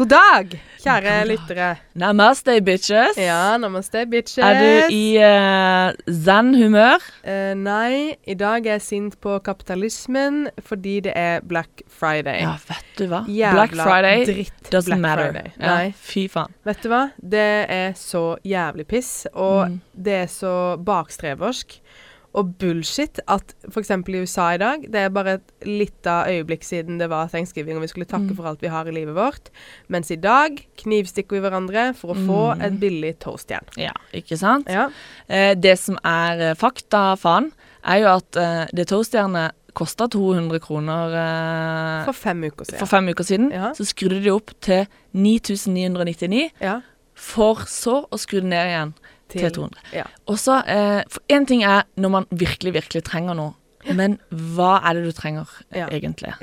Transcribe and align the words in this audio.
God 0.00 0.08
dag, 0.08 0.54
kjære 0.80 1.00
God 1.02 1.10
dag. 1.10 1.26
lyttere. 1.28 1.64
Namaste, 2.00 2.54
bitches. 2.64 3.18
Ja, 3.20 3.56
namaste, 3.60 4.06
bitches. 4.08 4.38
Er 4.40 4.54
du 4.56 4.94
i 4.96 5.18
uh, 5.20 6.14
zen-humør? 6.24 7.04
Uh, 7.20 7.50
nei, 7.60 8.14
i 8.24 8.36
dag 8.40 8.64
er 8.64 8.78
jeg 8.78 8.84
sint 8.86 9.18
på 9.20 9.34
kapitalismen 9.44 10.46
fordi 10.64 10.94
det 11.04 11.12
er 11.20 11.44
Black 11.44 11.82
Friday. 11.92 12.40
Ja, 12.46 12.54
vet 12.70 12.96
du 12.96 13.04
hva? 13.12 13.20
Jævla 13.28 13.66
Black 13.66 13.76
Friday 13.76 14.24
dritt 14.30 14.70
doesn't 14.72 14.88
Black 14.94 15.02
matter. 15.04 15.28
Friday. 15.34 15.52
Ja, 15.60 15.74
Nei, 15.74 15.92
fy 16.00 16.24
faen. 16.32 16.56
vet 16.64 16.80
du 16.80 16.88
hva? 16.94 17.02
Det 17.36 17.44
er 17.76 17.92
så 18.00 18.24
jævlig 18.48 18.88
piss, 18.94 19.26
og 19.34 19.66
Mm. 19.68 19.80
det 19.92 20.16
er 20.22 20.32
så 20.32 20.54
bakstreversk 20.80 21.76
og 22.34 22.52
bullshit 22.60 23.18
at 23.26 23.54
f.eks. 23.72 23.90
i 23.90 24.20
USA 24.22 24.52
i 24.54 24.58
dag 24.62 24.84
Det 24.86 25.00
er 25.00 25.08
bare 25.10 25.32
et 25.40 25.52
lite 25.66 26.12
øyeblikk 26.30 26.62
siden 26.62 26.98
det 27.00 27.08
var 27.10 27.26
thanksgiving 27.32 27.76
og 27.76 27.82
vi 27.82 27.88
skulle 27.90 28.06
takke 28.06 28.30
Mm. 28.30 28.36
for 28.36 28.46
alt 28.46 28.60
vi 28.62 28.68
har 28.70 28.86
i 28.86 28.92
livet 28.94 29.14
vårt, 29.16 29.50
mens 29.88 30.10
i 30.10 30.16
dag 30.16 30.60
knivstikker 30.78 31.34
vi 31.36 31.40
hverandre 31.42 31.88
for 31.98 32.14
å 32.14 32.18
få 32.26 32.54
Mm. 32.54 32.62
et 32.66 32.78
billig 32.80 33.18
toastjern. 33.18 33.66
Ja, 33.76 33.92
ikke 34.14 34.38
sant? 34.38 34.68
Ja. 34.70 34.88
Eh, 35.28 35.54
det 35.54 35.78
som 35.78 35.98
er 36.04 36.40
eh, 36.50 36.54
fakta, 36.54 37.16
faen, 37.18 37.50
er 37.84 37.98
jo 38.04 38.06
at 38.16 38.36
eh, 38.36 38.66
det 38.74 38.86
toastjernet 38.88 39.52
kosta 39.74 40.06
200 40.10 40.58
kroner 40.60 41.12
eh, 41.14 42.04
For 42.04 42.12
fem 42.12 42.42
uker 42.44 42.64
siden. 42.64 42.78
for 42.78 42.86
fem 42.86 43.08
uker 43.08 43.24
siden. 43.24 43.50
Ja. 43.52 43.72
Så 43.74 43.84
skrudde 43.86 44.22
de 44.22 44.30
opp 44.30 44.50
til 44.60 44.86
9999, 45.14 46.50
ja. 46.60 46.80
for 47.14 47.54
så 47.68 48.04
å 48.10 48.18
skru 48.18 48.40
det 48.40 48.48
ned 48.50 48.66
igjen 48.70 48.94
til 49.30 49.50
200. 49.52 49.80
Ja. 49.96 50.04
Og 50.26 50.36
så, 50.38 50.58
eh, 50.66 51.02
for 51.08 51.20
én 51.32 51.46
ting 51.46 51.62
er 51.64 51.82
når 51.96 52.10
man 52.10 52.26
virkelig, 52.30 52.72
virkelig 52.74 53.04
trenger 53.04 53.34
noe, 53.38 53.54
men 53.94 54.18
hva 54.30 54.80
er 54.84 54.94
det 54.98 55.04
du 55.08 55.12
trenger 55.16 55.46
eh, 55.72 55.78
Ja. 55.80 55.86
egentlig? 55.88 56.34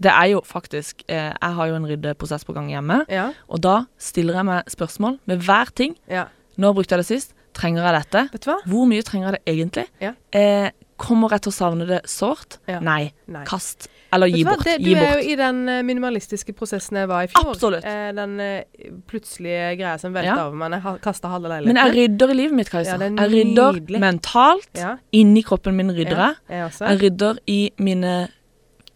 Det 0.00 0.10
er 0.10 0.26
jo 0.32 0.40
faktisk 0.44 1.02
eh, 1.08 1.32
Jeg 1.40 1.54
har 1.54 1.66
jo 1.68 1.74
en 1.76 1.86
ryddeprosess 1.86 2.44
på 2.44 2.52
gang 2.54 2.68
hjemme, 2.70 3.04
Ja. 3.08 3.30
og 3.48 3.60
da 3.62 3.84
stiller 3.98 4.34
jeg 4.34 4.44
meg 4.44 4.64
spørsmål 4.66 5.18
med 5.26 5.38
hver 5.42 5.70
ting. 5.74 5.96
ja. 6.08 6.24
Nå 6.56 6.72
brukte 6.72 6.94
jeg 6.94 6.98
det 6.98 7.06
sist. 7.06 7.32
Trenger 7.52 7.82
jeg 7.82 7.94
dette? 8.04 8.28
Vet 8.32 8.44
du 8.44 8.50
hva? 8.50 8.58
Hvor 8.66 8.86
mye 8.86 9.02
trenger 9.02 9.30
jeg 9.32 9.40
det 9.44 9.54
egentlig? 9.54 9.86
Ja. 10.00 10.12
Eh, 10.32 10.70
kommer 10.96 11.28
jeg 11.30 11.42
til 11.42 11.50
å 11.50 11.54
savne 11.54 11.86
det 11.86 12.02
sårt? 12.06 12.58
Ja. 12.68 12.78
Nei. 12.78 13.12
Nei. 13.26 13.44
Kast. 13.44 13.88
Eller 14.14 14.30
gi 14.32 14.42
bort. 14.46 14.64
Det, 14.64 14.76
du 14.82 14.88
gi 14.90 14.94
er 14.98 15.14
jo 15.18 15.32
i 15.32 15.36
den 15.38 15.62
eh, 15.68 15.80
minimalistiske 15.86 16.54
prosessen 16.56 17.00
jeg 17.00 17.10
var 17.10 17.26
i 17.26 17.30
fjor. 17.32 17.52
Absolutt. 17.54 17.86
Eh, 17.88 18.10
den 18.16 18.36
eh, 18.40 18.90
plutselige 19.10 19.72
greia 19.80 19.96
som 20.00 20.14
velter 20.14 20.30
Ja. 20.30 20.46
over 20.48 20.56
meg. 20.60 20.76
Jeg 20.78 21.00
kasta 21.04 21.32
halve 21.32 21.62
Men 21.66 21.76
jeg 21.80 21.94
rydder 21.98 22.30
i 22.30 22.38
livet 22.42 22.58
mitt, 22.60 22.70
Kajsa. 22.70 22.98
Ja, 22.98 23.10
jeg 23.10 23.32
rydder 23.32 23.80
nydelig. 23.80 24.00
mentalt. 24.00 24.70
ja. 24.78 24.96
Inni 25.12 25.42
kroppen 25.42 25.76
min 25.76 25.90
rydder 25.92 26.16
jeg. 26.16 26.34
Jeg. 26.48 26.70
Jeg 26.80 27.02
rydder 27.02 27.42
i 27.46 27.72
mine 27.78 28.28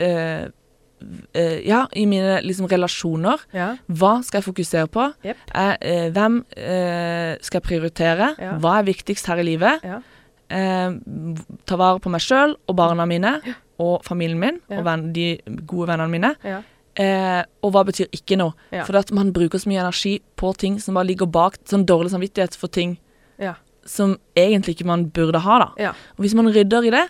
øh, 0.01 0.47
Uh, 1.37 1.59
Ja, 1.63 1.85
i 1.95 2.07
mine 2.11 2.41
liksom 2.43 2.67
relasjoner. 2.67 3.39
Ja. 3.55 3.69
Hva 3.87 4.17
skal 4.27 4.41
jeg 4.41 4.49
fokusere 4.49 4.89
på? 4.91 5.05
Yep. 5.25 5.37
Eh, 5.55 6.09
hvem 6.15 6.41
uh, 6.43 7.35
skal 7.45 7.61
jeg 7.61 7.67
prioritere? 7.69 8.33
Ja. 8.39 8.57
Hva 8.59 8.81
er 8.81 8.89
viktigst 8.89 9.29
her 9.31 9.39
i 9.43 9.47
livet? 9.47 9.85
Ja. 9.87 10.01
Eh, 10.51 10.91
ta 11.67 11.77
vare 11.77 12.01
på 12.01 12.11
meg 12.11 12.21
sjøl 12.25 12.55
og 12.69 12.77
barna 12.77 13.05
mine 13.07 13.35
og 13.79 14.03
familien 14.05 14.39
min 14.41 14.61
og 14.71 14.85
venn, 14.85 15.13
de 15.13 15.39
gode 15.67 15.89
vennene 15.91 16.09
mine. 16.11 16.31
Ja. 16.45 16.63
Eh, 16.99 17.45
og 17.63 17.73
hva 17.75 17.85
betyr 17.87 18.09
ikke 18.11 18.37
noe? 18.41 18.55
For 18.87 18.97
at 18.99 19.13
man 19.15 19.33
bruker 19.33 19.59
så 19.61 19.69
mye 19.71 19.83
energi 19.85 20.17
på 20.37 20.55
ting 20.59 20.81
som 20.81 20.95
bare 20.99 21.07
ligger 21.07 21.27
bak 21.31 21.59
sånn 21.69 21.85
dårlig 21.87 22.11
samvittighet 22.11 22.57
for 22.57 22.69
ting 22.69 22.97
som 23.89 24.19
egentlig 24.37 24.75
ikke 24.77 24.85
man 24.85 25.07
burde 25.17 25.39
ha, 25.41 25.59
da. 25.63 25.69
Ja. 25.81 25.91
Og 26.19 26.25
hvis 26.27 26.35
man 26.37 26.51
rydder 26.53 26.85
i 26.85 26.91
det, 26.93 27.07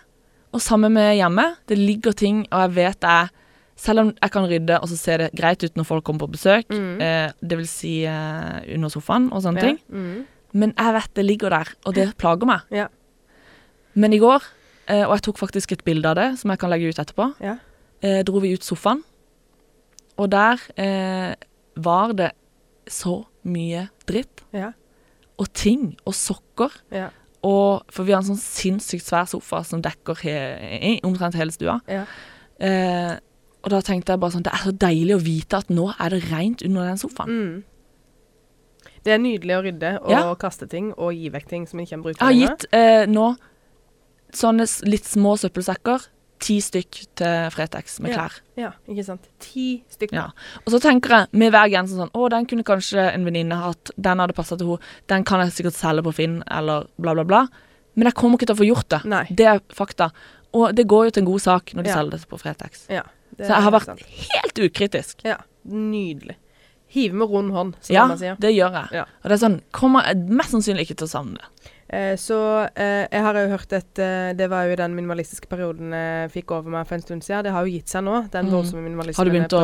og 0.55 0.61
sammen 0.63 0.93
med 0.95 1.17
hjemme, 1.19 1.57
det 1.67 1.77
ligger 1.79 2.13
ting, 2.15 2.45
og 2.53 2.61
jeg 2.69 2.75
vet 2.77 3.05
er 3.05 3.31
Selv 3.79 4.01
om 4.01 4.09
jeg 4.21 4.31
kan 4.35 4.43
rydde, 4.51 4.81
og 4.83 4.89
så 4.91 4.97
ser 4.99 5.19
det 5.19 5.27
greit 5.39 5.63
ut 5.63 5.77
når 5.79 5.85
folk 5.87 6.03
kommer 6.05 6.27
på 6.27 6.33
besøk, 6.33 6.65
Mm. 6.69 7.01
eh, 7.01 7.31
det 7.47 7.59
vil 7.59 7.67
si 7.69 8.05
eh, 8.05 8.75
under 8.75 8.89
sofaen 8.89 9.29
og 9.33 9.41
sånne 9.45 9.55
Ja. 9.55 9.61
ting, 9.63 9.79
Mm. 9.89 10.25
men 10.53 10.73
jeg 10.77 10.95
vet 10.95 11.15
det 11.15 11.25
ligger 11.25 11.51
der, 11.51 11.69
og 11.87 11.95
det 11.95 12.17
plager 12.19 12.45
meg. 12.45 12.61
Ja. 12.73 12.89
Men 13.99 14.15
i 14.15 14.21
går, 14.23 14.45
eh, 14.89 15.05
og 15.09 15.17
jeg 15.17 15.25
tok 15.29 15.41
faktisk 15.43 15.73
et 15.75 15.83
bilde 15.87 16.07
av 16.11 16.17
det, 16.19 16.29
som 16.41 16.53
jeg 16.53 16.61
kan 16.63 16.71
legge 16.71 16.89
ut 16.93 17.01
etterpå, 17.03 17.29
Ja. 17.43 17.57
eh, 18.03 18.23
dro 18.23 18.39
vi 18.41 18.53
ut 18.55 18.63
sofaen, 18.67 19.03
og 20.19 20.31
der 20.31 20.59
eh, 20.77 21.35
var 21.77 22.13
det 22.15 22.33
så 22.89 23.25
mye 23.45 23.89
dritt, 24.07 24.45
Ja. 24.55 24.73
og 25.39 25.53
ting, 25.53 25.97
og 26.07 26.15
sokker, 26.15 26.71
Ja. 26.93 27.09
og, 27.43 27.83
for 27.91 28.05
vi 28.05 28.13
har 28.13 28.23
en 28.23 28.37
sånn 28.37 28.41
sinnssykt 28.41 29.05
svær 29.07 29.27
sofa 29.29 29.65
som 29.65 29.83
dekker 29.83 30.17
he, 30.23 31.01
omtrent 31.05 31.35
hele 31.35 31.51
stua. 31.53 31.81
Ja. 31.89 32.05
Eh, 32.61 33.17
og 33.63 33.71
da 33.71 33.81
tenkte 33.81 34.13
jeg 34.15 34.21
bare 34.21 34.31
sånn, 34.33 34.43
det 34.45 34.53
er 34.53 34.65
så 34.65 34.73
deilig 34.73 35.15
å 35.17 35.23
vite 35.23 35.57
at 35.59 35.69
nå 35.69 35.93
er 35.99 36.09
det 36.11 36.23
rent 36.31 36.63
under 36.63 36.87
den 36.87 36.97
sofaen. 36.99 37.29
Mm. 37.29 37.65
Det 39.05 39.13
er 39.15 39.19
nydelig 39.23 39.55
å 39.57 39.63
rydde 39.65 39.93
og 40.03 40.11
Ja. 40.11 40.35
kaste 40.35 40.69
ting 40.69 40.93
og 40.99 41.13
gi 41.15 41.31
vekk 41.31 41.49
ting 41.49 41.67
som 41.67 41.81
ikke 41.81 41.93
en 41.95 42.03
bruker 42.03 42.19
Jeg 42.19 42.49
har 42.49 42.57
gitt 42.57 42.67
eh, 42.73 43.07
nå 43.07 43.37
sånne 44.33 44.67
litt 44.89 45.05
små 45.05 45.37
søppelsekker, 45.39 46.07
ti 46.39 46.61
stykk 46.63 46.99
til 47.19 47.51
Fretex 47.51 47.99
med 48.01 48.13
Ja. 48.13 48.17
klær. 48.29 48.35
Ja, 48.57 48.73
ikke 48.89 49.05
sant. 49.05 49.25
Ti 49.41 49.83
stykker. 49.91 50.13
Ja. 50.15 50.27
Og 50.67 50.73
så 50.73 50.81
tenker 50.81 51.09
jeg 51.11 51.27
med 51.33 51.53
hver 51.53 51.69
genser 51.69 51.97
sånn, 51.99 52.11
å, 52.15 52.29
den 52.31 52.47
kunne 52.47 52.63
kanskje 52.63 53.13
en 53.13 53.25
venninne 53.25 53.57
hatt, 53.61 53.91
den 53.99 54.19
hadde 54.19 54.35
passet 54.35 54.59
til 54.59 54.69
henne, 54.69 54.79
den 55.09 55.25
kan 55.25 55.41
jeg 55.41 55.51
sikkert 55.57 55.75
selge 55.75 56.03
på 56.05 56.15
Finn, 56.15 56.43
eller 56.47 56.87
bla 56.99 57.15
bla 57.15 57.25
bla. 57.25 57.49
Men 57.97 58.05
jeg 58.07 58.15
kommer 58.15 58.39
ikke 58.39 58.47
til 58.47 58.55
å 58.55 58.59
få 58.63 58.69
gjort 58.69 58.89
det. 58.89 59.05
Nei. 59.05 59.25
Det 59.35 59.47
er 59.47 59.61
fakta. 59.75 60.13
Og 60.55 60.75
det 60.75 60.87
går 60.87 61.07
jo 61.07 61.11
til 61.11 61.23
en 61.25 61.33
god 61.33 61.41
sak 61.41 61.73
når 61.75 61.83
de 61.83 61.89
Ja. 61.91 61.95
selger 61.97 62.11
det 62.11 62.29
på 62.29 62.39
Fretex. 62.39 62.87
Ja, 62.89 63.03
det 63.37 63.47
Så 63.49 63.55
jeg 63.55 63.63
har 63.63 63.73
vært 63.73 63.85
sant. 63.87 64.01
helt 64.07 64.55
ukritisk. 64.55 65.25
Ja, 65.25 65.39
nydelig. 65.67 66.37
Hive 66.91 67.13
med 67.15 67.29
rund 67.29 67.51
hånd, 67.53 67.75
som 67.81 67.95
Ja, 67.95 68.07
man 68.07 68.17
sier. 68.17 68.37
det 68.39 68.55
gjør 68.55 68.73
jeg. 68.73 68.89
Ja. 68.93 69.03
Og 69.25 69.29
det 69.29 69.33
er 69.43 69.49
sånn, 69.49 69.61
kommer 69.73 70.05
jeg 70.07 70.17
mest 70.29 70.51
sannsynlig 70.53 70.87
ikke 70.87 70.97
til 70.99 71.07
å 71.09 71.11
savne 71.11 71.35
det. 71.35 71.71
Eh, 71.91 72.17
så 72.21 72.69
eh, 72.77 73.07
jeg 73.11 73.23
har 73.25 73.35
jo 73.41 73.49
hørt 73.49 73.73
et 73.73 73.99
eh, 74.05 74.35
Det 74.37 74.51
var 74.53 74.67
jo 74.69 74.75
den 74.77 74.93
minimalistiske 74.95 75.49
perioden 75.49 75.95
jeg 75.97 76.31
fikk 76.35 76.51
over 76.53 76.69
meg 76.75 76.87
for 76.87 76.99
en 76.99 77.05
stund 77.07 77.25
siden. 77.25 77.47
Det 77.47 77.53
har 77.55 77.65
jo 77.65 77.73
gitt 77.79 77.89
seg 77.89 78.05
nå, 78.05 78.19
den 78.31 78.47
Mm. 78.47 78.53
voldsomme 78.53 78.83
minimalismen. 78.85 79.17
Har 79.17 79.25
du 79.25 79.31
begynt 79.33 79.57
å 79.57 79.63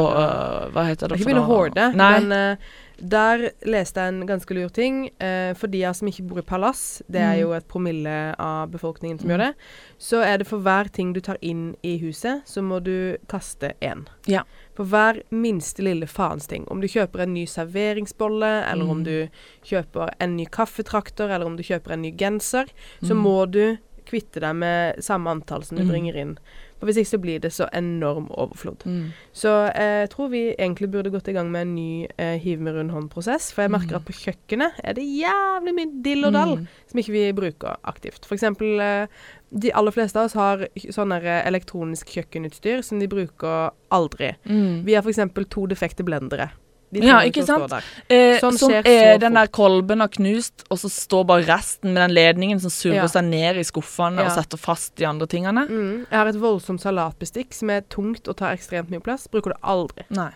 Hva 0.72 0.86
heter 0.88 1.04
Jeg 1.04 1.08
det 1.08 1.10
har 1.10 1.18
ikke 1.20 1.28
begynt 1.28 1.44
å 1.44 1.50
hoarde, 1.50 1.94
Nei. 1.94 2.20
men 2.20 2.58
der 3.04 3.50
leste 3.66 4.00
jeg 4.00 4.08
en 4.14 4.26
ganske 4.26 4.54
lur 4.54 4.68
ting. 4.70 5.10
Eh, 5.20 5.52
for 5.58 5.66
de 5.66 5.84
av 5.84 5.94
som 5.98 6.08
ikke 6.08 6.26
bor 6.28 6.38
i 6.38 6.42
palass, 6.46 7.02
det 7.10 7.20
er 7.20 7.40
jo 7.42 7.52
et 7.52 7.66
promille 7.68 8.34
av 8.38 8.70
befolkningen 8.70 9.18
som 9.20 9.28
Mm. 9.28 9.34
gjør 9.36 9.44
det, 9.46 9.54
så 9.98 10.22
er 10.24 10.38
det 10.38 10.46
for 10.46 10.58
hver 10.60 10.88
ting 10.92 11.12
du 11.12 11.20
tar 11.20 11.36
inn 11.42 11.76
i 11.82 11.98
huset, 11.98 12.42
så 12.46 12.62
må 12.62 12.82
du 12.82 13.18
kaste 13.28 13.74
én. 13.82 14.06
Ja. 14.26 14.42
For 14.74 14.84
hver 14.84 15.22
minste 15.30 15.82
lille 15.82 16.06
faens 16.06 16.46
ting. 16.50 16.64
Om 16.68 16.80
du 16.80 16.88
kjøper 16.88 17.20
en 17.22 17.34
ny 17.34 17.44
serveringsbolle, 17.46 18.64
eller 18.72 18.90
om 18.90 18.98
Mm. 18.98 19.04
du 19.04 19.28
kjøper 19.64 20.10
en 20.20 20.36
ny 20.36 20.46
kaffetrakter, 20.46 21.30
eller 21.30 21.46
om 21.46 21.56
du 21.56 21.62
kjøper 21.62 21.92
en 21.92 22.02
ny 22.02 22.10
genser, 22.16 22.66
så 23.02 23.14
Mm. 23.14 23.22
må 23.22 23.50
du 23.50 23.78
kvitte 24.04 24.40
deg 24.40 24.54
med 24.56 24.96
samme 25.02 25.30
antall 25.30 25.62
som 25.64 25.78
du 25.78 25.84
Mm. 25.84 25.88
bringer 25.90 26.16
inn. 26.16 26.38
For 26.84 26.90
Hvis 26.92 26.98
ikke 27.00 27.08
så 27.14 27.18
blir 27.22 27.38
det 27.40 27.50
så 27.56 27.64
enorm 27.72 28.26
overflod. 28.36 28.82
Mm. 28.84 29.06
Så 29.32 29.48
eh, 29.74 30.00
jeg 30.04 30.10
tror 30.12 30.28
vi 30.28 30.42
egentlig 30.52 30.90
burde 30.92 31.08
gått 31.14 31.28
i 31.28 31.32
gang 31.32 31.48
med 31.50 31.62
en 31.64 31.74
ny 31.74 32.06
eh, 32.20 32.34
hiv 32.42 32.60
med 32.60 32.74
rund 32.76 32.90
hånd-prosess. 32.92 33.46
For 33.54 33.62
jeg 33.64 33.70
merker 33.72 33.94
Mm. 33.94 34.00
at 34.02 34.04
på 34.04 34.12
kjøkkenet 34.18 34.72
er 34.84 34.92
det 34.98 35.04
jævlig 35.08 35.72
mye 35.78 36.02
dill 36.04 36.24
og 36.28 36.32
dall 36.36 36.52
Mm. 36.58 36.66
som 36.90 37.00
ikke 37.00 37.12
vi 37.14 37.32
bruker 37.32 37.76
aktivt. 37.88 38.26
For 38.28 38.34
eksempel 38.36 38.80
eh, 38.84 39.06
de 39.50 39.70
aller 39.72 39.90
fleste 39.96 40.18
av 40.20 40.26
oss 40.28 40.34
har 40.36 40.66
sånn 40.76 41.12
eh, 41.16 41.46
elektronisk 41.48 42.06
kjøkkenutstyr 42.12 42.82
som 42.84 43.00
de 43.00 43.08
bruker 43.08 43.70
aldri. 43.90 44.34
Mm. 44.44 44.84
Vi 44.84 44.92
har 44.92 45.02
f.eks. 45.02 45.48
to 45.48 45.64
defekte 45.66 46.04
blendere. 46.04 46.50
Ja, 47.02 47.20
ikke 47.22 47.44
sant? 47.44 47.72
Eh, 48.08 48.38
Sånn 48.40 48.56
som 48.58 48.70
skjer 48.70 48.86
er 48.86 49.18
den 49.18 49.34
der 49.34 49.46
kolben 49.48 50.00
har 50.00 50.08
knust, 50.08 50.64
og 50.70 50.78
så 50.78 50.88
står 50.90 51.24
bare 51.26 51.42
resten 51.48 51.92
med 51.94 52.02
den 52.08 52.14
ledningen 52.14 52.60
som 52.60 52.70
surrer 52.70 52.94
Ja. 53.02 53.06
seg 53.08 53.24
ned 53.24 53.56
i 53.56 53.62
skuffene 53.64 54.20
og 54.24 54.30
setter 54.32 54.56
fast 54.58 54.94
de 54.96 55.04
andre 55.06 55.26
tingene. 55.26 55.66
Mm. 55.68 56.06
Jeg 56.10 56.18
har 56.18 56.26
et 56.28 56.36
voldsomt 56.36 56.80
salatbestikk 56.80 57.52
som 57.52 57.70
er 57.70 57.80
tungt 57.82 58.28
og 58.28 58.36
tar 58.36 58.54
ekstremt 58.54 58.88
mye 58.90 59.00
plass. 59.02 59.26
Bruker 59.26 59.50
det 59.54 59.60
aldri. 59.62 60.04
Nei. 60.10 60.30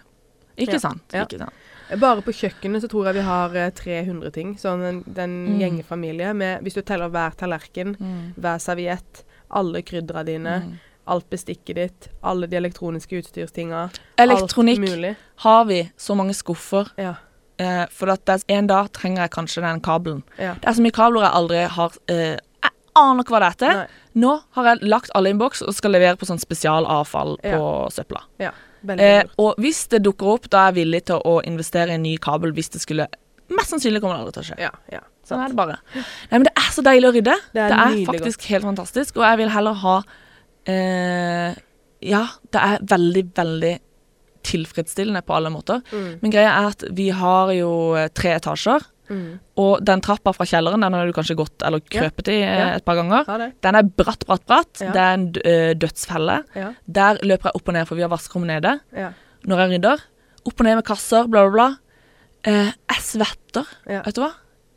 Ikke 0.59 0.73
Ja. 0.73 0.79
sant. 0.79 1.03
Ja. 1.13 1.25
Ikke 1.25 1.39
sant. 1.39 1.53
Bare 2.01 2.21
på 2.21 2.33
kjøkkenet 2.35 2.83
så 2.83 2.89
tror 2.89 3.07
jeg 3.07 3.15
vi 3.15 3.21
har 3.23 3.55
eh, 3.57 3.71
300 3.71 4.31
ting. 4.33 4.57
Sånn 4.57 4.83
en, 4.85 5.05
den 5.07 5.47
Mm. 5.47 5.59
gjengefamilie 5.61 6.35
med 6.35 6.63
Hvis 6.63 6.75
du 6.75 6.83
teller 6.83 7.09
hver 7.09 7.35
tallerken, 7.37 7.97
Mm. 7.97 8.35
hver 8.35 8.59
serviett, 8.59 9.23
alle 9.51 9.81
kryddera 9.83 10.25
dine, 10.25 10.63
Mm. 10.63 10.79
Alt 11.09 11.29
bestikket 11.33 11.77
ditt, 11.79 12.09
alle 12.23 12.49
de 12.51 12.59
elektroniske 12.61 13.19
utstyrstinga. 13.23 13.87
Elektronikk 14.21 14.83
Alt 14.83 14.91
mulig. 14.91 15.15
har 15.45 15.65
vi 15.69 15.81
så 15.97 16.17
mange 16.19 16.35
skuffer. 16.37 16.91
Ja. 17.01 17.15
Eh, 17.59 17.85
for 17.91 18.13
at 18.13 18.25
det 18.29 18.45
en 18.55 18.69
dag 18.71 18.93
trenger 18.95 19.25
jeg 19.25 19.35
kanskje 19.35 19.65
den 19.65 19.81
kabelen. 19.81 20.23
ja. 20.39 20.55
Det 20.61 20.69
er 20.69 20.79
så 20.79 20.85
mye 20.85 20.95
kabler 20.95 21.27
jeg 21.27 21.35
aldri 21.41 21.65
har 21.79 21.99
eh, 22.09 22.37
Jeg 22.63 22.73
aner 22.95 23.23
ikke 23.23 23.35
hva 23.35 23.41
det 23.41 23.49
er 23.49 23.59
til. 23.63 23.83
Nå 24.19 24.33
har 24.57 24.65
jeg 24.73 24.89
lagt 24.91 25.11
alle 25.15 25.31
i 25.31 25.35
en 25.35 25.39
boks 25.39 25.63
og 25.63 25.75
skal 25.75 25.93
levere 25.95 26.17
på 26.19 26.27
sånn 26.27 26.41
spesialavfall 26.43 27.39
på 27.43 27.63
søpla. 27.95 28.25
ja. 28.39 28.53
Eh, 28.87 29.25
og 29.43 29.57
hvis 29.59 29.89
det 29.91 30.05
dukker 30.07 30.27
opp, 30.37 30.45
da 30.51 30.69
er 30.69 30.71
jeg 30.71 30.85
villig 30.85 31.01
til 31.11 31.23
å 31.27 31.41
investere 31.43 31.91
i 31.91 31.97
en 31.99 32.05
ny 32.07 32.13
kabel 32.23 32.53
hvis 32.55 32.71
det 32.71 32.81
skulle 32.85 33.09
Mest 33.49 33.73
sannsynlig 33.73 34.03
kommer 34.03 34.19
det 34.19 34.21
aldri 34.21 34.33
til 34.37 34.43
å 34.43 34.47
skje. 34.51 34.57
Ja. 34.61 34.71
ja. 34.93 35.01
Sånn 35.25 35.41
er 35.41 35.49
det 35.49 35.57
bare. 35.57 35.79
Nei, 35.95 36.35
men 36.37 36.45
det 36.45 36.53
er 36.53 36.67
så 36.75 36.83
deilig 36.85 37.09
å 37.09 37.13
rydde. 37.15 37.37
Det 37.55 37.63
er 37.65 37.73
Det 37.73 37.79
er 37.81 38.11
faktisk 38.11 38.45
helt 38.51 38.67
fantastisk. 38.69 39.17
Og 39.17 39.25
jeg 39.25 39.39
vil 39.41 39.49
heller 39.55 39.79
ha 39.83 39.95
eh, 40.69 41.55
Ja, 42.07 42.21
det 42.53 42.61
er 42.63 42.85
veldig, 42.87 43.25
veldig 43.35 43.73
tilfredsstillende 44.49 45.23
på 45.27 45.35
alle 45.35 45.51
måter. 45.53 45.81
Mm. 45.93 46.21
Men 46.23 46.31
greia 46.33 46.53
er 46.61 46.69
at 46.71 46.85
vi 46.95 47.09
har 47.15 47.51
jo 47.57 47.73
eh, 47.99 48.09
tre 48.15 48.37
etasjer, 48.39 48.87
Mm. 49.09 49.39
og 49.57 49.79
den 49.89 50.03
trappa 50.05 50.35
fra 50.37 50.45
kjelleren, 50.45 50.83
den 50.85 50.93
har 50.93 51.07
du 51.09 51.15
kanskje 51.17 51.35
gått 51.35 51.63
eller 51.65 51.81
Ja. 51.81 52.03
krøpet 52.03 52.29
i 52.29 52.43
eh, 52.43 52.59
Ja. 52.59 52.67
et 52.77 52.85
par 52.85 52.95
ganger. 52.95 53.25
Ja. 53.27 53.51
Den 53.63 53.75
er 53.75 53.83
bratt, 53.83 54.27
bratt, 54.27 54.45
bratt. 54.47 54.73
Det 54.79 54.95
er 54.95 55.15
en 55.15 55.33
eh, 55.43 55.73
dødsfelle. 55.73 56.45
Der 56.87 57.15
løper 57.25 57.49
jeg 57.49 57.55
opp 57.57 57.69
og 57.69 57.73
ned, 57.75 57.87
for 57.89 57.95
vi 57.97 58.03
har 58.03 58.11
vaskerom 58.11 58.45
nede. 58.47 58.81
Når 59.47 59.57
jeg 59.63 59.71
rydder. 59.81 59.99
Opp 60.45 60.61
og 60.61 60.65
ned 60.67 60.75
med 60.77 60.85
kasser, 60.85 61.25
bla, 61.27 61.49
bla, 61.49 61.51
bla. 61.51 61.69
Eh, 62.45 62.67
jeg 62.91 63.01
svetter. 63.01 63.65
Vet 63.87 64.15
du 64.15 64.21
hva? 64.21 64.33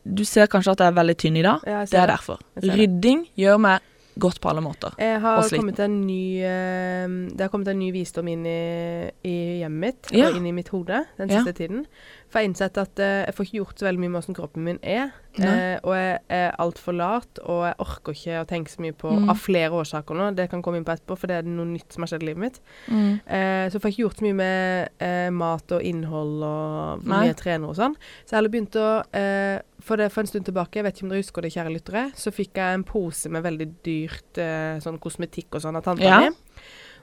Du 0.07 0.23
ser 0.23 0.47
kanskje 0.47 0.71
at 0.71 0.77
jeg 0.79 0.87
er 0.87 0.95
veldig 1.03 1.17
tynn 1.17 1.35
i 1.37 1.41
dag. 1.43 1.59
Det 1.91 1.93
er 1.99 2.07
derfor. 2.07 2.39
Rydding 2.55 3.27
gjør 3.37 3.59
meg 3.59 3.81
godt 4.19 4.41
på 4.41 4.49
alle 4.49 4.61
måter. 4.61 4.93
Jeg 4.99 5.21
har 5.21 5.37
Og 5.37 5.45
sliten. 5.45 5.79
en 5.79 6.01
ny 6.07 6.41
eh, 6.43 7.07
Det 7.31 7.41
har 7.41 7.49
kommet 7.49 7.67
en 7.67 7.79
ny 7.79 7.91
visdom 7.91 8.27
inn 8.27 8.45
i, 8.45 9.09
i 9.23 9.35
hjemmet 9.61 9.79
mitt 9.81 10.11
Ja. 10.13 10.29
og 10.29 10.35
inn 10.37 10.45
i 10.47 10.51
mitt 10.51 10.69
hode 10.69 11.05
den 11.17 11.29
Ja. 11.29 11.37
siste 11.43 11.53
tiden. 11.53 11.85
For 12.31 12.39
jeg 12.39 12.45
har 12.45 12.49
innsett 12.53 12.77
at 12.79 12.99
eh, 13.03 13.25
jeg 13.27 13.35
får 13.35 13.45
ikke 13.49 13.57
gjort 13.59 13.81
så 13.81 13.85
veldig 13.89 13.99
mye 13.99 14.09
med 14.13 14.21
hvordan 14.21 14.37
kroppen 14.37 14.63
min 14.63 14.77
er. 14.87 15.09
Eh, 15.39 15.77
og 15.83 15.93
jeg 15.95 16.19
er 16.31 16.55
altfor 16.59 16.95
lat, 16.95 17.39
og 17.43 17.61
jeg 17.67 17.75
orker 17.83 18.15
ikke 18.15 18.39
å 18.41 18.47
tenke 18.47 18.71
så 18.71 18.81
mye 18.83 18.95
på 18.99 19.11
Mm. 19.11 19.29
Av 19.31 19.35
flere 19.39 19.71
årsaker 19.75 20.15
nå, 20.15 20.29
det 20.35 20.49
kan 20.49 20.61
komme 20.63 20.77
inn 20.79 20.85
på 20.87 20.93
etterpå, 20.95 21.17
for 21.19 21.27
det 21.27 21.35
er 21.41 21.47
noe 21.47 21.65
nytt 21.67 21.91
som 21.91 22.03
har 22.03 22.07
skjedd 22.11 22.23
i 22.23 22.29
livet 22.29 22.41
mitt. 22.45 22.59
Mm. 22.87 23.19
Eh, 23.27 23.65
så 23.71 23.79
får 23.79 23.89
jeg 23.91 23.93
ikke 23.97 24.03
gjort 24.05 24.21
så 24.21 24.25
mye 24.29 24.37
med 24.39 24.89
eh, 25.03 25.29
mat 25.35 25.71
og 25.75 25.83
innhold 25.83 26.43
og 26.47 27.03
hvor 27.03 27.11
mye 27.11 27.27
jeg 27.33 27.37
trener 27.43 27.67
og 27.69 27.75
sånn. 27.75 27.95
Så 28.23 28.31
jeg 28.33 28.37
heller 28.39 28.53
begynte 28.55 28.79
å 28.79 28.93
eh, 29.13 29.59
For 29.81 29.97
det 29.97 30.11
for 30.13 30.21
en 30.21 30.27
stund 30.29 30.45
tilbake, 30.45 30.77
jeg 30.77 30.85
vet 30.85 30.95
ikke 30.95 31.05
om 31.07 31.09
dere 31.09 31.23
husker 31.23 31.41
det, 31.41 31.51
kjære 31.55 31.71
lyttere, 31.73 32.03
så 32.15 32.29
fikk 32.31 32.59
jeg 32.61 32.75
en 32.79 32.83
pose 32.85 33.29
med 33.33 33.41
veldig 33.43 33.67
dyrt 33.83 34.37
eh, 34.37 34.77
sånn 34.83 34.99
kosmetikk 35.01 35.55
og 35.57 35.63
sånn 35.63 35.75
av 35.79 35.83
tanta 35.87 36.03
Ja. 36.05 36.19
mi. 36.21 36.29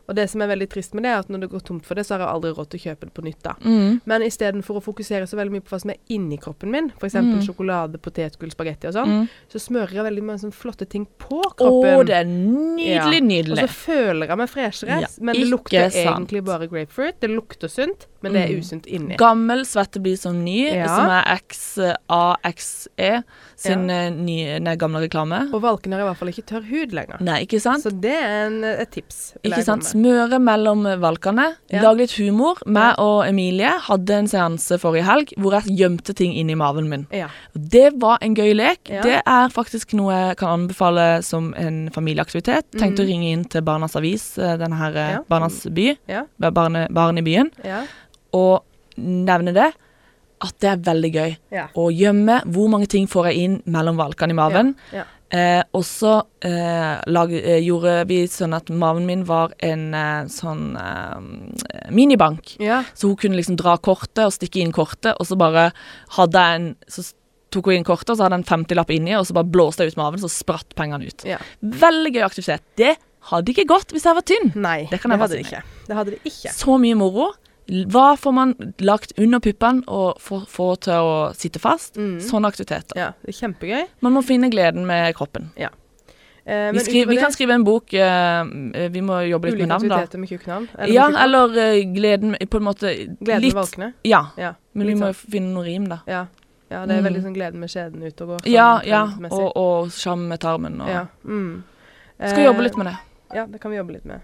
Og 0.08 0.14
det 0.16 0.25
som 0.31 0.40
er 0.40 0.49
veldig 0.49 0.69
trist 0.72 0.94
med 0.94 1.02
det, 1.05 1.10
er 1.12 1.19
at 1.19 1.28
når 1.28 1.40
det 1.40 1.50
går 1.52 1.60
tomt 1.69 1.84
for 1.84 1.94
det, 1.94 2.06
så 2.06 2.14
har 2.16 2.20
jeg 2.25 2.28
aldri 2.32 2.50
råd 2.56 2.69
til 2.70 2.81
å 2.81 2.84
kjøpe 2.87 3.00
det 3.08 3.12
på 3.14 3.22
nytt. 3.26 3.43
da. 3.43 3.52
Mm. 3.64 4.00
Men 4.06 4.22
istedenfor 4.22 4.78
å 4.81 4.82
fokusere 4.82 5.26
så 5.28 5.37
veldig 5.37 5.52
mye 5.52 5.60
på 5.60 5.69
hva 5.75 5.81
som 5.82 5.90
er 5.90 5.99
inni 6.08 6.38
kroppen 6.40 6.70
min, 6.70 6.90
f.eks. 6.99 7.14
Mm. 7.14 7.43
sjokolade, 7.44 7.99
potetgull, 8.00 8.50
spagetti 8.50 8.88
og 8.88 8.94
sånn, 8.94 9.08
Mm. 9.08 9.28
så 9.52 9.58
smører 9.60 9.93
jeg 9.93 10.05
veldig 10.08 10.22
mange 10.25 10.40
sånne 10.40 10.55
flotte 10.56 10.88
ting 10.88 11.06
på 11.19 11.43
Å, 11.44 11.52
kroppen. 11.56 12.06
det 12.06 12.16
er 12.16 12.25
nydelig, 12.25 13.58
Ja. 13.58 13.64
Og 13.64 13.69
så 13.69 13.69
føler 13.69 14.26
jeg 14.28 14.37
meg 14.38 14.49
freshere, 14.49 15.00
Ja, 15.02 15.06
men 15.20 15.34
det 15.34 15.46
lukter 15.50 15.90
sant. 15.90 16.31
egentlig 16.31 16.44
bare 16.44 16.66
grapefruit. 16.69 17.20
Det 17.20 17.28
lukter 17.31 17.69
sunt, 17.69 18.06
men 18.22 18.32
det 18.32 18.49
er 18.49 18.55
Mm. 18.55 18.58
usunt 18.60 18.87
inni. 18.87 19.16
Gammel 19.19 19.64
svette 19.66 20.00
blir 20.00 20.16
som 20.16 20.43
ny, 20.43 20.70
Ja. 20.72 20.87
som 20.87 21.06
er 21.10 21.25
XAXE 22.08 23.22
sin 23.56 23.90
eh, 23.90 24.10
nye, 24.14 24.58
nei, 24.62 24.75
gamle 24.76 25.00
reklame. 25.06 25.49
Og 25.52 25.62
valken 25.64 25.93
har 25.93 26.00
i 26.00 26.05
hvert 26.08 26.16
fall 26.20 26.28
ikke 26.32 26.46
tørr 26.46 26.66
hud 26.69 26.93
lenger. 26.96 27.20
Nei, 27.25 27.40
ikke 27.46 27.60
sant? 27.60 27.82
Så 27.84 27.90
det 28.00 28.12
er 28.14 28.46
en, 28.46 28.60
et 28.64 28.90
tips. 28.94 29.34
Ikke 29.44 29.64
sant? 29.66 29.82
Smøre 29.99 30.39
mellom 30.43 30.85
valkene. 31.03 31.45
Ja. 31.73 31.83
Lage 31.83 32.05
litt 32.05 32.12
humor. 32.19 32.61
Meg 32.71 32.99
og 33.03 33.25
Emilie 33.27 33.71
hadde 33.89 34.15
en 34.15 34.29
seanse 34.31 34.79
forrige 34.81 35.06
helg 35.09 35.33
hvor 35.41 35.56
jeg 35.59 35.75
gjemte 35.81 36.15
ting 36.19 36.35
inni 36.39 36.55
maven 36.59 36.89
min. 36.91 37.06
Ja. 37.15 37.29
Det 37.55 37.93
var 38.00 38.19
en 38.23 38.37
gøy 38.39 38.53
lek. 38.55 38.85
Det 38.87 39.17
er 39.25 39.49
faktisk 39.55 39.95
noe 39.99 40.15
jeg 40.15 40.37
kan 40.41 40.55
anbefale 40.61 41.09
som 41.27 41.50
en 41.59 41.89
familieaktivitet. 41.95 42.71
Tenkte 42.79 43.03
å 43.03 43.06
Mhm. 43.06 43.11
ringe 43.12 43.33
inn 43.33 43.45
til 43.45 43.62
Barnas 43.62 43.97
Avis, 43.97 44.39
eh, 44.39 44.56
denne 44.56 44.77
her 44.77 44.97
eh. 44.97 45.19
Barnas 45.29 45.67
by, 45.73 45.97
Ja. 46.09 46.25
barne, 46.39 46.87
Barn 46.91 47.19
i 47.19 47.23
byen, 47.23 47.51
Ja. 47.65 47.83
og 48.33 48.62
nevne 48.99 49.53
det. 49.55 49.73
At 50.41 50.55
det 50.61 50.69
er 50.71 50.77
veldig 50.93 51.12
gøy 51.12 51.37
Ja. 51.51 51.67
å 51.75 51.91
gjemme 51.91 52.44
hvor 52.47 52.69
mange 52.69 52.87
ting 52.87 53.06
får 53.09 53.33
jeg 53.33 53.37
inn 53.39 53.62
mellom 53.67 53.97
valkene 53.97 54.31
i 54.31 54.35
maven. 54.35 54.75
Ja. 54.93 54.99
Ja. 54.99 55.05
Eh, 55.31 55.63
og 55.77 55.83
så 55.85 56.23
eh, 56.41 57.03
lag- 57.07 57.33
eh, 57.37 57.59
gjorde 57.61 58.07
vi 58.09 58.23
sånn 58.33 58.55
at 58.57 58.71
maven 58.73 59.05
min 59.07 59.25
var 59.29 59.53
en 59.61 59.93
eh, 59.95 60.25
sånn 60.33 60.71
eh, 60.81 61.91
minibank. 61.93 62.57
ja. 62.59 62.83
Så 62.95 63.09
hun 63.11 63.17
kunne 63.17 63.37
liksom 63.37 63.57
dra 63.61 63.77
kortet 63.77 64.25
og 64.25 64.33
stikke 64.33 64.63
inn 64.63 64.73
kortet, 64.73 65.15
og 65.21 65.27
så 65.29 65.37
bare 65.39 65.71
hadde 66.17 66.33
jeg 66.47 66.61
en 66.61 66.69
Så 66.89 67.13
tok 67.51 67.65
hun 67.71 67.79
inn 67.79 67.85
kortet, 67.85 68.11
og 68.13 68.17
så 68.19 68.25
hadde 68.27 68.37
jeg 68.39 68.45
en 68.45 68.65
50-lapp 68.65 68.91
inni, 68.93 69.15
og 69.17 69.25
så 69.25 69.33
bare 69.37 69.49
blåste 69.49 69.81
jeg 69.85 69.93
ut 69.95 70.01
maven, 70.01 70.21
så 70.21 70.29
spratt 70.29 70.75
pengene 70.77 71.07
ut. 71.09 71.25
ja. 71.25 71.39
Veldig 71.63 72.11
gøy 72.13 72.25
aktivitet. 72.27 72.61
Det 72.77 72.97
hadde 73.31 73.53
ikke 73.55 73.65
gått 73.69 73.93
hvis 73.93 74.05
jeg 74.05 74.15
var 74.19 74.23
tynn. 74.29 74.53
Nei, 74.55 74.87
Det 74.91 75.01
bare 75.03 75.19
hadde 75.19 75.37
det 75.39 75.47
ikke. 75.47 75.63
Det 75.89 75.97
hadde 75.97 76.11
det 76.17 76.21
ikke. 76.25 76.53
Så 76.53 76.77
mye 76.81 76.95
moro. 76.97 77.31
Hva 77.69 78.17
får 78.17 78.32
man 78.32 78.55
lagt 78.81 79.12
under 79.19 79.41
puppene 79.44 79.82
og 79.88 80.20
få, 80.20 80.75
til 80.81 80.93
å 81.05 81.17
sitte 81.37 81.61
fast? 81.61 81.99
Mm. 82.00 82.17
Sånne 82.25 82.49
aktiviteter. 82.49 82.97
Ja, 82.97 83.11
det 83.23 83.35
er 83.35 83.38
kjempegøy. 83.43 83.82
Man 84.00 84.15
må 84.17 84.23
finne 84.25 84.49
gleden 84.50 84.87
med 84.88 85.15
kroppen. 85.19 85.50
Eh, 85.59 85.69
Vi, 86.49 86.79
men 86.79 86.81
skri, 86.81 87.03
vi 87.05 87.15
det, 87.19 87.20
kan 87.20 87.32
skrive 87.35 87.53
en 87.59 87.65
bok 87.67 87.93
eh, 87.93 88.88
Vi 88.88 89.03
må 89.05 89.19
jobbe 89.29 89.50
litt 89.50 89.59
med 89.61 89.69
navn, 89.69 89.88
da. 89.91 89.99
aktiviteter 89.99 90.49
med. 90.49 90.88
Ja, 90.88 91.09
med 91.12 91.20
eller 91.26 91.59
eh, 91.61 91.82
gleden 91.93 92.37
På 92.49 92.56
en 92.56 92.65
måte 92.65 92.94
Gleden 93.20 93.43
litt 93.44 93.53
med 93.53 93.61
valkene. 93.61 93.93
Ja, 94.09 94.23
Ja, 94.41 94.55
men 94.73 94.87
vi 94.87 94.94
må 94.97 95.11
sånn. 95.12 95.29
finne 95.35 95.53
noe 95.53 95.65
rim, 95.67 95.88
da. 95.93 95.99
Ja. 96.06 96.23
ja, 96.70 96.87
det 96.87 96.97
er 96.97 97.03
Mm. 97.03 97.05
veldig 97.11 97.23
sånn 97.26 97.35
gleden 97.37 97.61
med 97.61 97.69
skjeden 97.69 98.00
ute 98.03 98.23
og 98.25 98.29
går. 98.32 98.38
sånn 98.47 98.53
Ja, 98.55 98.81
ja. 98.85 99.03
Og, 99.31 99.53
og 99.56 99.91
sjam 99.93 100.25
med 100.29 100.41
tarmen. 100.41 100.81
Og. 100.81 100.88
ja. 100.88 101.05
Mm. 101.25 101.62
Skal 102.19 102.44
jobbe 102.49 102.62
litt 102.65 102.76
med 102.81 102.87
det. 102.87 102.97
Ja, 103.35 103.44
det 103.47 103.61
kan 103.61 103.70
vi 103.70 103.76
jobbe 103.76 103.93
litt 103.93 104.05
med. 104.09 104.20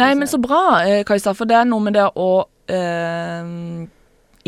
Nei, 0.00 0.14
men 0.18 0.28
så 0.28 0.40
bra, 0.40 0.80
eh, 0.86 1.02
Kajsa, 1.04 1.34
for 1.36 1.48
det 1.48 1.58
er 1.58 1.68
noe 1.68 1.84
med 1.84 1.96
det 1.98 2.06
å 2.16 2.30
eh, 2.72 3.52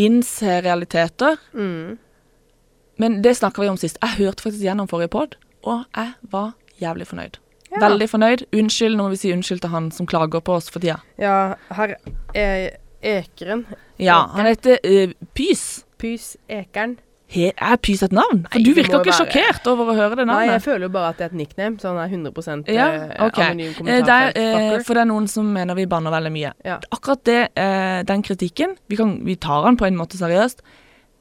innse 0.01 0.59
realiteter. 0.65 1.39
Mm. 1.53 1.97
Men 3.03 3.23
det 3.23 3.37
snakka 3.39 3.63
vi 3.63 3.71
om 3.73 3.81
sist. 3.81 3.99
Jeg 4.03 4.25
hørte 4.25 4.47
faktisk 4.47 4.65
gjennom 4.65 4.89
forrige 4.91 5.13
pod, 5.15 5.35
og 5.67 5.85
jeg 5.97 6.15
var 6.31 6.53
jævlig 6.81 7.09
fornøyd. 7.11 7.41
Ja. 7.75 7.81
Veldig 7.83 8.07
fornøyd. 8.11 8.45
Unnskyld, 8.55 8.97
nå 8.97 9.07
må 9.07 9.15
vi 9.15 9.21
si 9.25 9.33
unnskyld 9.35 9.65
til 9.65 9.73
han 9.73 9.91
som 9.95 10.07
klager 10.07 10.43
på 10.45 10.55
oss 10.61 10.71
for 10.71 10.85
tida. 10.85 11.01
Ja, 11.19 11.57
her 11.75 11.97
er 12.35 12.77
Ekeren. 13.05 13.67
Ja, 14.01 14.23
han 14.33 14.47
heter 14.47 14.79
uh, 14.87 15.13
Pys. 15.35 15.85
Pys 15.99 16.37
Ekeren. 16.49 16.99
Er 17.37 17.77
Pys 17.83 18.03
et 18.07 18.13
navn? 18.15 18.45
For 18.51 18.59
Nei, 18.59 18.65
du 18.65 18.71
virker 18.75 19.01
ikke 19.01 19.11
være- 19.11 19.27
sjokkert 19.27 19.67
over 19.73 19.91
å 19.93 19.97
høre 19.97 20.17
det 20.21 20.27
navnet. 20.27 20.47
Nei, 20.47 20.53
jeg 20.55 20.63
føler 20.63 20.83
jo 20.87 20.89
bare 20.95 21.09
at 21.09 21.17
det 21.19 21.25
er 21.25 21.31
et 21.33 21.39
nickname. 21.41 21.77
Sånn 21.83 21.99
er 21.99 22.09
100 22.09 22.69
Ja, 22.69 22.87
okay. 22.95 23.27
ok. 23.27 23.39
anonym 23.39 23.75
kommentar. 23.75 24.07
det 24.33 24.37
er, 24.37 24.75
eh, 24.77 24.83
for 24.83 24.95
det 24.95 25.01
er 25.03 25.11
noen 25.11 25.29
som 25.29 25.53
mener 25.53 25.75
vi 25.75 25.87
banner 25.87 26.11
veldig 26.15 26.33
mye. 26.33 26.53
Ja. 26.65 26.79
Akkurat 26.93 27.25
det, 27.25 27.49
eh, 27.57 28.03
den 28.05 28.23
kritikken, 28.23 28.77
vi, 28.89 28.97
kan, 28.97 29.25
vi 29.25 29.35
tar 29.37 29.65
den 29.65 29.77
på 29.77 29.87
en 29.87 29.97
måte 29.97 30.17
seriøst, 30.17 30.61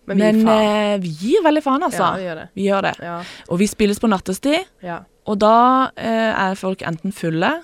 Men 0.06 0.18
vi 0.18 0.44
men 0.44 0.48
eh, 0.50 0.98
vi 1.00 1.08
gir 1.10 1.44
veldig 1.44 1.64
faen, 1.64 1.80
Ja, 1.80 1.88
altså. 1.88 2.18
vi 2.18 2.24
gjør 2.28 2.36
det. 2.36 2.50
Vi 2.56 2.64
gjør 2.68 2.82
det. 2.82 2.96
Ja, 3.02 3.24
Og 3.50 3.60
vi 3.60 3.68
spilles 3.68 4.00
på 4.00 4.10
nattestid, 4.10 4.66
ja. 4.84 5.00
og 5.26 5.40
da 5.40 5.90
eh, 5.96 6.34
er 6.52 6.56
folk 6.56 6.80
enten 6.84 7.14
fulle, 7.14 7.62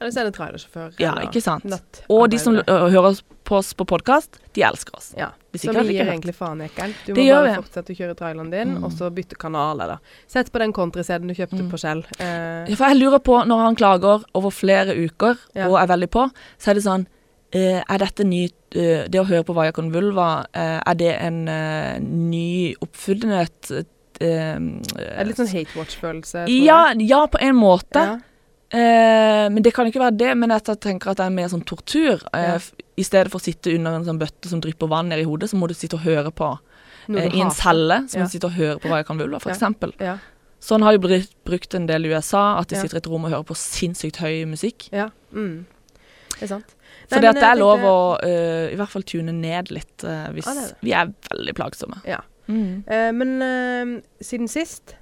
Eller 0.00 0.10
så 0.12 0.20
er 0.20 0.24
det 0.28 0.34
trailersjåfør. 0.36 0.92
ja, 1.00 1.14
ikke 1.24 1.40
sant. 1.40 2.02
Og 2.12 2.28
de 2.30 2.38
som 2.38 2.54
hører 2.66 3.20
på 3.46 3.56
oss 3.56 3.72
på 3.78 3.86
podkast, 3.86 4.36
de 4.52 4.60
elsker 4.66 4.96
oss. 4.98 5.14
Ja. 5.16 5.30
Så 5.56 5.72
vi 5.72 5.94
gir 5.96 6.04
egentlig 6.04 6.34
faen, 6.36 6.60
Ekern. 6.60 6.92
Du 7.06 7.14
må 7.14 7.22
bare 7.30 7.46
vi. 7.46 7.54
fortsette 7.62 7.94
å 7.94 7.96
kjøre 7.96 8.14
traileren 8.18 8.50
din, 8.50 8.74
Mm. 8.76 8.84
og 8.84 8.92
så 8.92 9.08
bytte 9.14 9.36
kanal, 9.40 9.80
eller 9.80 9.98
Sett 10.28 10.50
på 10.52 10.58
den 10.58 10.72
country-CD-en 10.72 11.28
du 11.28 11.34
kjøpte 11.34 11.62
Mm. 11.62 11.70
på 11.70 11.78
Shell. 11.80 12.04
Eh, 12.18 12.66
Ja, 12.68 12.74
For 12.76 12.88
jeg 12.88 12.98
lurer 13.00 13.18
på, 13.20 13.46
når 13.46 13.58
han 13.64 13.76
klager 13.76 14.24
over 14.34 14.50
flere 14.50 14.92
uker 14.94 15.38
Ja. 15.54 15.68
og 15.68 15.78
er 15.80 15.86
veldig 15.86 16.10
på, 16.10 16.30
så 16.58 16.70
er 16.70 16.74
det 16.74 16.82
sånn 16.84 17.06
eh, 17.52 17.82
Er 17.88 17.98
dette 17.98 18.24
ny 18.24 18.50
eh, 18.72 19.06
Det 19.08 19.14
å 19.20 19.24
høre 19.24 19.44
på 19.44 19.54
Vajakon 19.54 19.92
Vulva, 19.92 20.44
eh, 20.52 20.80
er 20.84 20.94
det 20.94 21.16
en 21.22 21.48
eh, 21.48 21.98
ny 22.00 22.74
oppfunnet 22.82 23.70
uh, 24.20 24.58
det 25.20 25.26
litt 25.26 25.36
sånn 25.36 25.48
hate 25.52 25.72
watch-følelse? 25.78 26.46
ja, 26.48 26.92
ja, 26.98 27.26
på 27.26 27.38
en 27.40 27.54
måte. 27.54 27.92
jeg? 27.94 28.22
Eh, 28.70 29.46
men 29.52 29.62
det 29.62 29.72
kan 29.74 29.86
ikke 29.86 30.02
være 30.02 30.16
det. 30.18 30.32
Men 30.38 30.50
jeg 30.50 30.78
tenker 30.82 31.12
at 31.12 31.20
det 31.20 31.26
er 31.26 31.34
mer 31.34 31.50
sånn 31.52 31.64
tortur. 31.66 32.22
Eh, 32.34 32.56
Ja. 32.56 32.58
I 32.96 33.04
stedet 33.04 33.30
for 33.30 33.38
å 33.38 33.44
sitte 33.44 33.74
under 33.74 33.92
en 33.94 34.04
sånn 34.06 34.18
bøtte 34.18 34.48
som 34.48 34.60
drypper 34.60 34.88
vann 34.88 35.10
ned 35.10 35.20
i 35.20 35.24
hodet, 35.28 35.50
så 35.50 35.58
må 35.60 35.68
du 35.68 35.74
sitte 35.74 35.98
og 35.98 36.00
høre 36.06 36.32
på 36.32 36.58
eh, 37.10 37.28
i 37.28 37.42
en 37.44 37.50
celle. 37.50 38.08
Så 38.08 38.16
må 38.16 38.24
Ja. 38.24 38.24
du 38.24 38.30
sitte 38.32 38.48
og 38.48 38.56
høre 38.56 38.78
på 38.80 38.88
hva 38.88 38.96
jeg 39.02 39.06
kan 39.06 39.18
Vulva, 39.18 39.38
for 39.38 39.50
Ja. 39.50 39.72
Ja. 40.00 40.18
Sånn 40.60 40.82
har 40.82 40.92
jo 40.96 40.98
brukt, 40.98 41.34
brukt 41.44 41.74
en 41.74 41.86
del 41.86 42.06
i 42.06 42.08
USA, 42.08 42.58
at 42.58 42.68
de 42.68 42.76
sitter 42.76 42.96
i 42.96 42.98
et 42.98 43.06
rom 43.06 43.24
og 43.24 43.30
hører 43.30 43.44
på 43.44 43.54
sinnssykt 43.54 44.16
høy 44.16 44.46
musikk. 44.46 44.88
ja. 44.92 45.10
Mm. 45.32 45.66
Det 46.36 46.42
er 46.42 46.46
sant. 46.46 46.74
For 47.08 47.20
det 47.20 47.28
at 47.30 47.34
det 47.36 47.44
er 47.44 47.56
lov 47.56 47.80
å 47.86 47.96
uh, 48.20 48.68
i 48.72 48.76
hvert 48.76 48.92
fall 48.92 49.02
tune 49.02 49.32
ned 49.32 49.70
litt 49.70 50.04
uh, 50.04 50.28
hvis 50.34 50.46
ah, 50.46 50.54
det 50.54 50.62
er 50.64 50.68
det. 50.68 50.76
vi 50.82 50.92
er 50.92 51.12
veldig 51.30 51.54
plagsomme. 51.54 52.00
Ja. 52.04 52.18
Mm. 52.48 52.84
Uh, 52.86 53.12
men 53.12 53.42
eh, 53.42 54.02
siden 54.22 54.48
sist 54.48 54.94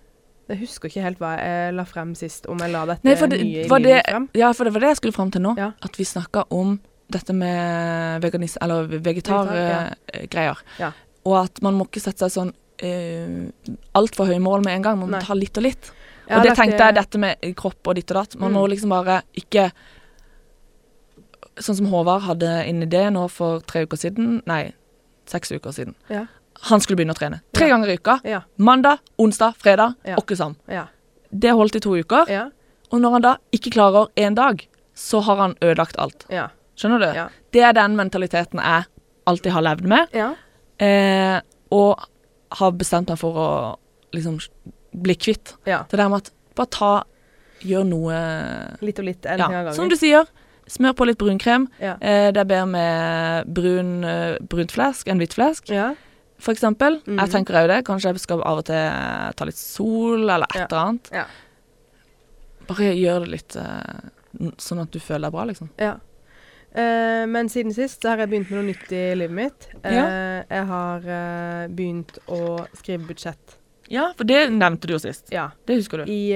Jeg 0.48 0.58
husker 0.60 0.88
ikke 0.90 1.02
helt 1.02 1.18
hva 1.22 1.30
jeg 1.40 1.74
la 1.74 1.84
frem 1.88 2.14
sist, 2.14 2.46
om 2.52 2.58
jeg 2.60 2.70
la 2.74 2.82
dette 2.90 3.04
Nei, 3.06 3.14
det, 3.14 3.38
nye 3.40 3.62
i 3.64 3.68
var 3.68 3.80
livet 3.80 4.02
det, 4.04 4.12
frem. 4.12 4.26
ja, 4.34 4.50
for 4.52 4.64
det 4.68 4.72
var 4.74 4.80
det 4.84 4.88
jeg 4.92 4.96
skulle 5.00 5.16
frem 5.16 5.30
til 5.32 5.40
nå. 5.42 5.54
Ja. 5.56 5.70
At 5.82 5.96
vi 5.96 6.04
snakka 6.04 6.44
om 6.52 6.74
dette 7.14 7.32
med 7.36 8.20
veganis 8.24 8.56
eller 8.60 8.86
Vegetar, 8.88 9.48
ja. 9.54 9.78
vegetargreier. 10.12 10.60
Ja. 10.80 10.92
Og 11.24 11.38
at 11.44 11.62
man 11.64 11.74
må 11.78 11.86
ikke 11.88 12.02
sette 12.04 12.28
seg 12.28 12.34
sånn 12.34 12.52
uh, 12.84 13.74
altfor 13.96 14.26
høye 14.28 14.40
mål 14.42 14.64
med 14.66 14.76
en 14.76 14.82
gang. 14.82 14.98
Man 15.00 15.08
må 15.12 15.16
Nei. 15.16 15.24
ta 15.24 15.34
litt 15.38 15.56
og 15.56 15.64
litt. 15.64 15.92
Og 16.28 16.42
det 16.44 16.54
tenkte 16.56 16.80
jeg, 16.80 16.88
eh, 16.88 16.96
dette 16.96 17.18
med 17.20 17.50
kropp 17.56 17.86
og 17.92 17.94
ditt 17.96 18.10
og 18.12 18.16
datt. 18.20 18.36
Man 18.40 18.52
Mm. 18.52 18.56
må 18.58 18.68
liksom 18.72 18.88
bare 18.90 19.22
ikke 19.36 19.70
Sånn 21.60 21.76
som 21.76 21.86
Håvard 21.86 22.22
hadde 22.26 22.48
en 22.66 22.82
idé 22.82 23.04
nå 23.14 23.28
for 23.30 23.60
tre 23.60 23.84
uker 23.86 23.96
siden. 24.00 24.40
Nei, 24.44 24.72
seks 25.30 25.52
uker 25.54 25.70
siden. 25.70 25.94
Ja. 26.10 26.24
Han 26.62 26.80
skulle 26.80 26.96
begynne 26.96 27.12
å 27.12 27.18
trene. 27.18 27.40
Tre 27.52 27.68
ganger 27.68 27.88
i 27.88 27.94
uka. 27.98 28.20
Ja. 28.24 28.42
Mandag, 28.56 28.98
onsdag, 29.18 29.54
fredag. 29.58 29.94
Ja. 30.04 30.16
Åkkesam. 30.16 30.56
Ja. 30.68 30.86
Det 31.30 31.50
holdt 31.52 31.76
i 31.76 31.80
to 31.80 31.96
uker. 31.96 32.30
Ja. 32.30 32.50
Og 32.92 33.00
når 33.00 33.10
han 33.16 33.22
da 33.22 33.36
ikke 33.52 33.72
klarer 33.74 34.08
én 34.16 34.34
dag, 34.34 34.66
så 34.94 35.20
har 35.26 35.36
han 35.36 35.56
ødelagt 35.60 35.96
alt. 35.98 36.26
ja. 36.30 36.48
Skjønner 36.76 36.98
du? 36.98 37.30
Det 37.54 37.60
er 37.62 37.72
den 37.72 37.92
mentaliteten 37.96 38.58
jeg 38.58 38.84
alltid 39.30 39.52
har 39.52 39.62
levd 39.62 39.84
med, 39.86 40.08
Ja. 40.12 40.34
eh, 40.78 41.40
og 41.70 42.00
har 42.50 42.72
bestemt 42.72 43.08
meg 43.08 43.18
for 43.18 43.32
å 43.34 43.76
liksom 44.12 44.40
bli 44.92 45.14
kvitt. 45.14 45.54
ja. 45.66 45.84
Det 45.88 45.96
der 45.96 46.08
med 46.08 46.16
at 46.26 46.30
bare 46.56 46.66
ta 46.70 47.04
Gjør 47.64 47.84
noe 47.86 48.16
Litt 48.82 48.98
og 48.98 49.04
litt, 49.06 49.24
en 49.26 49.38
ja. 49.38 49.72
Som 49.72 49.88
du 49.88 49.94
sier. 49.96 50.26
Smør 50.68 50.92
på 50.98 51.06
litt 51.06 51.16
brunkrem. 51.16 51.68
Ja. 51.80 51.94
Eh, 52.00 52.30
det 52.32 52.36
er 52.42 52.44
bedre 52.44 52.66
med 52.66 53.46
brun, 53.54 54.04
eh, 54.04 54.36
brunt 54.42 54.70
flesk 54.72 55.06
enn 55.08 55.18
hvitt 55.18 55.32
flesk, 55.34 55.70
Ja. 55.70 55.94
For 56.44 56.52
eksempel. 56.54 57.00
Mhm. 57.06 57.18
Jeg 57.22 57.32
tenker 57.34 57.56
òg 57.62 57.68
det. 57.72 57.80
Kanskje 57.88 58.12
jeg 58.12 58.20
skal 58.22 58.42
av 58.44 58.60
og 58.62 58.66
til 58.68 59.34
ta 59.38 59.44
litt 59.48 59.58
sol, 59.60 60.24
eller 60.28 60.46
et 60.50 60.60
Ja. 60.60 60.66
eller 60.68 60.82
annet. 60.84 61.10
Ja. 61.12 61.24
Bare 62.68 62.94
gjør 62.96 63.24
det 63.24 63.30
litt 63.34 63.56
eh, 63.60 64.10
sånn 64.62 64.80
at 64.82 64.90
du 64.94 64.98
føler 65.02 65.28
deg 65.28 65.32
bra, 65.36 65.44
liksom. 65.50 65.70
Ja. 65.80 65.96
Uh, 66.74 67.22
men 67.30 67.46
siden 67.46 67.70
sist 67.72 68.02
så 68.02 68.10
har 68.10 68.24
jeg 68.24 68.32
begynt 68.32 68.48
med 68.50 68.58
noe 68.58 68.66
nytt 68.72 68.88
i 68.90 69.02
livet 69.14 69.30
mitt. 69.36 69.68
Eh, 69.86 70.42
Jeg 70.50 70.64
har 70.66 71.04
uh, 71.06 71.68
begynt 71.70 72.16
å 72.26 72.64
skrive 72.74 73.06
budsjett. 73.06 73.58
Ja, 73.92 74.08
for 74.16 74.24
det 74.26 74.48
nevnte 74.50 74.88
du 74.88 74.94
jo 74.96 74.98
sist. 74.98 75.28
Ja. 75.30 75.50
Det 75.68 75.76
husker 75.76 76.02
du. 76.02 76.10
I, 76.10 76.32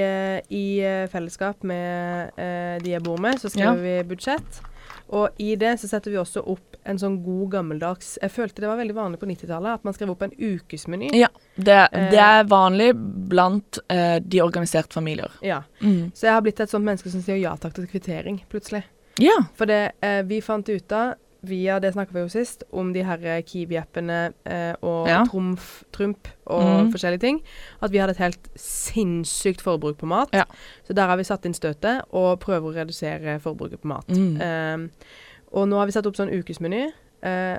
i 0.53 0.65
fellesskap 1.11 1.65
med 1.67 2.37
de 2.85 2.91
jeg 2.93 3.03
bor 3.03 3.17
med, 3.19 3.41
så 3.41 3.49
skriver 3.51 3.81
vi 3.83 3.95
budsjett. 4.15 4.61
Og 5.09 5.29
i 5.41 5.55
det 5.57 5.75
så 5.81 5.89
setter 5.89 6.13
vi 6.13 6.19
også 6.21 6.43
opp 6.45 6.77
en 6.89 6.99
sånn 7.01 7.19
god 7.25 7.51
gammeldags 7.53 8.19
Jeg 8.23 8.31
følte 8.33 8.61
det 8.63 8.69
var 8.69 8.77
veldig 8.81 8.95
vanlig 8.97 9.19
på 9.21 9.27
90-tallet 9.29 9.79
at 9.79 9.85
man 9.85 9.95
skrev 9.97 10.11
opp 10.13 10.23
en 10.27 10.33
ukesmeny. 10.37 11.09
Ja, 11.17 11.29
det, 11.57 11.79
Eh. 11.93 12.11
det 12.13 12.21
er 12.21 12.45
vanlig 12.49 12.91
blant 13.29 13.79
eh, 13.89 14.19
de 14.21 14.43
organiserte 14.45 14.93
familier. 14.95 15.33
Ja. 15.41 15.63
Mm. 15.81 16.11
Så 16.15 16.27
jeg 16.29 16.33
har 16.37 16.43
blitt 16.45 16.61
et 16.61 16.71
sånt 16.71 16.85
menneske 16.85 17.11
som 17.13 17.23
sier 17.25 17.41
ja 17.41 17.55
takk 17.57 17.75
til 17.75 17.87
kvittering, 17.89 18.43
plutselig. 18.53 18.85
Ja. 19.19 19.37
For 19.57 19.67
det 19.67 19.93
eh, 20.05 20.23
vi 20.29 20.41
fant 20.45 20.69
ut 20.69 20.93
av, 20.93 21.15
via 21.47 21.79
det 21.79 21.93
snakka 21.95 22.15
vi 22.15 22.25
jo 22.25 22.31
sist, 22.33 22.65
om 22.75 22.91
de 22.93 23.05
her 23.07 23.23
eh, 23.23 23.43
Kiwi-appene 23.47 24.19
eh, 24.45 24.75
og 24.83 25.09
Ja. 25.09 25.23
Trumf, 25.29 25.85
Trump 25.95 26.29
og 26.47 26.89
mm. 26.89 26.91
forskjellige 26.93 27.23
ting, 27.23 27.41
at 27.83 27.93
vi 27.93 28.01
hadde 28.03 28.17
et 28.17 28.25
helt 28.25 28.51
sinnssykt 28.59 29.63
forbruk 29.63 29.99
på 29.99 30.07
mat. 30.11 30.33
Ja. 30.35 30.45
Så 30.87 30.97
der 30.97 31.07
har 31.07 31.17
vi 31.17 31.29
satt 31.29 31.47
inn 31.47 31.55
støtet 31.55 32.03
og 32.11 32.41
prøver 32.41 32.73
å 32.73 32.77
redusere 32.81 33.39
forbruket 33.41 33.85
på 33.85 33.93
mat. 33.93 34.09
Mm. 34.09 34.37
Eh, 34.41 35.15
og 35.53 35.69
nå 35.69 35.79
har 35.79 35.89
vi 35.89 35.95
satt 35.97 36.07
opp 36.07 36.19
sånn 36.19 36.33
ukesmeny. 36.35 36.89
Eh, 37.23 37.57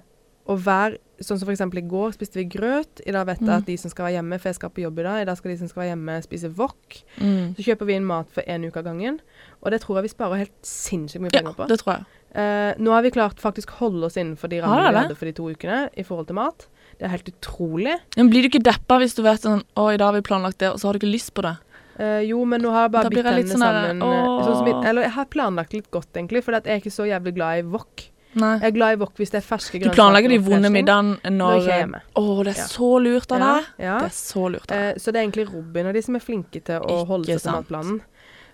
og 0.50 0.66
hver 0.66 0.98
Sånn 1.20 1.36
som 1.36 1.50
eksempel 1.52 1.82
i 1.82 1.88
går 1.92 2.14
spiste 2.16 2.38
vi 2.40 2.46
grøt. 2.48 3.02
I 3.04 3.12
dag 3.12 3.26
vet 3.28 3.42
jeg 3.42 3.50
Mm. 3.50 3.58
at 3.58 3.66
de 3.68 3.74
som 3.76 3.92
skal 3.92 4.06
være 4.06 4.14
hjemme, 4.16 4.38
for 4.40 4.48
jeg 4.48 4.56
skal 4.56 4.70
på 4.72 4.84
jobb 4.86 5.00
i 5.00 5.04
dag, 5.04 5.22
i 5.22 5.26
dag 5.28 5.36
skal 5.36 5.52
de 5.52 5.58
som 5.60 5.68
skal 5.68 5.82
være 5.82 5.90
hjemme 5.92 6.14
spise 6.24 6.50
wok. 6.56 6.96
Mm. 7.20 7.56
Så 7.58 7.66
kjøper 7.66 7.86
vi 7.90 7.96
inn 8.00 8.06
mat 8.08 8.30
for 8.32 8.42
én 8.48 8.64
uke 8.64 8.80
av 8.80 8.86
gangen. 8.88 9.20
Og 9.62 9.74
det 9.74 9.82
tror 9.84 9.98
jeg 10.00 10.04
vi 10.08 10.14
sparer 10.16 10.40
helt 10.46 10.56
sinnssykt 10.64 11.20
mye 11.20 11.34
ja, 11.34 11.42
penger 11.42 11.58
på. 11.58 11.68
det 11.68 11.80
tror 11.82 11.92
jeg. 11.98 12.06
Eh, 12.40 12.74
nå 12.80 12.94
har 12.96 13.02
vi 13.04 13.12
klart 13.12 13.36
faktisk 13.36 13.70
holde 13.82 14.06
oss 14.08 14.16
innenfor 14.16 14.48
de 14.48 14.62
rammene 14.62 14.94
vi 14.94 14.96
hadde 15.02 15.18
for 15.20 15.26
de 15.26 15.34
to 15.34 15.50
ukene 15.52 15.90
i 15.98 16.04
forhold 16.08 16.28
til 16.28 16.36
mat. 16.40 16.68
Det 16.98 17.04
er 17.04 17.12
helt 17.18 17.28
utrolig. 17.34 17.98
Men 18.16 18.30
blir 18.30 18.46
du 18.46 18.48
ikke 18.48 18.64
deppa 18.64 19.00
hvis 19.04 19.16
du 19.18 19.22
vet 19.24 19.42
sånn 19.44 19.64
Å, 19.76 19.90
i 19.94 19.98
dag 19.98 20.14
har 20.14 20.14
vi 20.14 20.22
planlagt 20.22 20.60
det, 20.60 20.72
og 20.72 20.80
så 20.80 20.88
har 20.88 20.94
du 20.96 21.00
ikke 21.04 21.12
lyst 21.12 21.34
på 21.34 21.44
det? 21.44 21.58
Uh, 22.00 22.24
jo, 22.24 22.46
men 22.46 22.62
nå 22.64 22.72
har 22.72 22.88
jeg 22.88 22.92
bare 22.96 23.10
bitt 23.12 23.26
henne 23.26 23.44
tennene 23.44 23.52
sånn 23.52 23.60
sammen. 23.60 24.02
eh, 24.08 24.46
sånn 24.46 24.56
som 24.56 24.86
eller 24.88 25.02
jeg 25.04 25.12
har 25.12 25.26
planlagt 25.26 25.74
litt 25.74 25.92
godt, 25.92 26.14
egentlig, 26.16 26.46
for 26.46 26.56
jeg 26.56 26.64
er 26.64 26.80
ikke 26.80 26.96
så 26.96 27.04
jævlig 27.04 27.36
glad 27.36 27.60
i 27.60 27.68
wok. 27.76 28.06
Nei. 28.36 28.60
Jeg 28.60 28.68
er 28.68 28.74
glad 28.76 28.94
i 28.94 29.00
wok 29.02 29.16
hvis 29.18 29.32
det 29.34 29.40
er 29.40 29.46
ferske 29.48 29.80
Du 29.82 29.90
planlegger 29.90 30.30
de 30.30 30.38
vonde 30.46 30.70
middagene 30.70 31.18
Når 31.26 31.32
når 31.40 31.54
jeg 31.64 31.72
er 31.74 31.80
hjemme. 31.82 32.02
Å, 32.16 32.44
det 32.46 32.52
er 32.54 32.60
Ja. 32.60 32.68
så 32.70 32.90
lurt 33.02 33.32
av 33.32 33.40
deg. 33.40 33.66
ja. 33.80 33.96
Det 34.04 34.06
er 34.12 34.14
så 34.14 34.44
lurt 34.54 34.70
av 34.72 34.78
deg. 34.78 34.86
Eh, 34.96 35.00
så 35.02 35.06
det 35.12 35.16
er 35.16 35.24
egentlig 35.26 35.48
Robin 35.54 35.88
og 35.90 35.94
de 35.98 36.02
som 36.06 36.16
er 36.16 36.20
flinke 36.20 36.62
til 36.62 36.78
å 36.80 36.86
Ikke 37.00 37.08
holde 37.08 37.26
seg 37.26 37.42
til 37.42 37.52
matplanen. 37.58 38.02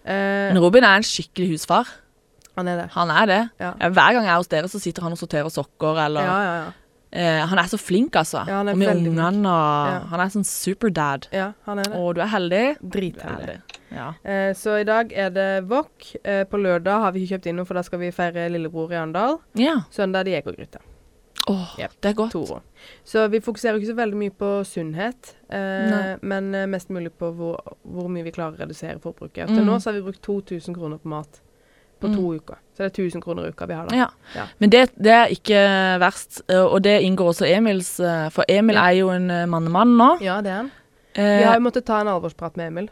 Eh, 0.05 0.53
Men 0.53 0.62
Robin 0.63 0.84
er 0.84 0.96
en 0.96 1.03
skikkelig 1.03 1.50
husfar. 1.58 1.88
han 2.55 2.67
er 2.72 2.75
det. 2.84 2.89
Han 2.94 3.10
er 3.12 3.25
det. 3.25 3.41
Ja. 3.60 3.74
Ja, 3.82 3.89
Hver 3.89 4.13
gang 4.15 4.24
jeg 4.24 4.32
er 4.32 4.38
hos 4.38 4.48
dere, 4.48 4.67
så 4.72 4.79
sitter 4.79 5.01
han 5.03 5.12
og 5.12 5.17
sorterer 5.20 5.50
sokker, 5.51 6.00
eller 6.05 6.22
Ja, 6.22 6.38
ja, 6.44 6.55
ja. 6.63 6.72
Eh, 7.16 7.46
Han 7.48 7.60
er 7.62 7.70
så 7.72 7.78
flink, 7.80 8.14
altså. 8.20 8.44
Ja, 8.48 8.58
han 8.62 8.68
er 8.70 8.74
og 8.76 8.78
med 8.78 8.92
ungene 8.98 9.48
og 9.48 9.88
Ja. 9.90 10.00
Han 10.12 10.20
er 10.26 10.34
sånn 10.34 10.46
superdad. 10.46 11.28
ja 11.34 11.54
han 11.66 11.80
er 11.80 11.84
det. 11.90 11.96
Og 12.00 12.16
du 12.16 12.22
er 12.22 12.28
heldig. 12.34 12.64
Dritheldig. 12.82 13.62
Ja. 13.96 14.10
Eh, 14.24 14.52
så 14.54 14.80
i 14.82 14.84
dag 14.88 15.14
er 15.16 15.30
det 15.30 15.68
wok. 15.70 16.10
Eh, 16.24 16.44
på 16.46 16.58
lørdag 16.60 17.00
har 17.06 17.12
vi 17.16 17.24
ikke 17.26 17.38
kjøpt 17.38 17.48
inn 17.48 17.56
noe, 17.56 17.66
for 17.66 17.74
da 17.80 17.84
skal 17.84 18.00
vi 18.00 18.12
feire 18.12 18.50
lillebror 18.52 18.92
i 18.92 18.96
Arendal. 19.00 19.40
ja. 19.56 19.78
Søndag 19.92 20.20
er 20.20 20.24
det 20.24 20.34
Jegergryte. 20.44 20.80
Åh, 21.48 21.76
yep. 21.80 21.92
det 22.02 22.10
er 22.10 22.14
godt. 22.18 22.32
Toro. 22.34 22.62
Så 23.06 23.28
vi 23.30 23.40
fokuserer 23.40 23.78
ikke 23.78 23.92
så 23.92 23.96
veldig 24.00 24.18
mye 24.18 24.32
på 24.34 24.66
sunnhet, 24.66 25.36
eh, 25.54 26.18
men 26.26 26.50
mest 26.72 26.90
mulig 26.90 27.12
på 27.14 27.30
hvor, 27.38 27.60
hvor 27.86 28.08
mye 28.10 28.24
vi 28.26 28.32
klarer 28.34 28.58
å 28.58 28.64
redusere 28.66 28.98
forbruket. 29.00 29.48
Til 29.48 29.62
Mm. 29.62 29.66
nå 29.70 29.76
så 29.80 29.92
har 29.92 30.00
vi 30.00 30.02
brukt 30.02 30.22
2000 30.26 30.74
kroner 30.74 30.98
på 30.98 31.06
mat 31.08 31.42
på 32.00 32.08
to 32.14 32.22
Mm. 32.22 32.36
uker. 32.40 32.56
Så 32.75 32.84
det 32.84 32.86
er 33.00 33.04
1000 33.04 33.22
kroner 33.24 33.46
i 33.46 33.50
uka 33.50 33.66
vi 33.66 33.74
har 33.74 33.88
da. 33.88 33.96
Ja. 33.96 34.08
Ja. 34.36 34.46
Men 34.60 34.70
det, 34.70 34.90
det 34.98 35.12
er 35.12 35.25
ikke 35.32 35.60
verst, 36.00 36.42
eh, 36.50 36.60
og 36.66 36.82
det 36.84 37.02
inngår 37.04 37.30
også 37.32 37.46
Emils 37.48 38.00
eh, 38.00 38.30
For 38.30 38.44
Emil 38.50 38.75
Ja. 38.75 38.88
er 38.90 38.92
jo 39.00 39.10
en 39.10 39.30
eh, 39.32 39.46
mannemann 39.46 39.96
nå. 39.98 40.10
Ja, 40.22 40.42
det 40.42 40.52
er 40.52 40.56
han. 40.56 40.72
Eh, 41.16 41.38
Vi 41.40 41.44
har 41.44 41.56
jo 41.56 41.62
måttet 41.70 41.86
ta 41.86 42.02
en 42.02 42.08
alvorsprat 42.08 42.58
med 42.58 42.68
Emil. 42.68 42.90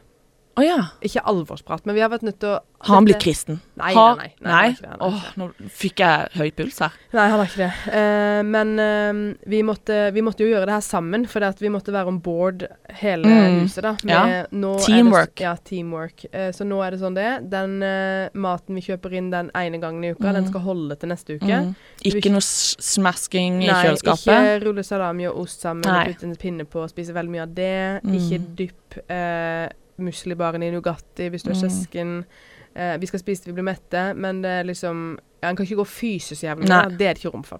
Å 0.54 0.62
ja. 0.62 0.78
Ikke 1.02 1.22
alvorsprat, 1.26 1.82
men 1.88 1.96
vi 1.98 2.02
har 2.04 2.12
vært 2.14 2.22
nødt 2.28 2.38
til 2.44 2.52
å 2.54 2.60
Har 2.84 2.98
han 3.00 3.06
blitt 3.08 3.22
kristen? 3.24 3.56
Nei, 3.80 3.94
nei, 3.96 4.04
nei. 4.20 4.28
nei, 4.44 4.66
nei 4.84 4.90
har 4.92 5.00
Åh, 5.08 5.24
nå 5.40 5.48
fikk 5.72 6.02
jeg 6.04 6.28
høy 6.38 6.52
puls 6.54 6.78
her. 6.84 6.94
Nei, 7.16 7.24
han 7.32 7.40
har 7.40 7.48
ikke 7.48 7.64
det. 7.64 7.70
Uh, 7.90 8.42
men 8.46 8.74
uh, 8.78 9.22
vi, 9.50 9.62
måtte, 9.66 9.98
vi 10.14 10.22
måtte 10.22 10.44
jo 10.46 10.52
gjøre 10.52 10.68
det 10.70 10.76
her 10.76 10.86
sammen, 10.86 11.26
for 11.32 11.42
vi 11.64 11.72
måtte 11.74 11.96
være 11.96 12.12
om 12.12 12.20
board 12.22 12.68
hele 13.02 13.24
Mm. 13.34 13.64
huset. 13.64 13.82
da. 13.84 13.96
Ja. 14.06 14.20
Er 14.28 14.48
det 14.52 14.86
Teamwork. 14.86 15.40
ja, 15.42 15.56
teamwork. 15.56 16.26
Uh, 16.34 16.52
så 16.54 16.68
nå 16.68 16.84
er 16.86 16.92
det 16.92 17.00
sånn 17.02 17.16
det. 17.18 17.30
Den 17.50 17.82
eh, 17.82 18.30
maten 18.36 18.76
vi 18.78 18.82
kjøper 18.86 19.14
inn 19.18 19.32
den 19.34 19.50
ene 19.58 19.80
gangen 19.82 20.04
i 20.04 20.12
uka, 20.14 20.28
Mm. 20.30 20.34
den 20.34 20.48
skal 20.52 20.62
holde 20.62 20.96
til 21.00 21.10
neste 21.10 21.40
uke. 21.40 21.50
Mm. 21.50 21.76
Ikke 22.06 22.30
noe 22.32 22.44
smasking 22.46 23.64
i 23.64 23.70
kjøleskapet? 23.72 24.28
Nei, 24.30 24.58
ikke 24.58 24.66
rulle 24.68 24.84
salami 24.86 25.28
og 25.32 25.40
ost 25.48 25.62
sammen 25.66 25.82
Nei. 25.88 26.06
putte 26.12 26.28
en 26.30 26.36
pinne 26.36 26.66
på 26.70 26.84
og 26.84 26.90
spise 26.94 27.14
veldig 27.16 27.32
mye 27.32 27.42
av 27.48 27.56
det. 27.56 28.04
Mm. 28.04 28.14
Ikke 28.20 28.40
dypp 28.60 29.00
eh, 29.10 29.70
muslibaren 29.98 30.64
i 30.64 30.72
Nugatti 30.72 31.30
hvis 31.30 31.44
du 31.44 31.52
er 31.52 31.56
Mm. 31.56 31.70
søsken. 31.70 32.26
Eh, 32.76 32.98
vi 32.98 33.06
skal 33.06 33.20
spise 33.20 33.44
til 33.44 33.54
vi 33.54 33.62
blir 33.62 33.70
mette, 33.74 34.16
men 34.16 34.42
det 34.42 34.50
er 34.50 34.64
liksom 34.64 35.18
ja, 35.44 35.50
En 35.50 35.56
kan 35.56 35.66
ikke 35.66 35.76
gå 35.76 35.86
fysisk 35.86 36.42
jævlig. 36.44 36.68
Nei. 36.70 36.88
Det 36.98 37.02
er 37.08 37.14
det 37.14 37.24
ikke 37.26 37.34
rom 37.34 37.44
for. 37.44 37.60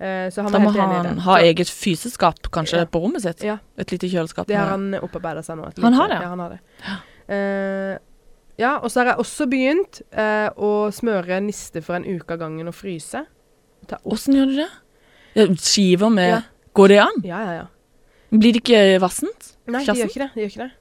Eh, 0.00 0.28
så 0.30 0.42
han 0.42 0.52
Da 0.52 0.58
må 0.58 0.70
han 0.72 1.18
ha 1.18 1.36
eget 1.38 1.68
fyseskap 1.70 2.50
kanskje 2.50 2.78
Ja. 2.78 2.84
på 2.84 2.98
rommet 3.00 3.22
sitt. 3.22 3.42
Ja. 3.44 3.58
Et 3.78 3.90
lite 3.92 4.08
kjøleskap. 4.10 4.46
det 4.46 4.56
har 4.56 4.66
han 4.70 4.92
opparbeida 4.94 5.42
seg 5.44 5.56
nå. 5.56 5.62
Han 5.62 5.72
lite- 5.76 5.94
har 5.94 6.08
det, 6.08 6.14
ja. 6.16 6.22
Ja, 6.22 6.28
han 6.28 6.38
har 6.38 6.48
det. 6.50 6.60
Eh, 7.28 7.98
ja, 8.58 8.76
og 8.78 8.90
så 8.90 9.00
har 9.00 9.06
jeg 9.12 9.16
også 9.18 9.46
begynt 9.48 10.02
eh, 10.12 10.50
å 10.58 10.90
smøre 10.92 11.40
niste 11.40 11.80
for 11.82 11.94
en 11.94 12.04
uke 12.04 12.32
av 12.32 12.38
gangen 12.38 12.66
og 12.68 12.74
fryse. 12.74 13.24
Åssen 14.04 14.34
gjør 14.34 14.46
du 14.46 14.54
det? 14.56 14.68
Ja, 15.34 15.46
skiver 15.54 16.10
med 16.12 16.28
Ja. 16.28 16.42
Går 16.74 16.88
det 16.88 16.98
an? 16.98 17.22
Ja, 17.24 17.38
ja, 17.44 17.52
ja. 17.52 17.66
Blir 18.32 18.52
det 18.54 18.62
ikke 18.64 18.98
vassent? 19.00 19.56
Nei, 19.68 19.84
det 19.84 19.94
gjør 19.96 20.08
ikke 20.08 20.22
det. 20.24 20.30
De 20.34 20.40
gjør 20.40 20.50
ikke 20.50 20.62
det. 20.68 20.72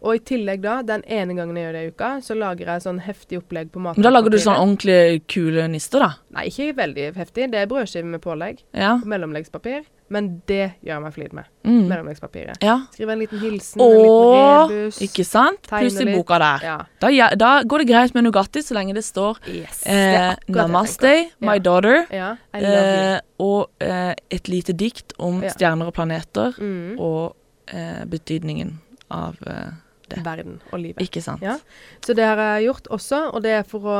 Og 0.00 0.14
i 0.14 0.18
tillegg 0.22 0.60
da, 0.62 0.76
den 0.86 1.02
ene 1.10 1.34
gangen 1.34 1.56
jeg 1.58 1.64
gjør 1.66 1.72
det 1.74 1.80
i 1.82 1.90
uka, 1.90 2.08
så 2.22 2.34
lager 2.38 2.66
jeg 2.70 2.82
sånn 2.84 3.00
heftig 3.02 3.38
opplegg 3.40 3.72
på 3.74 3.80
Men 3.82 3.98
da 3.98 4.10
lager 4.12 4.30
du 4.30 4.38
sånn 4.38 4.54
ordentlig 4.60 5.22
kule 5.26 5.64
nister, 5.68 5.98
da? 6.04 6.10
Nei, 6.36 6.44
ikke 6.52 6.76
veldig 6.78 7.06
heftig. 7.16 7.48
Det 7.50 7.58
er 7.58 7.66
brødskive 7.66 8.04
med 8.06 8.20
pålegg. 8.22 8.60
Ja. 8.72 8.92
og 9.00 9.06
Mellomleggspapir. 9.10 9.82
Men 10.08 10.28
det 10.48 10.70
gjør 10.86 11.02
meg 11.02 11.12
flid 11.12 11.32
med. 11.36 11.44
Mm. 11.68 11.82
Mellomleggspapiret. 11.90 12.62
ja. 12.64 12.78
Skriver 12.94 13.12
en 13.12 13.18
liten 13.18 13.40
hilsen, 13.42 13.82
Åh, 13.82 13.90
en 13.90 13.98
liten 13.98 14.70
rebus. 14.70 15.00
Ikke 15.04 15.24
sant? 15.26 15.66
Pluss 15.68 15.98
i 16.00 16.06
boka 16.14 16.38
der. 16.40 16.64
Ja. 16.64 16.76
Da, 17.02 17.10
ja, 17.12 17.28
da 17.36 17.50
går 17.62 17.78
det 17.82 17.88
greit 17.90 18.14
med 18.14 18.24
Nugatti 18.24 18.62
så 18.64 18.72
lenge 18.78 18.94
det 18.96 19.04
står 19.04 19.36
Yes. 19.50 19.82
eh, 19.84 20.30
det 20.46 20.54
Namaste, 20.56 21.12
my 21.44 21.58
daughter, 21.58 22.06
eh, 22.10 23.20
og 23.38 23.68
eh, 23.80 24.14
et 24.30 24.48
lite 24.48 24.72
dikt 24.72 25.12
om 25.18 25.42
stjerner 25.42 25.90
og 25.90 25.94
planeter, 25.94 26.54
Mm. 26.58 26.96
og 26.98 27.34
eh, 27.68 28.04
betydningen 28.08 28.78
av 29.10 29.36
eh, 29.46 29.70
det. 30.10 30.24
Verden 30.26 30.60
og 30.72 30.80
livet. 30.80 31.02
Ikke 31.04 31.22
sant? 31.22 31.42
Ja. 31.42 31.56
Så 32.04 32.14
det 32.16 32.24
har 32.24 32.36
jeg 32.40 32.66
gjort 32.68 32.88
også, 32.90 33.20
og 33.34 33.42
det 33.44 33.50
er 33.58 33.62
for 33.68 33.80
å 33.92 33.98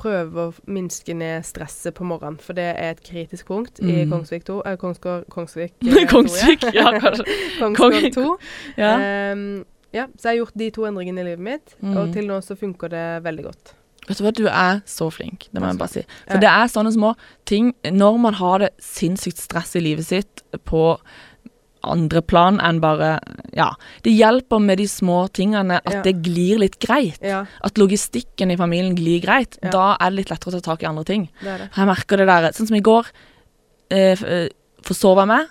prøve 0.00 0.46
å 0.48 0.54
minske 0.66 1.14
ned 1.14 1.44
stresset 1.44 1.94
på 1.94 2.04
morgenen. 2.08 2.38
For 2.40 2.56
det 2.56 2.68
er 2.76 2.94
et 2.94 3.02
kritisk 3.04 3.46
punkt 3.52 3.80
i 3.84 4.04
Mm. 4.04 4.10
Kongsvik 4.14 4.44
2. 4.48 4.62
Eh, 4.66 4.76
Kongsgård 4.80 5.26
Kongsvik. 5.30 5.74
eh. 5.86 6.06
Kongsvik, 6.08 6.64
ja, 6.74 6.90
kanskje. 6.98 7.24
Kongsgård 7.60 8.12
2. 8.14 8.38
Ja. 8.78 8.94
Um, 9.32 9.64
ja, 9.92 10.06
så 10.16 10.30
jeg 10.30 10.38
har 10.38 10.40
gjort 10.44 10.56
de 10.58 10.70
to 10.70 10.86
endringene 10.86 11.20
i 11.20 11.24
livet 11.32 11.40
mitt, 11.44 11.76
Mm. 11.82 11.96
og 11.96 12.12
til 12.14 12.26
nå 12.30 12.40
så 12.46 12.56
funker 12.56 12.88
det 12.88 13.04
veldig 13.24 13.44
godt. 13.44 13.74
Vet 14.08 14.18
du 14.18 14.24
hva, 14.24 14.30
du 14.34 14.46
er 14.48 14.78
så 14.90 15.06
flink, 15.12 15.44
det 15.52 15.60
må 15.62 15.68
jeg 15.68 15.78
bare 15.78 15.92
si. 15.92 16.02
For 16.26 16.40
det 16.42 16.48
er 16.48 16.70
sånne 16.72 16.90
små 16.94 17.10
ting 17.46 17.74
Når 17.84 18.16
man 18.18 18.34
har 18.34 18.58
det 18.58 18.70
sinnssykt 18.82 19.38
stress 19.38 19.76
i 19.76 19.80
livet 19.84 20.06
sitt 20.08 20.42
på 20.66 20.96
andre 21.82 22.22
plan 22.22 22.60
enn 22.60 22.80
bare 22.80 23.18
Ja. 23.56 23.70
Det 24.02 24.12
hjelper 24.12 24.60
med 24.60 24.78
de 24.78 24.84
små 24.86 25.28
tingene 25.32 25.80
at 25.84 25.92
Ja. 25.92 26.02
det 26.02 26.22
glir 26.22 26.58
litt 26.58 26.78
greit. 26.78 27.18
Ja, 27.22 27.44
At 27.62 27.74
logistikken 27.78 28.50
i 28.50 28.56
familien 28.56 28.94
glir 28.96 29.20
greit. 29.22 29.58
Ja. 29.62 29.70
Da 29.70 29.96
er 30.00 30.10
det 30.10 30.16
litt 30.16 30.30
lettere 30.30 30.54
å 30.54 30.60
ta 30.62 30.72
tak 30.74 30.82
i 30.82 30.86
andre 30.86 31.04
ting. 31.04 31.28
det 31.42 31.58
det. 31.58 31.70
Jeg 31.76 31.86
merker 31.86 32.16
det 32.16 32.26
der 32.26 32.50
Sånn 32.52 32.66
som 32.68 32.76
i 32.76 32.80
går. 32.80 33.06
Eh, 33.90 34.48
Forsova 34.82 35.26
meg. 35.26 35.48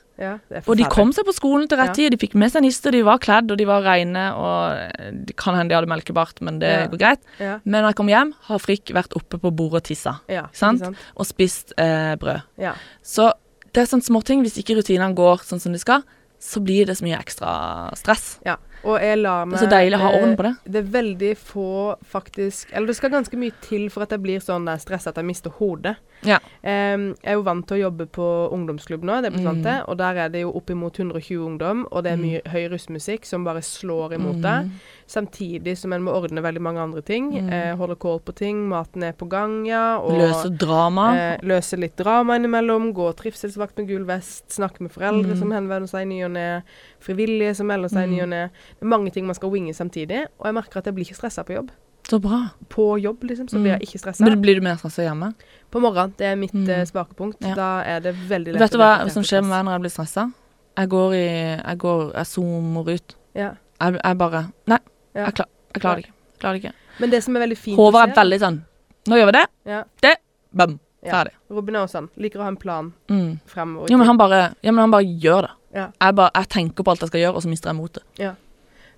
Og 0.68 0.76
de 0.76 0.84
kom 0.92 1.14
seg 1.16 1.24
på 1.28 1.34
skolen 1.36 1.68
til 1.70 1.78
rett 1.80 1.94
tid. 1.96 2.12
De 2.12 2.18
fikk 2.20 2.34
med 2.36 2.52
seg 2.52 2.64
nister, 2.66 2.92
de 2.92 3.04
var 3.08 3.22
kledd, 3.24 3.52
og 3.54 3.58
de 3.58 3.66
var 3.70 3.84
reine. 3.86 4.24
Og 4.36 4.78
eh, 5.00 5.12
det 5.30 5.36
kan 5.40 5.56
hende 5.56 5.70
de 5.72 5.78
hadde 5.78 5.92
melkebart, 5.92 6.42
men 6.42 6.60
det 6.60 6.90
går 6.92 7.00
greit. 7.00 7.22
Men 7.40 7.84
når 7.84 7.90
jeg 7.94 7.96
kom 8.02 8.12
hjem, 8.12 8.34
har 8.50 8.60
Frikk 8.64 8.92
vært 8.96 9.16
oppe 9.16 9.40
på 9.40 9.52
bordet 9.56 9.84
og 9.84 9.84
tissa. 9.84 10.18
Sant? 10.52 10.84
sant? 10.84 10.98
Og 11.16 11.26
spist 11.30 11.74
eh, 11.78 12.16
brød. 12.20 12.42
Ja. 12.58 12.74
Så 13.04 13.32
det 13.72 13.84
er 13.84 13.92
sånne 13.92 14.08
småting. 14.10 14.44
Hvis 14.44 14.58
ikke 14.60 14.80
rutinene 14.80 15.16
går 15.16 15.46
sånn 15.46 15.62
som 15.62 15.72
de 15.76 15.80
skal, 15.80 16.04
så 16.39 16.62
blir 16.63 16.86
det 16.88 16.96
så 16.98 17.03
mye 17.05 17.19
ekstra 17.19 17.51
stress. 18.00 18.39
ja. 18.46 18.58
Og 18.88 18.96
jeg 19.03 19.17
lar 19.19 19.43
Det 19.43 19.58
er 19.58 19.60
så 19.65 19.67
deilig 19.74 19.98
å 19.98 20.00
ha 20.05 20.10
orden 20.22 20.36
på 20.39 20.43
det. 20.46 20.51
Det 20.72 20.79
er 20.79 20.86
veldig 20.93 21.31
få 21.36 21.96
faktisk 22.08 22.69
Eller 22.72 22.88
det 22.88 22.96
skal 22.96 23.12
ganske 23.12 23.36
mye 23.36 23.51
til 23.60 23.89
for 23.91 24.05
at 24.05 24.13
jeg 24.15 24.22
blir 24.24 24.39
sånn 24.39 24.63
der 24.69 24.79
stressa 24.79 25.10
at 25.12 25.17
jeg 25.19 25.25
mister 25.27 25.51
hodet. 25.51 25.98
Ja. 26.24 26.38
Um, 26.63 27.10
jeg 27.19 27.34
er 27.34 27.36
jo 27.36 27.43
vant 27.43 27.67
til 27.67 27.75
å 27.75 27.81
jobbe 27.81 28.05
på 28.08 28.24
ungdomsklubb 28.55 29.03
nå, 29.03 29.17
det 29.19 29.27
er 29.27 29.36
på 29.36 29.41
blitt 29.41 29.50
vant 29.50 29.65
Mm. 29.67 29.84
Og 29.91 29.98
der 30.00 30.15
er 30.15 30.29
det 30.29 30.41
jo 30.46 30.53
oppimot 30.55 30.96
120 30.98 31.43
ungdom, 31.43 31.86
og 31.91 32.03
det 32.03 32.13
er 32.13 32.17
mye 32.24 32.41
høy 32.48 32.69
russmusikk 32.72 33.25
som 33.27 33.43
bare 33.43 33.60
slår 33.62 34.13
imot 34.15 34.39
deg. 34.41 34.72
Samtidig 35.08 35.77
som 35.77 35.91
en 35.93 36.03
må 36.05 36.13
ordne 36.15 36.41
veldig 36.43 36.62
mange 36.62 36.79
andre 36.79 37.01
ting. 37.01 37.31
Mm. 37.34 37.50
Uh, 37.51 37.75
holde 37.79 37.96
kål 38.00 38.19
på 38.24 38.36
ting, 38.36 38.62
maten 38.69 39.03
er 39.03 39.12
på 39.17 39.27
gang, 39.27 39.65
ja. 39.67 39.98
Og 40.00 40.15
Løse 40.19 40.51
drama. 40.55 41.10
Uh, 41.17 41.48
løse 41.51 41.79
litt 41.79 41.98
drama 42.00 42.38
innimellom. 42.39 42.93
Gå 42.96 43.10
trivselsvakt 43.19 43.77
med 43.81 43.89
gul 43.89 44.05
vest. 44.08 44.46
Snakke 44.55 44.81
med 44.86 44.91
foreldre 44.96 45.34
Mm. 45.34 45.39
som 45.39 45.51
henvender 45.51 45.88
seg 45.89 46.01
i 46.08 46.10
ny 46.13 46.24
og 46.25 46.29
ne. 46.34 46.64
Frivillige 47.00 47.56
som 47.56 47.68
melder 47.68 47.90
seg 47.90 48.04
i 48.08 48.12
ny 48.12 48.18
Mm. 48.18 48.24
og 48.24 48.30
ne. 48.30 48.42
Det 48.80 48.82
er 48.82 48.86
mange 48.86 49.12
ting 49.12 49.26
man 49.26 49.36
skal 49.36 49.50
winge 49.52 49.74
samtidig. 49.74 50.26
Og 50.40 50.46
jeg 50.46 50.54
merker 50.54 50.78
at 50.78 50.86
jeg 50.86 50.96
blir 50.96 51.06
ikke 51.06 51.16
stressa 51.20 51.44
på 51.44 51.54
jobb. 51.56 51.72
Så 52.10 52.20
bra. 52.22 52.50
På 52.70 52.98
jobb, 53.02 53.24
liksom, 53.24 53.48
så 53.48 53.56
Mm. 53.58 53.64
blir 53.64 53.72
jeg 53.78 53.82
ikke 53.82 54.00
stressa. 54.00 54.24
Men 54.24 54.42
blir 54.42 54.56
du 54.56 54.62
mer 54.62 54.76
stressa 54.78 55.04
hjemme? 55.04 55.34
På 55.72 55.80
morgenen, 55.80 56.14
det 56.18 56.26
er 56.26 56.36
mitt 56.36 56.54
Mm. 56.54 56.86
spakepunkt. 56.86 57.38
Ja. 57.42 57.54
Da 57.56 57.82
er 57.86 58.00
det 58.00 58.16
veldig 58.16 58.54
lett 58.54 58.60
Vet 58.60 58.72
du 58.72 58.78
hva 58.78 59.10
som 59.12 59.24
skjer 59.24 59.42
med 59.44 59.50
meg 59.50 59.66
når 59.66 59.72
jeg 59.74 59.82
blir 59.82 59.92
stressa? 59.92 60.34
Jeg 60.78 60.90
går 60.90 61.14
i 61.14 61.62
Jeg 61.70 61.78
går 61.78 62.14
Jeg 62.16 62.26
zoomer 62.26 62.90
ut. 62.96 63.16
Ja. 63.36 63.52
Jeg, 63.82 64.00
jeg 64.04 64.18
bare 64.18 64.52
Nei, 64.68 64.78
Ja. 65.16 65.26
jeg, 65.26 65.34
klar, 65.36 65.46
jeg 65.74 65.82
klarer 65.82 65.96
det 65.96 66.06
ikke. 66.06 66.14
Klarer 66.40 66.54
det 66.54 66.64
ikke. 66.64 66.74
Men 67.00 67.10
det 67.12 67.24
som 67.24 67.36
er 67.36 67.40
veldig 67.48 67.58
fint 67.58 67.78
Håvard 67.78 68.10
er 68.10 68.14
veldig 68.16 68.40
sånn 68.40 68.62
Nå 69.08 69.16
gjør 69.16 69.26
vi 69.26 69.32
det. 69.32 69.48
ja, 69.66 69.84
Det. 70.02 70.16
Bam. 70.56 70.80
Ja. 71.06 71.24
Robin 71.50 71.75
er 71.75 71.86
også 71.86 72.00
sånn. 72.01 72.10
Liker 72.18 72.39
å 72.39 72.44
ha 72.44 72.48
en 72.50 72.58
plan 72.58 72.94
Mm. 73.10 73.39
fremover. 73.48 73.89
Jo, 73.89 73.98
men 73.98 74.08
han 74.08 74.18
bare 74.18 74.56
Ja, 74.62 74.72
men 74.72 74.79
han 74.79 74.91
bare 74.91 75.03
gjør 75.06 75.41
det. 75.48 75.51
Ja. 75.74 75.91
Jeg, 76.01 76.15
bare, 76.15 76.32
jeg 76.36 76.50
tenker 76.50 76.84
på 76.84 76.91
alt 76.91 77.00
jeg 77.00 77.10
skal 77.10 77.22
gjøre, 77.22 77.36
og 77.36 77.41
så 77.44 77.50
mister 77.50 77.70
jeg 77.70 77.77
motet. 77.77 78.03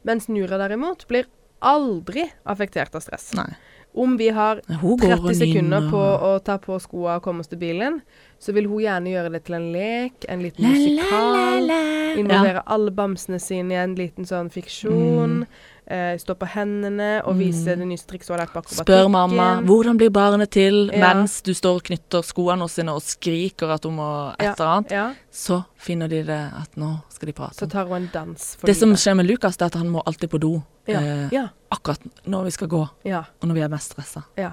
Mens 0.03 0.27
Nura 0.29 0.57
derimot 0.57 1.05
blir 1.07 1.25
aldri 1.61 2.23
affektert 2.45 2.95
av 2.95 3.01
stress. 3.01 3.33
Nei. 3.37 3.51
Om 3.93 4.15
vi 4.17 4.29
har 4.29 4.61
30 4.65 5.35
sekunder 5.35 5.89
på 5.91 5.99
å 5.99 6.41
ta 6.43 6.57
på 6.57 6.77
skoene 6.79 7.17
og 7.17 7.23
komme 7.25 7.41
oss 7.43 7.47
til 7.51 7.59
bilen, 7.59 8.01
så 8.39 8.53
vil 8.55 8.65
hun 8.71 8.79
gjerne 8.79 9.11
gjøre 9.11 9.31
det 9.33 9.43
til 9.43 9.55
en 9.55 9.71
lek, 9.73 10.13
en 10.29 10.41
liten 10.41 10.63
musikal. 10.63 11.67
Involvere 12.17 12.63
alle 12.65 12.89
bamsene 12.95 13.39
sine 13.39 13.75
i 13.75 13.81
en 13.83 13.95
liten 13.95 14.25
sånn 14.25 14.49
fiksjon. 14.49 15.41
Mm. 15.41 15.47
Eh, 15.87 16.15
stå 16.17 16.35
på 16.37 16.45
hendene 16.47 17.21
og 17.25 17.35
vise 17.35 17.65
det 17.75 17.83
nyeste 17.87 18.07
trikset 18.07 18.29
hun 18.29 18.37
har 18.37 18.45
lært 18.45 18.53
på 18.53 18.59
akrobatikken. 18.61 18.85
Spør 18.85 19.09
mamma 19.11 19.47
hvordan 19.65 19.97
blir 19.97 20.09
barnet 20.13 20.49
til 20.53 20.89
Ja. 20.93 21.13
mens 21.13 21.41
du 21.41 21.51
står 21.53 21.75
og 21.75 21.83
knytter 21.83 22.21
skoene 22.23 22.69
sine 22.69 22.93
og 22.93 23.01
skriker 23.01 23.73
at 23.73 23.83
hun 23.83 23.95
må 23.97 24.33
et 24.39 24.53
eller 24.59 24.67
annet. 24.77 24.91
Ja, 24.91 25.13
Så 25.31 25.65
finner 25.77 26.07
de 26.07 26.21
det 26.23 26.39
at 26.61 26.77
nå 26.77 27.01
skal 27.09 27.25
de 27.27 27.33
prate. 27.33 27.55
så 27.55 27.67
tar 27.69 27.85
hun 27.87 27.95
en 28.03 28.09
dans 28.13 28.55
for 28.55 28.67
det 28.67 28.77
som 28.77 28.89
livet. 28.89 28.99
skjer 28.99 29.15
med 29.15 29.25
Lukas, 29.27 29.57
er 29.59 29.65
at 29.65 29.73
han 29.73 29.89
må 29.89 30.01
alltid 30.05 30.29
på 30.29 30.39
do 30.39 30.63
Ja, 30.87 30.99
eh, 31.01 31.29
ja, 31.31 31.47
akkurat 31.71 31.99
når 32.25 32.43
vi 32.45 32.51
skal 32.51 32.67
gå, 32.67 32.89
ja, 33.03 33.23
og 33.41 33.47
når 33.49 33.53
vi 33.55 33.61
er 33.61 33.67
mest 33.69 33.91
stressa. 33.93 34.23
ja. 34.37 34.51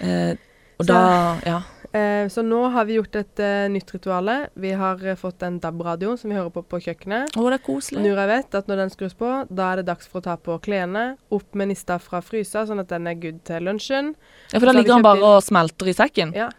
Eh, 0.00 0.34
og 0.78 0.86
Så- 0.86 0.92
da 0.92 1.38
Ja. 1.46 1.60
Eh, 1.92 2.28
så 2.30 2.42
nå 2.46 2.68
har 2.70 2.84
vi 2.86 2.94
gjort 3.00 3.16
et 3.18 3.40
eh, 3.42 3.64
nytt 3.72 3.88
rituale. 3.90 4.34
Vi 4.54 4.70
har 4.78 5.00
eh, 5.04 5.16
fått 5.18 5.42
en 5.42 5.56
DAB-radio 5.58 6.12
som 6.16 6.30
vi 6.30 6.36
hører 6.36 6.52
på 6.54 6.62
på 6.62 6.78
kjøkkenet. 6.84 7.32
Å, 7.34 7.46
det 7.50 7.56
er 7.58 7.64
koselig. 7.66 8.02
Nura 8.04 8.26
vet 8.30 8.54
at 8.54 8.68
når 8.70 8.76
den 8.84 8.92
skrus 8.94 9.16
på, 9.18 9.30
da 9.50 9.72
er 9.72 9.80
det 9.80 9.86
dags 9.88 10.06
for 10.06 10.20
å 10.20 10.26
ta 10.28 10.36
på 10.38 10.54
klærne. 10.62 11.16
Opp 11.34 11.54
med 11.58 11.72
nista 11.72 11.98
fra 11.98 12.20
frysa, 12.22 12.62
sånn 12.68 12.78
at 12.84 12.92
den 12.92 13.08
er 13.10 13.18
good 13.18 13.40
til 13.48 13.66
lunsjen. 13.66 14.12
Ja, 14.52 14.60
for 14.60 14.70
da 14.70 14.76
ligger 14.78 14.94
han 15.00 15.02
bare 15.08 15.32
og 15.32 15.42
smelter 15.42 15.90
i 15.90 15.96
sekken. 15.98 16.30
Ja. 16.38 16.52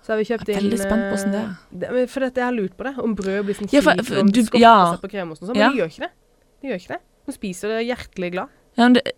Så 0.00 0.14
har 0.14 0.22
vi 0.22 0.24
kjøpt 0.30 0.48
Jeg 0.48 0.56
er 0.56 0.62
inn 0.64 0.70
veldig 0.70 0.80
spent 0.80 1.02
på 1.04 1.12
hvordan 1.12 1.32
det 1.36 1.40
er. 1.42 1.48
eh, 1.50 1.78
det, 1.84 1.90
men 1.92 2.06
For 2.08 2.24
dette, 2.24 2.40
jeg 2.40 2.48
har 2.48 2.56
lurt 2.56 2.76
på 2.80 2.84
det. 2.88 2.94
Om 3.04 3.14
brød 3.20 3.44
blir 3.50 3.58
sånn 3.60 3.68
Ja, 3.76 3.82
for- 3.84 3.92
kjipt, 4.00 4.08
for 4.08 4.20
om 4.24 4.30
du- 4.32 4.40
det 4.42 4.60
ja. 4.64 4.76
seg 4.94 5.02
på 5.04 5.10
kremosten 5.12 5.44
og 5.44 5.48
sånn. 5.52 5.56
Men 5.60 5.66
Ja. 5.66 5.68
det 5.68 5.76
gjør 5.82 5.92
ikke 5.92 6.06
det. 6.08 6.12
Det 6.62 6.70
gjør 6.70 6.80
ikke 6.80 6.94
det. 6.96 7.00
Hun 7.26 7.34
spiser 7.36 7.68
det 7.68 7.84
hjertelig 7.90 8.32
glad. 8.32 8.48
Ja, 8.78 8.82
men 8.88 8.92
det, 8.94 9.12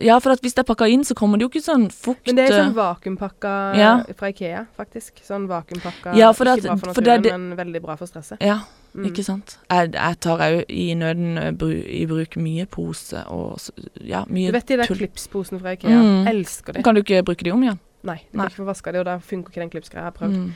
ja, 0.00 0.18
for 0.18 0.34
hvis 0.40 0.54
det 0.54 0.62
er 0.64 0.68
pakka 0.74 0.86
inn, 0.88 1.02
så 1.04 1.14
kommer 1.14 1.38
det 1.38 1.44
jo 1.44 1.50
ikke 1.52 1.64
sånn 1.66 1.88
fukt 1.92 2.26
Men 2.26 2.36
det 2.36 2.44
er 2.48 2.54
sånn 2.62 2.70
eh, 2.70 2.76
vakuumpakka 2.78 3.76
Ja. 3.76 3.90
fra 4.16 4.28
Ikea, 4.32 4.66
faktisk. 4.76 5.20
Sånn 5.22 5.46
vakuumpakka. 5.48 6.14
Ja, 6.16 6.32
for 6.32 6.44
det 6.44 6.58
ikke 6.62 6.78
bra 6.80 6.92
for 6.94 7.02
det 7.02 7.18
naturen, 7.22 7.48
men 7.50 7.56
veldig 7.58 7.82
bra 7.82 7.96
for 7.96 8.06
stresset. 8.06 8.38
Ja, 8.40 8.60
Mm. 8.94 9.06
ikke 9.08 9.24
sant. 9.24 9.56
Jeg, 9.70 9.92
jeg 9.94 10.20
tar 10.20 10.38
òg 10.38 10.64
i 10.68 10.94
nøden 10.94 11.38
eh, 11.38 11.50
bru, 11.52 11.70
i 11.72 12.04
bruk 12.04 12.36
mye 12.36 12.66
pose 12.68 13.22
og 13.32 13.58
ja, 14.04 14.24
mye 14.28 14.50
Du 14.50 14.52
vet 14.52 14.66
de 14.66 14.76
der 14.76 14.84
tull. 14.86 14.98
klipsposene 14.98 15.60
fra 15.62 15.72
Ikea? 15.72 15.88
Mm. 15.96 16.26
Elsker 16.28 16.72
de. 16.74 16.82
Kan 16.82 16.94
du 16.94 17.00
ikke 17.00 17.22
bruke 17.24 17.42
de 17.42 17.50
om 17.52 17.62
igjen? 17.62 17.78
Nei, 18.04 18.18
du 18.30 18.36
kan 18.38 18.48
ikke 18.50 18.60
få 18.60 18.66
vaska 18.68 18.92
de, 18.92 18.98
og 18.98 19.04
da 19.06 19.16
funker 19.18 19.48
ikke 19.48 19.60
den 19.62 19.70
klipsgreia. 19.70 20.02
Jeg 20.02 20.12
har 20.12 20.18
prøvd. 20.18 20.36
Mm. 20.36 20.52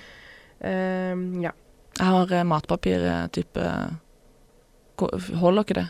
Ehm, 0.68 1.42
ja. 1.42 1.50
Jeg 1.98 2.06
har 2.06 2.32
eh, 2.32 2.44
matpapir-type 2.44 3.66
Holder 5.40 5.62
ikke 5.64 5.74
det? 5.80 5.88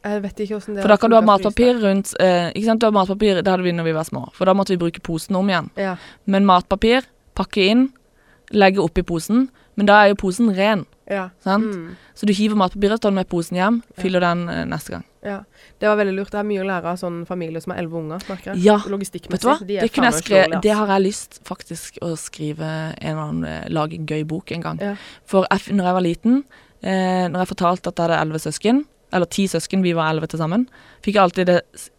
Jeg 0.00 0.22
vet 0.24 0.38
ikke 0.46 0.58
det 0.64 0.80
For 0.80 0.88
da 0.88 0.96
kan 0.96 1.10
du 1.12 1.16
ha 1.18 1.20
matpapir 1.24 1.76
rundt 1.82 2.14
eh, 2.24 2.48
Ikke 2.54 2.70
sant, 2.70 2.80
du 2.80 2.86
har 2.88 2.94
matpapir, 2.96 3.42
det 3.42 3.50
hadde 3.52 3.66
vi 3.66 3.72
når 3.76 3.84
vi 3.90 3.92
var 3.96 4.06
små. 4.08 4.26
For 4.36 4.48
da 4.48 4.54
måtte 4.56 4.72
vi 4.72 4.80
bruke 4.80 5.02
posen 5.04 5.36
om 5.36 5.48
igjen. 5.50 5.68
Ja. 5.76 5.96
Men 6.24 6.46
matpapir, 6.48 7.04
pakke 7.36 7.66
inn, 7.68 7.88
legge 8.56 8.80
oppi 8.80 9.04
posen. 9.04 9.50
Men 9.76 9.86
da 9.88 10.00
er 10.02 10.10
jo 10.12 10.16
posen 10.20 10.50
ren, 10.56 10.82
ja. 11.08 11.28
sant? 11.44 11.68
Mm. 11.72 11.92
Så 12.18 12.26
du 12.28 12.32
hiver 12.36 12.58
matpapiret, 12.58 13.00
tar 13.00 13.12
med 13.16 13.28
posen 13.30 13.56
hjem, 13.56 13.82
Ja. 13.94 14.02
fyller 14.02 14.20
den 14.24 14.48
eh, 14.48 14.64
neste 14.68 14.90
gang. 14.96 15.04
ja. 15.24 15.38
Det 15.80 15.88
var 15.88 15.96
veldig 15.96 16.12
lurt. 16.16 16.32
Jeg 16.34 16.36
har 16.42 16.44
mye 16.44 16.60
å 16.60 16.66
lære 16.68 16.90
av 16.90 16.96
sånne 17.00 17.24
familier 17.28 17.62
som 17.64 17.72
har 17.72 17.78
elleve 17.80 17.96
unger. 17.96 18.20
merker 18.28 18.50
jeg. 18.52 18.64
Ja. 18.64 18.76
Vet 18.76 19.40
du 19.40 19.46
hva? 19.48 19.58
De 19.64 19.76
er 19.78 19.80
Det, 19.86 19.92
kunne 19.92 20.10
jeg 20.10 20.16
meg 20.18 20.24
skre, 20.24 20.60
det 20.60 20.74
har 20.76 20.86
jeg 20.92 21.04
lyst 21.06 21.40
faktisk 21.48 21.96
å 22.04 22.10
skrive 22.20 22.64
en 22.68 22.96
eller 23.00 23.22
annen 23.22 23.44
eh, 23.48 23.68
Lage 23.72 23.96
en 23.96 24.04
gøy 24.06 24.24
bok 24.28 24.52
en 24.52 24.60
gang. 24.66 24.80
Ja. 24.80 24.96
For 25.24 25.46
jeg, 25.48 25.72
når 25.72 25.84
jeg 25.84 25.94
var 25.94 26.04
liten, 26.04 26.44
eh, 26.82 27.28
når 27.32 27.38
jeg 27.44 27.52
fortalte 27.54 27.88
at 27.88 27.96
jeg 27.96 28.08
hadde 28.08 28.20
elleve 28.20 28.40
søsken, 28.44 28.84
eller 29.12 29.26
ti 29.26 29.46
søsken, 29.50 29.82
vi 29.82 29.92
var 29.96 30.10
elleve 30.12 30.28
til 30.30 30.38
sammen, 30.40 30.68
fikk 31.04 31.16
jeg 31.16 31.22
alltid 31.22 31.46
det 31.50 31.56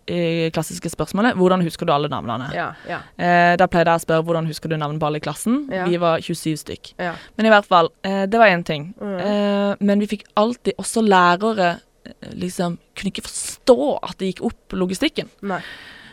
eh, 0.08 0.50
klassiske 0.56 0.90
spørsmålet 0.94 1.36
hvordan 1.40 1.62
husker 1.66 1.86
du 1.86 1.94
alle 1.94 2.10
navnene? 2.12 2.48
Ja, 2.56 2.70
ja, 2.90 3.00
Eh, 3.18 3.56
da 3.60 3.68
pleide 3.68 3.92
jeg 3.94 4.02
å 4.02 4.06
spørre 4.06 4.26
hvordan 4.28 4.48
husker 4.48 4.70
du 4.72 4.78
navnet 4.78 5.00
på 5.02 5.08
alle 5.10 5.20
i 5.22 5.26
klassen. 5.26 5.68
Ja. 5.72 5.86
Vi 5.90 5.98
var 6.02 6.20
27 6.24 6.58
stykk. 6.64 6.94
ja. 7.00 7.14
Men 7.38 7.46
i 7.46 7.54
hvert 7.54 7.66
fall, 7.70 7.90
eh, 8.04 8.26
det 8.26 8.40
var 8.40 8.48
én 8.48 8.64
ting. 8.66 8.94
Mm. 9.02 9.20
Eh, 9.20 9.76
men 9.80 10.00
vi 10.00 10.08
fikk 10.08 10.24
alltid 10.36 10.74
også 10.78 11.02
lærere 11.06 11.80
eh, 12.06 12.34
liksom 12.34 12.78
kunne 12.96 13.12
ikke 13.14 13.28
forstå 13.28 13.78
at 14.04 14.18
det 14.20 14.34
gikk 14.34 14.44
opp 14.50 14.74
logistikken. 14.74 15.30
Nei. 15.42 15.62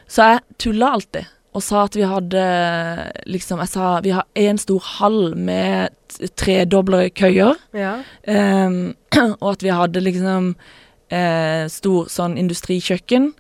Så 0.08 0.22
jeg 0.32 0.40
tulla 0.58 0.92
alltid 0.96 1.26
og 1.56 1.62
sa 1.64 1.87
at 1.88 1.94
vi 1.96 2.02
hadde 2.04 2.40
liksom 3.26 3.58
Jeg 3.64 3.68
sa 3.72 4.00
vi 4.04 4.11
har 4.14 4.26
én 4.37 4.58
stor 4.61 4.78
hall 4.98 5.34
med 5.34 5.90
t- 6.12 6.28
tredoblede 6.37 7.11
køyer, 7.16 7.56
Ja. 7.74 7.94
Um, 8.28 8.94
og 9.42 9.52
at 9.54 9.62
vi 9.64 9.72
hadde 9.72 10.00
liksom 10.04 10.52
eh, 11.11 11.66
stor 11.68 12.07
sånn 12.12 12.37
industrikjøkken, 12.38 13.33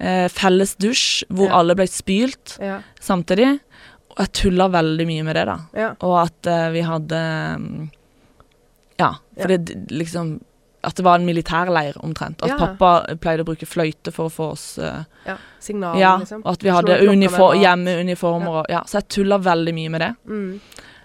eh, 0.00 0.28
felles 0.28 0.74
dusj 0.76 1.24
hvor 1.30 1.48
Ja. 1.48 1.58
alle 1.60 1.74
ble 1.74 1.86
spylt 1.86 2.58
Ja. 2.60 2.80
samtidig. 3.00 3.60
Og 4.14 4.18
jeg 4.18 4.32
tulla 4.32 4.68
veldig 4.70 5.06
mye 5.06 5.24
med 5.24 5.34
det, 5.36 5.46
da. 5.46 5.58
Ja. 5.74 5.94
Og 6.00 6.18
at 6.26 6.46
eh, 6.46 6.70
vi 6.70 6.80
hadde 6.82 7.22
mm, 7.58 7.90
Ja, 8.98 9.14
for 9.40 9.48
det 9.48 9.88
liksom 9.90 10.40
At 10.84 10.94
det 10.96 11.02
var 11.06 11.14
en 11.16 11.24
militærleir 11.26 11.94
omtrent. 12.04 12.42
At 12.44 12.58
pappa 12.58 13.16
pleide 13.16 13.40
å 13.40 13.46
bruke 13.48 13.64
fløyte 13.66 14.12
for 14.12 14.28
å 14.28 14.30
få 14.32 14.50
oss 14.52 14.78
eh, 14.78 15.04
ja. 15.26 15.36
Signaler, 15.58 15.98
Ja, 15.98 16.18
liksom. 16.20 16.42
og 16.44 16.52
at 16.52 16.62
vi 16.62 16.68
hadde 16.68 16.98
klokka 16.98 17.10
unifor 17.14 17.54
mat. 17.54 17.62
hjemmeuniformer 17.64 18.58
og 18.60 18.66
Ja, 18.68 18.82
så 18.84 19.00
jeg 19.00 19.08
tulla 19.08 19.38
veldig 19.38 19.72
mye 19.74 19.88
med 19.90 20.00
det. 20.02 20.10
Mm. 20.28 20.60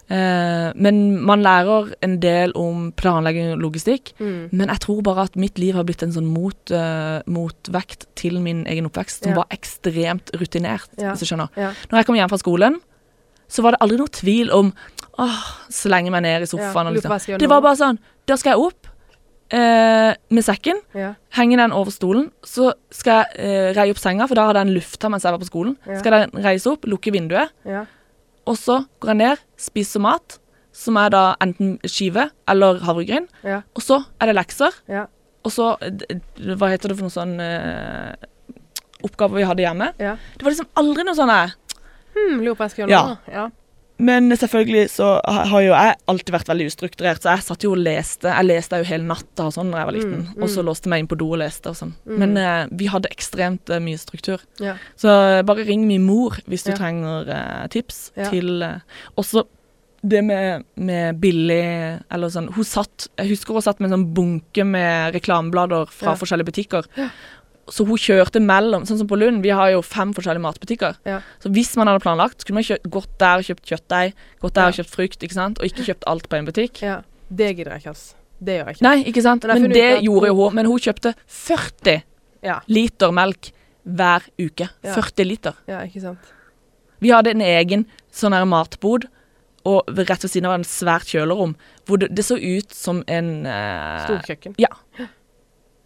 Eh, 0.09 0.71
men 0.75 1.19
man 1.21 1.43
lærer 1.45 1.91
en 2.01 2.15
del 2.19 2.51
om 2.57 2.87
planlegging 2.97 3.51
og 3.53 3.59
logistikk. 3.61 4.13
Mm. 4.19 4.49
Men 4.51 4.67
jeg 4.73 4.79
tror 4.87 5.03
bare 5.05 5.27
at 5.29 5.35
mitt 5.37 5.59
liv 5.61 5.75
har 5.77 5.85
blitt 5.85 6.01
en 6.01 6.11
sånn 6.15 6.25
mot, 6.25 6.57
uh, 6.73 7.21
motvekt 7.29 8.07
til 8.17 8.39
min 8.41 8.63
egen 8.65 8.87
oppvekst, 8.89 9.23
som 9.23 9.31
Ja. 9.35 9.35
var 9.43 9.47
ekstremt 9.53 10.31
rutinert, 10.33 10.89
Ja. 10.97 11.11
hvis 11.13 11.19
du 11.19 11.25
skjønner. 11.29 11.49
Ja. 11.55 11.71
Når 11.91 11.99
jeg 11.99 12.05
kom 12.07 12.15
hjem 12.15 12.29
fra 12.29 12.37
skolen, 12.41 12.79
så 13.47 13.61
var 13.61 13.71
det 13.71 13.79
aldri 13.81 13.97
noe 13.97 14.07
tvil 14.07 14.51
om 14.51 14.73
åh, 15.19 15.43
slenge 15.69 16.09
meg 16.11 16.21
ned 16.23 16.41
i 16.41 16.45
sofaen 16.45 16.87
og 16.87 16.93
liksom. 16.95 17.37
Det 17.37 17.49
var 17.49 17.61
bare 17.61 17.75
sånn, 17.75 17.99
da 18.25 18.35
skal 18.35 18.53
jeg 18.55 18.65
opp 18.65 18.87
eh, 19.51 20.13
med 20.29 20.43
sekken, 20.45 20.79
Ja. 20.95 21.13
henge 21.33 21.57
den 21.57 21.71
over 21.71 21.91
stolen, 21.91 22.31
så 22.43 22.73
skal 22.91 23.25
jeg 23.25 23.39
eh, 23.45 23.73
reie 23.73 23.91
opp 23.91 23.97
senga, 23.97 24.27
for 24.27 24.35
da 24.35 24.45
hadde 24.47 24.63
den 24.65 24.73
lufta 24.75 25.09
mens 25.09 25.23
jeg 25.23 25.31
var 25.33 25.39
på 25.39 25.49
skolen. 25.49 25.77
Ja. 25.87 25.97
Skal 25.99 26.11
den 26.11 26.43
reise 26.43 26.67
opp, 26.71 26.81
lukke 26.85 27.11
vinduet, 27.11 27.49
Ja. 27.65 27.85
Og 28.49 28.57
så 28.57 28.79
går 28.99 29.11
jeg 29.13 29.19
ned, 29.21 29.43
spiser 29.61 30.01
mat, 30.01 30.39
som 30.73 30.97
er 31.01 31.11
da 31.13 31.23
enten 31.43 31.75
skive 31.85 32.29
eller 32.49 32.79
havregryn, 32.87 33.27
Ja. 33.45 33.61
og 33.75 33.81
så 33.85 34.01
er 34.19 34.31
det 34.31 34.35
lekser, 34.39 34.73
Ja. 34.89 35.05
og 35.45 35.51
så, 35.53 35.75
eh, 35.81 36.19
hva 36.57 36.69
heter 36.73 36.89
det 36.89 36.97
for 36.97 37.05
noen 37.07 37.13
sånn 37.15 37.37
uh, 37.39 38.15
oppgaver 39.05 39.37
vi 39.39 39.47
hadde 39.47 39.63
hjemme. 39.63 39.93
Ja. 39.99 40.15
Det 40.37 40.43
var 40.43 40.51
liksom 40.51 40.69
aldri 40.75 41.05
noe 41.07 41.15
sånn 41.15 41.29
eh, 41.35 41.55
Hmm, 42.09 42.39
lurer 42.41 42.55
på 42.57 42.63
hva 42.63 42.65
jeg 42.67 42.71
skal 42.73 42.87
gjøre 42.87 42.89
Ja. 42.89 43.03
nå. 43.05 43.17
Ja. 43.31 43.49
Men 43.99 44.31
selvfølgelig 44.31 44.85
så 44.93 45.09
har 45.27 45.61
jo 45.65 45.73
jeg 45.73 45.95
alltid 46.07 46.31
vært 46.31 46.47
veldig 46.47 46.67
ustrukturert, 46.71 47.19
så 47.23 47.33
jeg 47.35 47.43
satt 47.49 47.65
jo 47.65 47.73
og 47.75 47.81
leste. 47.83 48.31
Jeg 48.31 48.47
leste 48.47 48.79
jo 48.79 48.87
hele 48.87 49.03
natta 49.09 49.49
og 49.49 49.53
sånn 49.57 49.73
da 49.73 49.81
jeg 49.81 49.89
var 49.89 49.97
liten, 49.97 50.17
Mm, 50.29 50.41
og 50.43 50.49
så 50.49 50.63
mm. 50.63 50.65
låste 50.69 50.87
jeg 50.87 50.93
meg 50.93 51.03
inn 51.03 51.09
på 51.11 51.17
do 51.19 51.27
og 51.33 51.39
leste 51.41 51.69
og 51.73 51.75
sånn. 51.75 51.93
Mm. 52.07 52.17
Men 52.23 52.37
eh, 52.37 52.65
vi 52.79 52.87
hadde 52.87 53.11
ekstremt 53.11 53.69
eh, 53.69 53.79
mye 53.83 53.99
struktur. 53.99 54.39
Ja. 54.63 54.77
Så 54.95 55.11
eh, 55.11 55.43
bare 55.43 55.67
ring 55.67 55.83
min 55.87 56.03
mor 56.07 56.39
hvis 56.47 56.63
du 56.63 56.71
Ja. 56.71 56.77
trenger 56.79 57.27
eh, 57.29 57.67
tips 57.75 58.11
Ja. 58.15 58.29
til 58.29 58.61
eh, 58.63 58.79
Også 59.17 59.43
det 60.01 60.21
med, 60.23 60.63
med 60.79 61.17
billig 61.19 61.99
Eller 62.09 62.29
sånn 62.31 62.45
Hun 62.55 62.63
satt 62.63 63.09
Jeg 63.19 63.33
husker 63.33 63.51
hun 63.53 63.61
satt 63.61 63.81
med 63.81 63.91
en 63.91 63.97
sånn 63.97 64.13
bunke 64.15 64.63
med 64.63 65.13
reklameblader 65.13 65.89
fra 65.91 66.13
forskjellige 66.15 66.47
butikker. 66.53 66.87
Så 67.71 67.85
hun 67.87 67.97
kjørte 67.97 68.39
mellom 68.41 68.85
Sånn 68.87 68.97
som 68.97 69.07
på 69.07 69.17
Lund, 69.19 69.41
vi 69.43 69.49
har 69.53 69.69
jo 69.71 69.81
fem 69.85 70.13
forskjellige 70.13 70.41
matbutikker. 70.41 70.95
Ja. 71.05 71.19
Så 71.43 71.51
hvis 71.53 71.75
man 71.77 71.87
hadde 71.87 72.01
planlagt, 72.03 72.41
skulle 72.41 72.55
man 72.59 72.63
kjøpt, 72.63 72.89
gått 72.89 73.17
der 73.21 73.37
og 73.43 73.43
kjøpt 73.49 73.65
kjøttdeig, 73.69 74.13
gått 74.41 74.53
der 74.55 74.61
Ja. 74.61 74.67
og 74.67 74.73
kjøpt 74.79 74.89
frukt, 74.95 75.23
ikke 75.23 75.33
sant, 75.37 75.59
og 75.59 75.65
ikke 75.65 75.85
kjøpt 75.85 76.03
alt 76.07 76.29
på 76.29 76.37
en 76.37 76.45
butikk. 76.45 76.81
ja. 76.81 77.01
Det 77.31 77.55
gidder 77.55 77.71
jeg 77.77 77.81
ikke, 77.83 77.91
ass. 77.91 78.15
Det 78.41 78.53
gjør 78.57 78.65
jeg 78.65 78.75
ikke. 78.75 78.81
Nei, 78.81 79.03
ikke 79.05 79.21
sant? 79.21 79.43
Men 79.45 79.61
Men 79.61 79.71
det 79.71 80.01
gjorde 80.01 80.27
jo 80.27 80.35
hun-. 80.35 80.53
Men 80.55 80.65
hun 80.65 80.79
kjøpte 80.79 81.13
40 81.27 82.01
Ja. 82.41 82.59
liter 82.67 83.11
melk 83.11 83.51
hver 83.85 84.21
uke. 84.39 84.69
Ja. 84.83 84.93
40 84.95 85.23
liter. 85.25 85.53
ja, 85.67 85.81
ikke 85.85 86.01
sant. 86.01 86.19
Vi 86.99 87.09
hadde 87.09 87.29
en 87.31 87.41
egen 87.41 87.85
sånn 88.11 88.33
her 88.33 88.45
matbod, 88.45 89.05
og 89.65 89.83
rett 89.87 90.23
ved 90.23 90.31
siden 90.31 90.45
av 90.45 90.51
var 90.53 90.57
det 90.57 90.65
en 90.65 90.71
svært 90.71 91.05
kjølerom, 91.11 91.55
hvor 91.85 91.99
det, 91.99 92.15
det 92.15 92.25
så 92.25 92.35
ut 92.39 92.71
som 92.73 93.03
en 93.07 93.45
eh, 93.45 94.07
Storkjøkken. 94.07 94.55
Ja, 94.57 94.67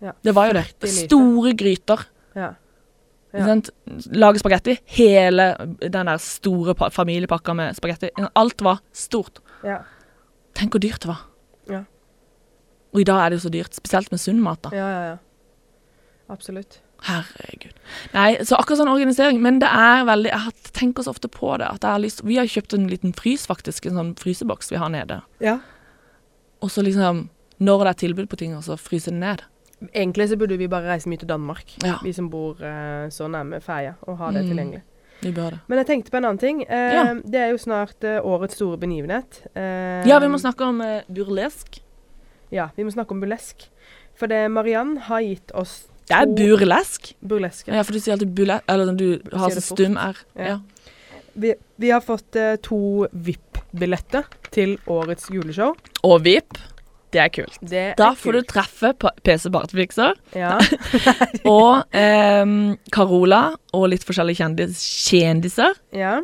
Ja. 0.03 0.11
det 0.23 0.33
var 0.35 0.49
jo 0.49 0.53
det. 0.59 0.65
Store 1.07 1.53
gryter. 1.55 2.05
Ja. 2.35 2.51
Ja. 3.33 3.55
Lage 4.13 4.41
spagetti. 4.41 4.75
Hele 4.93 5.47
den 5.81 6.09
der 6.11 6.17
store 6.21 6.75
pa 6.77 6.91
familiepakka 6.93 7.55
med 7.57 7.75
spagetti. 7.79 8.11
Alt 8.35 8.61
var 8.61 8.81
stort. 8.93 9.39
Ja. 9.65 9.79
Tenk 10.53 10.75
hvor 10.75 10.83
dyrt 10.83 11.01
det 11.01 11.09
var. 11.09 11.23
Ja. 11.71 11.83
Og 12.93 13.01
i 13.01 13.07
dag 13.09 13.23
er 13.23 13.29
det 13.33 13.39
jo 13.39 13.47
så 13.47 13.53
dyrt, 13.53 13.73
spesielt 13.73 14.11
med 14.13 14.21
sunn 14.21 14.41
mat. 14.43 14.61
da. 14.67 14.69
ja, 14.75 14.89
ja, 14.91 15.05
ja. 15.13 15.17
Absolutt. 16.29 16.79
Herregud. 17.03 17.73
Nei, 18.13 18.29
så 18.47 18.55
akkurat 18.55 18.79
sånn 18.79 18.91
organisering. 18.93 19.41
Men 19.43 19.57
det 19.59 19.67
er 19.67 20.05
veldig 20.07 20.29
Jeg 20.31 20.53
tenker 20.77 21.03
så 21.03 21.11
ofte 21.11 21.27
på 21.27 21.57
det. 21.59 21.67
at 21.67 21.83
jeg 21.83 21.91
har 21.91 21.99
lyst 21.99 22.21
Vi 22.23 22.37
har 22.39 22.47
kjøpt 22.47 22.73
en 22.77 22.87
liten 22.87 23.13
frys, 23.13 23.47
faktisk. 23.49 23.87
En 23.89 23.97
sånn 23.99 24.13
fryseboks 24.15 24.71
vi 24.71 24.79
har 24.79 24.89
nede. 24.93 25.21
Ja. 25.43 25.57
Og 26.61 26.71
så 26.71 26.83
liksom 26.85 27.29
Når 27.59 27.83
det 27.83 27.89
er 27.89 27.99
tilbud 28.07 28.29
på 28.29 28.37
ting, 28.37 28.55
så 28.61 28.77
fryser 28.79 29.11
det 29.11 29.19
ned. 29.19 29.43
Egentlig 29.93 30.29
så 30.29 30.37
burde 30.37 30.57
vi 30.57 30.67
bare 30.67 30.87
reise 30.93 31.09
mye 31.09 31.17
til 31.19 31.27
Danmark, 31.29 31.65
Ja. 31.83 31.95
vi 32.03 32.11
som 32.13 32.29
bor 32.29 32.51
uh, 32.61 33.09
så 33.09 33.27
nærme 33.27 33.59
ferja, 33.61 33.93
og 34.07 34.17
ha 34.17 34.31
det 34.31 34.43
Mm. 34.45 34.49
tilgjengelig. 34.49 34.81
Vi 35.21 35.31
bør 35.31 35.49
det. 35.51 35.59
Men 35.67 35.77
jeg 35.77 35.85
tenkte 35.87 36.11
på 36.11 36.17
en 36.17 36.25
annen 36.25 36.37
ting. 36.39 36.61
Uh, 36.61 36.93
Ja. 36.93 37.13
Det 37.23 37.35
er 37.39 37.49
jo 37.51 37.57
snart 37.57 38.03
uh, 38.03 38.19
årets 38.25 38.55
store 38.55 38.77
begivenhet. 38.77 39.41
Ja, 40.05 40.19
vi 40.19 40.27
må 40.27 40.37
snakke 40.37 40.61
om 40.65 40.81
burlesk. 41.09 41.79
Ja, 42.51 42.67
vi 42.75 42.83
må 42.83 42.91
snakke 42.91 43.11
om 43.11 43.19
burlesk. 43.21 43.69
For 44.15 44.27
det 44.27 44.51
Mariann 44.51 44.97
har 44.97 45.21
gitt 45.21 45.51
oss 45.53 45.87
Det 46.07 46.15
er 46.15 46.25
burlesk? 46.25 47.13
burlesk. 47.25 47.67
ja. 47.67 47.75
Ja, 47.75 47.81
for 47.81 47.93
du 47.93 47.99
sier 47.99 48.13
alltid 48.13 48.35
burlesk 48.35 48.63
Eller 48.67 48.93
du 48.93 49.19
har 49.33 49.49
så 49.49 49.61
stum 49.61 49.97
R. 49.97 50.15
Ja. 50.35 50.59
Vi, 51.35 51.53
vi 51.77 51.89
har 51.89 52.01
fått 52.01 52.35
to 52.61 53.07
VIP-billetter 53.13 54.23
til 54.51 54.77
årets 54.87 55.29
juleshow. 55.31 55.73
Og 56.03 56.21
VIP. 56.23 56.57
Det 57.13 57.21
er 57.21 57.31
kult. 57.33 57.57
Det 57.61 57.85
Da 57.99 58.09
er 58.11 58.19
får 58.19 58.37
du 58.37 58.41
treffe 58.49 58.93
PC 59.23 59.49
Bartvikser. 59.53 60.17
Ja. 60.37 60.57
og 61.55 61.95
eh, 61.95 62.53
Carola 62.93 63.43
og 63.73 63.89
litt 63.93 64.05
forskjellige 64.07 64.43
kjendis 64.43 64.83
kjendiser. 65.07 65.77
ja. 65.95 66.19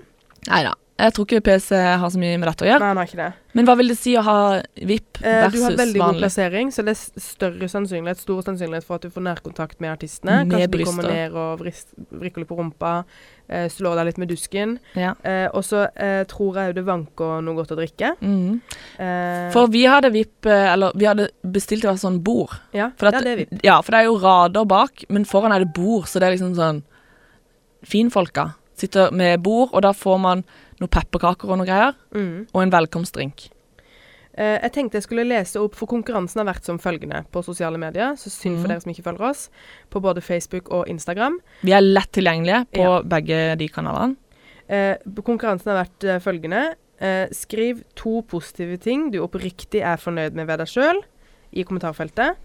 Nei 0.47 0.62
da. 0.63 0.71
Jeg 0.99 1.13
tror 1.15 1.25
ikke 1.29 1.39
PC 1.45 1.77
har 1.79 2.09
så 2.12 2.19
mye 2.19 2.38
med 2.41 2.49
dette 2.49 2.65
å 2.65 2.67
gjøre. 2.67 2.79
Nei, 2.83 2.95
har 2.99 3.07
ikke 3.07 3.19
det. 3.21 3.29
Men 3.57 3.65
hva 3.65 3.73
vil 3.79 3.88
det 3.89 3.95
si 3.97 4.12
å 4.19 4.21
ha 4.25 4.35
VIP 4.75 5.19
versus 5.21 5.25
Eh, 5.25 5.51
du 5.53 5.63
har 5.63 5.75
veldig 5.79 5.99
god 6.01 6.17
plassering, 6.19 6.71
så 6.75 6.83
det 6.85 6.93
er 6.93 7.21
større 7.23 7.69
sannsynlighet, 7.71 8.19
stor 8.19 8.41
sannsynlighet 8.45 8.85
for 8.85 8.99
at 8.99 9.07
du 9.07 9.13
får 9.15 9.23
nærkontakt 9.25 9.79
med 9.79 9.93
artistene. 9.93 10.41
Med 10.45 10.53
Kanskje 10.53 10.69
du 10.77 10.83
kommer 10.89 11.07
ned 11.09 11.38
og 11.39 11.63
vrist, 11.63 11.88
vrikker 12.12 12.43
litt 12.43 12.49
på 12.51 12.57
rumpa, 12.59 12.91
eh, 13.47 13.65
slår 13.71 13.95
deg 14.01 14.09
litt 14.09 14.19
med 14.21 14.31
dusken. 14.33 14.75
Ja. 14.99 15.13
Eh, 15.23 15.47
og 15.53 15.63
så 15.63 15.85
eh, 15.95 16.23
tror 16.29 16.59
jeg 16.59 16.73
jo 16.73 16.77
det 16.81 16.85
vanker 16.91 17.41
noe 17.47 17.55
godt 17.62 17.73
å 17.73 17.79
drikke. 17.79 18.13
Mhm. 18.19 18.59
Eh, 18.99 19.49
For 19.55 19.71
vi 19.71 19.85
hadde 19.88 20.12
VIP 20.12 20.45
eh, 20.51 20.73
Eller 20.73 20.91
vi 20.99 21.05
hadde 21.07 21.29
bestilt 21.43 21.85
et 21.85 22.03
sånn 22.03 22.19
bord. 22.21 22.51
ja, 22.75 22.91
For 22.99 23.07
at, 23.07 23.13
ja, 23.13 23.21
det 23.21 23.31
er 23.31 23.43
VIP. 23.45 23.59
ja, 23.63 23.79
for 23.81 23.95
det 23.95 24.03
er 24.03 24.09
jo 24.12 24.19
rader 24.19 24.65
bak, 24.65 25.05
men 25.09 25.25
foran 25.25 25.51
er 25.55 25.63
det 25.63 25.73
bord, 25.73 26.05
så 26.12 26.19
det 26.19 26.27
er 26.27 26.35
liksom 26.38 26.55
sånn 26.59 26.83
Finfolka 27.83 28.51
sitter 28.79 29.12
med 29.12 29.41
bord, 29.43 29.69
og 29.73 29.81
da 29.83 29.91
får 29.95 30.19
man 30.19 30.43
noen 30.80 30.89
pepperkaker 30.89 31.50
og 31.50 31.58
noe 31.60 31.65
greier, 31.68 31.96
Mm. 32.15 32.48
og 32.54 32.62
en 32.63 32.72
velkomstdrink. 32.72 33.50
Eh, 34.38 34.60
jeg 34.62 34.72
tenkte 34.72 34.94
jeg 35.00 35.04
skulle 35.04 35.26
lese 35.28 35.60
opp, 35.60 35.76
for 35.76 35.86
konkurransen 35.88 36.39
har 36.39 36.54
vært 36.54 36.63
som 36.63 36.78
følgende 36.80 37.26
på 37.34 37.44
sosiale 37.44 37.78
medier, 37.78 38.13
så 38.15 38.30
synd 38.30 38.60
for 38.62 38.68
Mhm. 38.68 38.70
dere 38.70 38.82
som 38.82 38.92
ikke 38.94 39.04
følger 39.04 39.30
oss, 39.30 39.50
på 39.89 40.02
både 40.02 40.22
Facebook 40.22 40.72
og 40.72 40.88
Instagram. 40.88 41.39
Vi 41.63 41.72
er 41.74 41.82
lett 41.82 42.12
tilgjengelige 42.12 42.65
på 42.72 42.80
Ja. 42.80 43.02
begge 43.02 43.58
de 43.58 43.68
kanalene. 43.68 44.15
Eh, 44.70 44.96
konkurransen 45.22 45.65
har 45.76 45.84
vært 45.86 46.04
eh, 46.08 46.20
følgende. 46.20 46.76
Eh, 47.02 47.28
skriv 47.32 47.84
to 47.96 48.22
positive 48.22 48.78
ting 48.78 49.10
du 49.12 49.20
oppriktig 49.26 49.82
er 49.82 49.98
fornøyd 49.98 50.34
med 50.34 50.48
ved 50.48 50.60
deg 50.60 50.68
sjøl, 50.68 51.02
i 51.54 51.63
kommentarfeltet. 51.63 52.36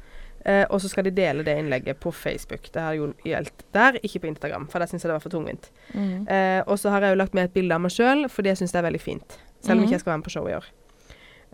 Eh, 0.45 0.67
og 0.69 0.81
så 0.81 0.89
skal 0.91 1.05
de 1.05 1.11
dele 1.11 1.43
det 1.43 1.57
innlegget 1.59 1.99
på 2.01 2.13
Facebook. 2.13 2.71
Det 2.73 2.83
har 2.83 2.93
jo 2.99 3.15
gjeldt 3.25 3.63
der, 3.73 3.93
ikke 4.05 4.21
på 4.21 4.27
Instagram, 4.29 4.67
for 4.69 4.79
der 4.79 4.87
syns 4.87 5.03
jeg 5.03 5.09
det 5.09 5.15
var 5.17 5.21
for 5.25 5.31
tungvint. 5.33 5.71
Eh, 5.97 6.63
og 6.67 6.77
så 6.79 6.91
har 6.91 7.01
jeg 7.01 7.15
jo 7.17 7.21
lagt 7.23 7.35
med 7.35 7.45
et 7.45 7.55
bilde 7.55 7.73
av 7.75 7.81
meg 7.81 7.91
sjøl, 7.91 8.27
fordi 8.29 8.49
jeg 8.53 8.57
syns 8.61 8.73
det 8.73 8.79
er 8.83 8.91
veldig 8.91 9.01
fint. 9.01 9.39
Selv 9.65 9.79
om 9.79 9.79
Mhm. 9.79 9.85
ikke 9.89 9.93
jeg 9.97 10.01
skal 10.01 10.11
være 10.13 10.19
med 10.19 10.25
på 10.27 10.31
show 10.37 10.47
i 10.49 10.53
år. 10.53 10.65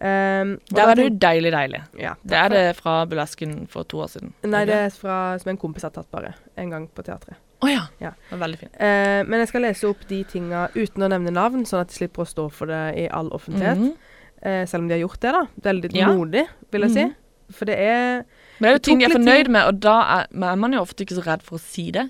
Um, 0.03 0.59
Der 0.73 0.89
er 0.89 0.95
du 0.97 1.09
deilig, 1.11 1.53
deilig. 1.53 1.83
ja, 2.01 2.15
Det 2.25 2.33
er 2.33 2.49
det 2.49 2.77
fra 2.77 3.05
Burlesken 3.05 3.67
for 3.69 3.83
to 3.85 3.99
år 4.01 4.09
siden. 4.09 4.33
Nei, 4.49 4.65
det 4.65 4.75
er 4.75 4.89
fra, 4.91 5.37
som 5.39 5.51
en 5.51 5.59
kompis 5.59 5.83
har 5.83 5.91
tatt 5.91 6.11
bare. 6.11 6.35
En 6.57 6.71
gang 6.71 6.87
på 6.89 7.03
teatret. 7.05 7.37
Å 7.61 7.69
ja. 7.69 7.83
Ja. 8.01 8.11
Det 8.31 8.39
var 8.39 8.47
veldig 8.49 8.59
fint. 8.63 8.73
Eh, 8.81 9.23
men 9.29 9.41
jeg 9.41 9.49
skal 9.49 9.61
lese 9.61 9.85
opp 9.91 10.07
de 10.09 10.23
tinga 10.25 10.71
uten 10.75 11.05
å 11.05 11.11
nevne 11.13 11.31
navn, 11.31 11.67
sånn 11.69 11.83
at 11.83 11.89
de 11.89 11.99
slipper 11.99 12.25
å 12.25 12.27
stå 12.27 12.51
for 12.51 12.67
det 12.67 12.97
i 12.97 13.09
all 13.13 13.29
offentlighet. 13.31 13.77
Mhm. 13.77 13.93
Eh, 14.43 14.65
selv 14.65 14.81
om 14.85 14.89
de 14.89 14.95
har 14.99 15.07
gjort 15.07 15.21
det, 15.21 15.33
da. 15.37 15.47
Veldig 15.71 15.93
Ja. 15.95 16.07
modig, 16.09 16.47
vil 16.73 16.81
jeg 16.81 16.91
si. 16.93 17.15
For 17.53 17.65
det 17.71 17.79
er 17.79 18.25
Men 18.61 18.67
det 18.67 18.71
er 18.71 18.79
jo 18.79 18.85
ting 18.89 19.01
jeg 19.03 19.11
er 19.11 19.17
fornøyd 19.19 19.49
med, 19.49 19.67
og 19.67 19.81
da 19.81 19.97
er, 20.21 20.27
men 20.33 20.49
er 20.53 20.57
man 20.57 20.73
jo 20.73 20.81
ofte 20.81 21.05
ikke 21.05 21.17
så 21.19 21.25
redd 21.27 21.43
for 21.47 21.57
å 21.59 21.61
si 21.63 21.91
det. 21.91 22.09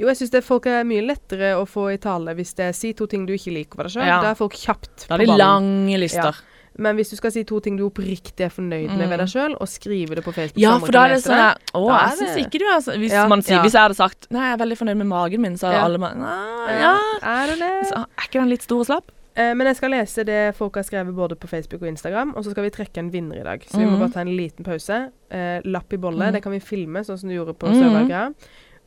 Jo, 0.00 0.08
jeg 0.08 0.16
syns 0.16 0.44
folk 0.44 0.66
er 0.66 0.84
mye 0.88 1.02
lettere 1.04 1.52
å 1.58 1.66
få 1.68 1.92
i 1.92 1.98
tale 2.00 2.32
hvis 2.34 2.54
det 2.58 2.70
er 2.70 2.72
si 2.72 2.92
to 2.96 3.06
ting 3.06 3.26
du 3.28 3.34
ikke 3.34 3.52
liker 3.52 3.76
ved 3.76 3.86
deg 3.86 3.92
sjøl. 3.98 4.06
Ja. 4.08 4.20
Da 4.24 4.30
er 4.32 4.38
folk 4.38 4.56
kjapt 4.56 5.06
Da 5.08 5.14
er 5.14 5.18
de 5.18 5.26
ballen. 5.26 5.38
lange 5.38 5.98
lister. 6.00 6.40
Men 6.80 6.96
hvis 6.96 7.10
du 7.12 7.16
skal 7.16 7.30
si 7.34 7.42
to 7.44 7.60
ting 7.60 7.76
du 7.76 7.84
oppriktig 7.84 8.40
er 8.46 8.48
fornøyd 8.48 8.88
med 8.96 9.04
Mm. 9.04 9.10
ved 9.10 9.18
deg 9.20 9.28
sjøl, 9.28 9.54
og 9.60 9.68
skrive 9.68 10.14
det 10.16 10.24
på 10.24 10.32
Facebook 10.32 10.62
Ja, 10.62 10.78
for 10.78 10.90
da 10.90 11.04
er 11.04 11.08
det 11.12 11.22
sånn 11.22 11.54
Å, 11.76 11.82
jeg 12.08 12.18
syns 12.18 12.36
ikke 12.46 12.58
du 12.58 12.64
er 12.64 12.80
så 12.80 12.96
Hvis 12.96 13.10
Ja, 13.12 13.26
man 13.28 13.42
sier 13.42 13.56
ja. 13.58 13.62
Hvis 13.62 13.72
jeg 13.76 13.82
hadde 13.82 13.94
sagt 13.98 14.26
Nei, 14.30 14.40
jeg 14.48 14.52
er 14.58 14.64
veldig 14.64 14.78
fornøyd 14.80 14.96
med 14.96 15.06
magen 15.06 15.40
min, 15.42 15.54
så 15.60 15.68
hadde 15.68 15.76
Ja. 15.76 15.84
alle 15.84 15.98
Nei, 15.98 16.78
Ja, 16.80 16.80
ja. 16.80 16.98
Er 17.22 17.46
du 17.52 17.56
det? 17.60 17.88
Så, 17.92 17.96
er 18.00 18.24
ikke 18.24 18.40
den 18.40 18.48
litt 18.48 18.62
stor 18.62 18.80
og 18.80 18.86
slapp? 18.86 19.10
Eh, 19.34 19.54
men 19.56 19.66
jeg 19.66 19.76
skal 19.76 19.90
lese 19.94 20.24
det 20.28 20.40
folk 20.58 20.74
har 20.76 20.82
skrevet 20.84 21.14
både 21.16 21.36
på 21.40 21.48
Facebook 21.48 21.82
og 21.82 21.88
Instagram, 21.88 22.34
og 22.36 22.44
så 22.44 22.50
skal 22.52 22.64
vi 22.64 22.70
trekke 22.74 22.98
en 22.98 23.10
vinner 23.12 23.40
i 23.40 23.44
dag. 23.46 23.62
Så 23.64 23.78
vi 23.78 23.84
må 23.86 23.92
Mhm. 23.96 24.00
bare 24.00 24.12
ta 24.12 24.20
en 24.20 24.36
liten 24.36 24.64
pause. 24.64 25.10
Eh, 25.30 25.60
lapp 25.64 25.92
i 25.92 25.96
bolle, 25.96 26.26
Mhm. 26.26 26.32
det 26.32 26.42
kan 26.42 26.52
vi 26.52 26.58
filme, 26.60 27.00
sånn 27.00 27.18
som 27.18 27.28
du 27.28 27.34
gjorde 27.36 27.54
på 27.56 27.68
Mhm. 27.68 27.80
Sørberga. 27.80 28.34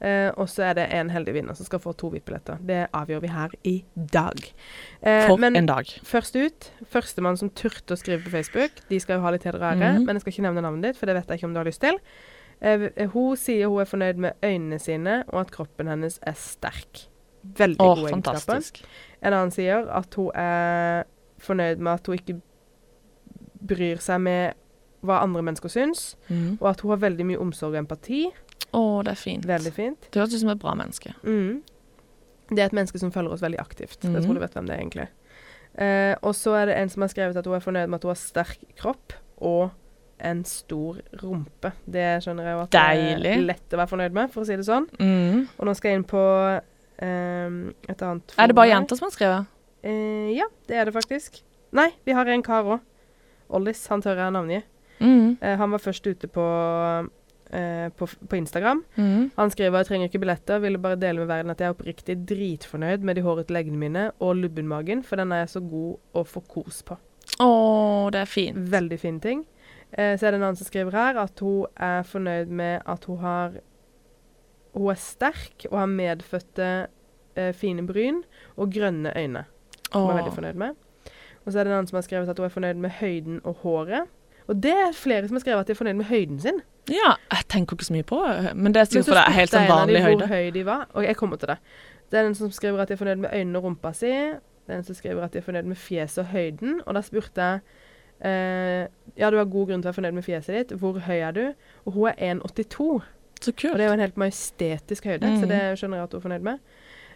Eh, 0.01 0.29
og 0.37 0.47
så 0.47 0.63
er 0.69 0.73
det 0.75 0.91
en 0.91 1.09
heldig 1.09 1.33
vinner 1.33 1.55
som 1.55 1.65
skal 1.65 1.79
få 1.79 1.95
to 1.97 2.09
VIP-billetter. 2.09 2.59
Det 2.63 2.91
avgjør 2.91 3.21
vi 3.21 3.27
her 3.27 3.49
i 3.63 3.83
dag. 4.11 4.51
Eh, 5.01 5.25
For 5.27 5.37
men 5.37 5.55
en 5.55 5.65
dag. 5.65 5.85
først 5.85 6.35
ut, 6.35 6.71
førstemann 6.85 7.37
som 7.37 7.49
turte 7.49 7.93
å 7.95 7.97
skrive 7.97 8.21
på 8.23 8.29
Facebook, 8.29 8.71
de 8.89 8.99
skal 8.99 9.15
jo 9.17 9.21
ha 9.21 9.29
litt 9.31 9.43
heder 9.43 9.59
mm. 9.59 10.05
Men 10.05 10.15
jeg 10.15 10.21
skal 10.21 10.33
ikke 10.33 10.53
nevne 10.53 10.61
navnet 10.61 10.81
ditt, 10.83 10.97
for 10.97 11.05
det 11.05 11.15
vet 11.15 11.27
jeg 11.27 11.39
ikke 11.39 11.43
om 11.45 11.53
du 11.53 11.59
har 11.59 11.65
lyst 11.65 11.79
til. 11.79 11.97
Eh, 12.61 13.07
hun 13.07 13.35
sier 13.37 13.67
hun 13.69 13.79
er 13.79 13.85
fornøyd 13.85 14.17
med 14.17 14.33
øynene 14.43 14.79
sine, 14.79 15.23
og 15.29 15.39
at 15.41 15.51
kroppen 15.51 15.87
hennes 15.87 16.19
er 16.21 16.33
sterk. 16.33 17.07
Veldig 17.45 17.77
Å, 17.77 17.95
gode 17.95 18.11
egenskaper. 18.11 18.81
En 19.21 19.33
annen 19.33 19.51
sier 19.51 19.87
at 19.89 20.13
hun 20.15 20.31
er 20.35 21.03
fornøyd 21.39 21.77
med 21.83 21.93
at 21.93 22.07
hun 22.07 22.15
ikke 22.19 22.39
bryr 23.65 24.01
seg 24.03 24.21
med 24.21 24.53
hva 25.05 25.19
andre 25.21 25.41
mennesker 25.45 25.69
syns, 25.69 26.15
mm. 26.29 26.57
og 26.59 26.67
at 26.71 26.81
hun 26.81 26.91
har 26.95 27.01
veldig 27.03 27.25
mye 27.29 27.41
omsorg 27.41 27.75
og 27.75 27.81
empati. 27.83 28.23
Å, 28.73 28.81
det 29.05 29.13
er 29.13 29.19
fint. 29.21 29.45
Veldig 29.47 29.71
fint. 29.75 30.07
Det 30.11 30.19
høres 30.21 30.33
ut 30.33 30.41
som 30.41 30.49
et 30.55 30.61
bra 30.61 30.73
menneske. 30.77 31.13
Mm. 31.23 31.61
Det 32.49 32.59
er 32.61 32.65
et 32.69 32.75
menneske 32.77 32.99
som 33.01 33.11
følger 33.13 33.33
oss 33.33 33.41
veldig 33.45 33.59
aktivt. 33.61 33.99
Jeg 34.03 34.11
Mhm. 34.11 34.25
tror 34.25 34.33
du 34.33 34.39
vet 34.39 34.53
hvem 34.53 34.65
det 34.67 34.75
er, 34.75 34.81
egentlig. 34.81 35.07
Eh, 35.77 36.15
og 36.23 36.33
så 36.35 36.55
er 36.61 36.65
det 36.67 36.75
en 36.77 36.89
som 36.89 37.01
har 37.01 37.09
skrevet 37.09 37.37
at 37.37 37.45
hun 37.45 37.55
er 37.55 37.59
fornøyd 37.59 37.87
med 37.89 37.95
at 37.95 38.03
hun 38.03 38.09
har 38.09 38.15
sterk 38.21 38.57
kropp 38.77 39.13
og 39.37 39.71
en 40.19 40.43
stor 40.45 40.97
rumpe. 41.21 41.71
Det 41.85 42.23
skjønner 42.23 42.43
jeg 42.45 42.53
jo 42.55 42.61
at 42.63 42.71
det 42.71 43.25
er 43.35 43.41
lett 43.45 43.69
å 43.73 43.77
være 43.77 43.89
fornøyd 43.89 44.13
med, 44.13 44.31
for 44.31 44.41
å 44.41 44.45
si 44.45 44.55
det 44.55 44.65
sånn. 44.65 44.87
Mhm. 44.99 45.47
Og 45.59 45.65
nå 45.67 45.75
skal 45.75 45.89
jeg 45.91 45.97
inn 45.99 46.03
på 46.07 46.61
eh, 47.03 47.59
et 47.91 48.01
annet 48.05 48.35
Er 48.39 48.47
det 48.51 48.55
bare 48.57 48.71
jenter 48.71 48.99
som 48.99 49.09
har 49.09 49.15
skrevet? 49.15 49.51
Uh, 49.85 50.31
ja, 50.33 50.47
det 50.67 50.79
er 50.79 50.87
det 50.87 50.95
faktisk. 50.95 51.43
Nei, 51.75 51.91
vi 52.05 52.15
har 52.17 52.25
en 52.25 52.43
kar 52.45 52.65
òg. 52.65 52.81
Ollis. 53.53 53.83
Han 53.91 54.01
tør 54.01 54.17
jeg 54.17 54.33
navngi. 54.33 54.63
Mm. 54.97 55.37
Uh, 55.41 55.53
han 55.59 55.75
var 55.75 55.83
først 55.83 56.07
ute 56.07 56.29
på 56.31 56.45
uh, 56.45 57.89
på, 57.99 58.07
på 58.07 58.39
Instagram. 58.39 58.81
Mm. 58.97 59.29
Han 59.35 59.51
skriver 59.53 59.77
jeg 59.77 59.89
trenger 59.91 60.09
ikke 60.09 60.23
billetter, 60.23 60.63
ville 60.63 60.81
bare 60.81 60.97
dele 60.99 61.21
med 61.21 61.29
verden 61.29 61.53
at 61.53 61.61
jeg 61.61 61.69
er 61.69 61.75
oppriktig 61.75 62.15
dritfornøyd 62.27 63.05
med 63.05 63.19
de 63.19 63.25
hårete 63.27 63.53
leggene 63.53 63.77
mine 63.79 64.07
og 64.19 64.39
lubbenmagen, 64.41 65.03
for 65.05 65.21
den 65.21 65.31
er 65.31 65.43
jeg 65.43 65.53
så 65.53 65.61
god 65.61 66.17
å 66.17 66.25
få 66.25 66.41
kos 66.49 66.81
på. 66.87 66.97
Å, 67.45 67.51
det 68.13 68.23
er 68.23 68.31
fint. 68.31 68.65
Veldig 68.73 68.97
fin 68.99 69.21
ting. 69.21 69.45
Så 69.95 70.25
er 70.25 70.33
det 70.33 70.39
en 70.39 70.43
annen 70.43 70.57
som 70.59 70.67
skriver 70.67 70.97
her 70.97 71.19
at 71.21 71.39
hun 71.45 71.69
er 71.79 72.03
fornøyd 72.03 72.51
med 72.51 72.81
at 72.89 73.05
hun 73.07 73.21
har 73.21 73.55
Hun 74.75 74.91
er 74.91 74.99
sterk 74.99 75.67
og 75.71 75.79
har 75.79 75.91
medfødte 75.91 76.69
eh, 77.35 77.53
fine 77.55 77.85
bryn 77.87 78.21
og 78.55 78.73
grønne 78.75 79.13
øyne. 79.15 79.45
Som 79.91 80.01
hun 80.01 80.11
er 80.11 80.21
veldig 80.21 80.35
fornøyd 80.35 80.59
med. 80.59 80.75
Og 81.45 81.53
så 81.53 81.59
er 81.59 81.63
det 81.63 81.71
en 81.71 81.77
annen 81.77 81.87
som 81.87 81.99
har 81.99 82.05
skrevet 82.07 82.29
at 82.29 82.39
hun 82.41 82.45
er 82.45 82.53
fornøyd 82.53 82.79
med 82.83 82.95
høyden 82.99 83.41
og 83.43 83.61
håret. 83.63 84.11
Og 84.47 84.63
det 84.63 84.73
er 84.73 84.93
flere 84.93 85.27
som 85.27 85.37
har 85.37 85.43
skrevet 85.45 85.59
at 85.63 85.67
de 85.67 85.73
er 85.73 85.79
fornøyd 85.79 85.99
med 86.01 86.09
høyden 86.09 86.39
sin. 86.41 86.59
Ja, 86.89 87.15
jeg 87.31 87.47
tenker 87.49 87.77
ikke 87.77 87.87
så 87.87 87.95
mye 87.95 88.05
på 88.05 88.19
men 88.53 88.73
det 88.73 88.81
er 88.81 88.85
sikkert 88.85 89.07
fordi 89.07 89.17
det 89.17 89.29
er 89.29 89.37
helt 89.39 89.53
sånn 89.53 89.63
en 89.63 89.71
vanlig 89.71 90.01
høyde. 90.03 90.17
Hvor 90.21 90.35
høy 90.35 90.49
de 90.53 90.65
var. 90.67 90.83
Og 90.93 91.07
jeg 91.07 91.17
kommer 91.17 91.41
til 91.41 91.53
det. 91.53 91.57
Det 92.11 92.19
er 92.19 92.29
en 92.29 92.37
som 92.37 92.51
skriver 92.53 92.83
at 92.83 92.91
de 92.91 92.93
er 92.93 93.01
fornøyd 93.01 93.23
med 93.23 93.33
øynene 93.33 93.61
og 93.61 93.65
rumpa 93.69 93.93
si. 93.97 94.11
Det 94.65 94.73
er 94.73 94.81
en 94.81 94.85
som 94.85 94.97
skriver 94.97 95.25
at 95.25 95.33
de 95.33 95.41
er 95.41 95.45
fornøyd 95.45 95.69
med 95.71 95.79
fjeset 95.81 96.21
og 96.25 96.29
høyden. 96.33 96.79
Og 96.85 96.97
da 96.97 97.01
spurte 97.05 97.47
jeg 97.47 97.59
eh, 98.21 98.85
Ja, 99.17 99.29
du 99.29 99.37
har 99.37 99.49
god 99.49 99.69
grunn 99.69 99.81
til 99.81 99.89
å 99.89 99.91
være 99.91 99.99
fornøyd 99.99 100.17
med 100.19 100.25
fjeset 100.25 100.57
ditt. 100.59 100.75
Hvor 100.81 100.99
høy 101.07 101.17
er 101.17 101.35
du? 101.35 101.43
Og 101.85 101.97
hun 101.97 102.11
er 102.11 102.35
1,82. 102.35 102.89
Så 103.41 103.51
kult. 103.53 103.73
Og 103.73 103.77
det 103.77 103.85
er 103.85 103.87
jo 103.89 103.93
en 103.93 103.99
helt 103.99 104.17
majestetisk 104.17 105.03
høyde, 105.05 105.27
så 105.39 105.43
Mm. 105.45 105.49
det 105.49 105.61
skjønner 105.79 105.97
jeg 105.97 106.03
at 106.03 106.11
hun 106.13 106.19
er 106.21 106.27
fornøyd 106.29 106.41
med. 106.41 106.59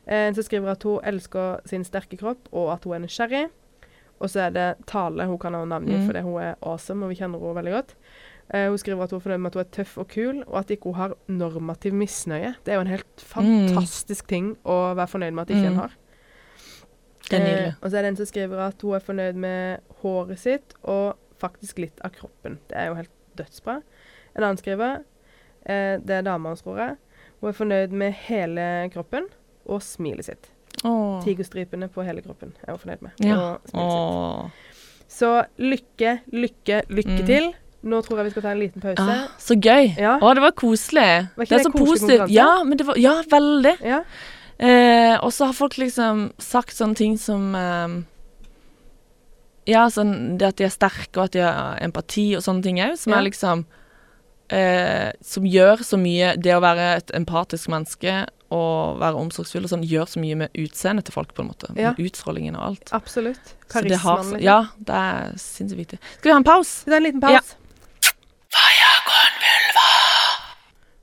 Eh, 0.07 0.33
som 0.33 0.43
skriver 0.43 0.71
at 0.71 0.83
hun 0.83 0.99
elsker 1.03 1.59
sin 1.65 1.83
sterke 1.83 2.17
kropp, 2.17 2.47
og 2.51 2.71
at 2.73 2.83
hun 2.83 2.93
er 2.93 2.99
nysgjerrig. 3.07 3.49
Og 4.19 4.27
så 4.29 4.39
er 4.47 4.49
det 4.49 4.85
Tale. 4.85 5.25
Hun 5.25 5.37
kan 5.39 5.53
ha 5.53 5.63
navngi 5.65 5.95
Mm. 5.95 6.05
fordi 6.07 6.21
hun 6.21 6.41
er 6.41 6.55
awesome, 6.61 7.03
og 7.05 7.09
vi 7.09 7.15
kjenner 7.15 7.39
henne 7.39 7.55
veldig 7.55 7.71
godt. 7.71 7.93
Eh, 8.53 8.67
hun 8.67 8.77
skriver 8.77 9.03
at 9.03 9.11
hun 9.11 9.19
er 9.19 9.23
fornøyd 9.23 9.39
med 9.39 9.47
at 9.47 9.53
hun 9.53 9.61
er 9.63 9.69
tøff 9.83 9.97
og 9.97 10.07
kul, 10.09 10.43
og 10.47 10.57
at 10.59 10.67
ikke 10.71 10.83
hun 10.83 10.93
har 10.95 11.13
normativ 11.27 11.93
misnøye. 11.93 12.55
Det 12.65 12.71
er 12.71 12.75
jo 12.75 12.81
en 12.81 12.87
helt 12.87 13.15
fantastisk 13.17 14.27
ting 14.27 14.57
å 14.65 14.93
være 14.95 15.07
fornøyd 15.07 15.33
med 15.33 15.41
at 15.41 15.47
ikke 15.55 15.61
Mm. 15.69 15.71
en 15.71 15.75
har. 15.75 15.91
Eh, 17.31 17.73
og 17.81 17.91
så 17.91 17.97
er 17.97 18.01
det 18.01 18.09
en 18.09 18.15
som 18.17 18.25
skriver 18.25 18.57
at 18.67 18.81
hun 18.81 18.95
er 18.95 18.99
fornøyd 18.99 19.35
med 19.35 19.79
håret 20.01 20.39
sitt, 20.39 20.73
og 20.83 21.15
faktisk 21.39 21.77
litt 21.77 21.99
av 22.03 22.11
kroppen. 22.11 22.57
Det 22.67 22.75
er 22.77 22.87
jo 22.87 22.95
helt 22.95 23.11
dødsbra. 23.37 23.81
En 24.35 24.43
annen 24.43 24.57
skriver, 24.57 25.03
eh, 25.65 25.97
det 25.99 26.09
er 26.19 26.21
dama 26.23 26.49
hans, 26.49 26.61
tror 26.61 26.77
jeg, 26.77 26.95
hun 27.41 27.49
er 27.49 27.53
fornøyd 27.53 27.91
med 27.91 28.13
hele 28.27 28.89
kroppen 28.93 29.25
og 29.67 29.81
smilet 29.81 30.25
sitt. 30.25 30.49
Åh. 30.83 31.21
Tigerstripene 31.23 31.89
på 31.91 32.03
hele 32.07 32.21
kroppen 32.21 32.53
er 32.65 32.71
hun 32.71 32.79
fornøyd 32.79 33.01
med. 33.01 33.11
Ja. 33.19 33.37
Og 33.37 33.69
smilet 33.69 33.95
sitt. 33.95 34.75
Så 35.09 35.29
lykke, 35.57 36.19
lykke, 36.31 36.83
lykke 36.89 37.19
Mm. 37.19 37.25
til. 37.25 37.53
Nå 37.83 38.01
tror 38.03 38.17
jeg 38.19 38.25
vi 38.25 38.31
skal 38.31 38.41
ta 38.43 38.51
en 38.51 38.59
liten 38.59 38.81
pause. 38.81 38.99
Ah, 39.01 39.27
så 39.39 39.55
gøy. 39.55 39.95
Ja. 39.97 40.17
Å, 40.19 40.33
det 40.35 40.41
var 40.43 40.51
koselig. 40.51 41.05
Var 41.37 41.45
det 41.45 41.51
er 41.51 41.57
det 41.57 41.65
så 41.65 41.71
positivt. 41.71 42.29
Ja, 42.29 42.63
men 42.63 42.77
det 42.77 42.85
var, 42.85 42.95
ja, 42.99 43.21
veldig. 43.31 43.75
Ja. 43.81 44.01
Eh, 44.59 45.15
og 45.23 45.31
så 45.31 45.45
har 45.47 45.53
folk 45.53 45.77
liksom 45.79 46.33
sagt 46.37 46.75
sånne 46.75 46.95
ting 46.95 47.17
som 47.17 47.55
eh, 47.55 48.01
Ja, 49.69 49.85
sånn 49.93 50.37
det 50.39 50.47
at 50.47 50.55
de 50.57 50.65
er 50.65 50.73
sterke, 50.73 51.17
og 51.19 51.25
at 51.29 51.35
de 51.35 51.43
har 51.45 51.77
empati 51.85 52.31
og 52.35 52.41
sånne 52.43 52.63
ting 52.65 52.79
òg, 52.81 52.97
som 52.97 53.13
Ja. 53.13 53.19
er 53.19 53.23
liksom 53.29 53.65
eh, 54.55 55.11
Som 55.25 55.47
gjør 55.49 55.83
så 55.85 55.99
mye 55.99 56.33
Det 56.41 56.55
å 56.55 56.61
være 56.63 56.89
et 56.97 57.15
empatisk 57.17 57.71
menneske 57.71 58.25
og 58.49 58.97
være 58.97 59.19
omsorgsfull 59.21 59.67
og 59.67 59.69
sånn, 59.69 59.83
gjør 59.85 60.07
så 60.09 60.21
mye 60.23 60.37
med 60.39 60.55
utseendet 60.57 61.05
til 61.05 61.13
folk, 61.13 61.35
på 61.37 61.43
en 61.43 61.51
måte. 61.51 61.67
Ja. 61.77 61.91
Med 61.93 62.07
utstrålingen 62.09 62.55
og 62.57 62.63
alt. 62.71 62.93
Absolutt. 62.97 63.51
Karismen 63.69 63.93
det 63.93 63.99
har, 64.01 64.23
Karismaen, 64.23 64.39
liksom. 64.39 64.47
ja, 64.47 64.85
det 64.89 65.01
er 65.05 65.35
sinnssykt 65.43 65.81
viktig. 65.83 65.99
Skal 66.15 66.31
vi 66.31 66.33
ha 66.33 66.39
en 66.41 66.47
pause? 66.47 66.79
Vi 66.81 66.89
tar 66.95 66.97
en 66.97 67.05
liten 67.05 67.35
Ja. 67.35 67.43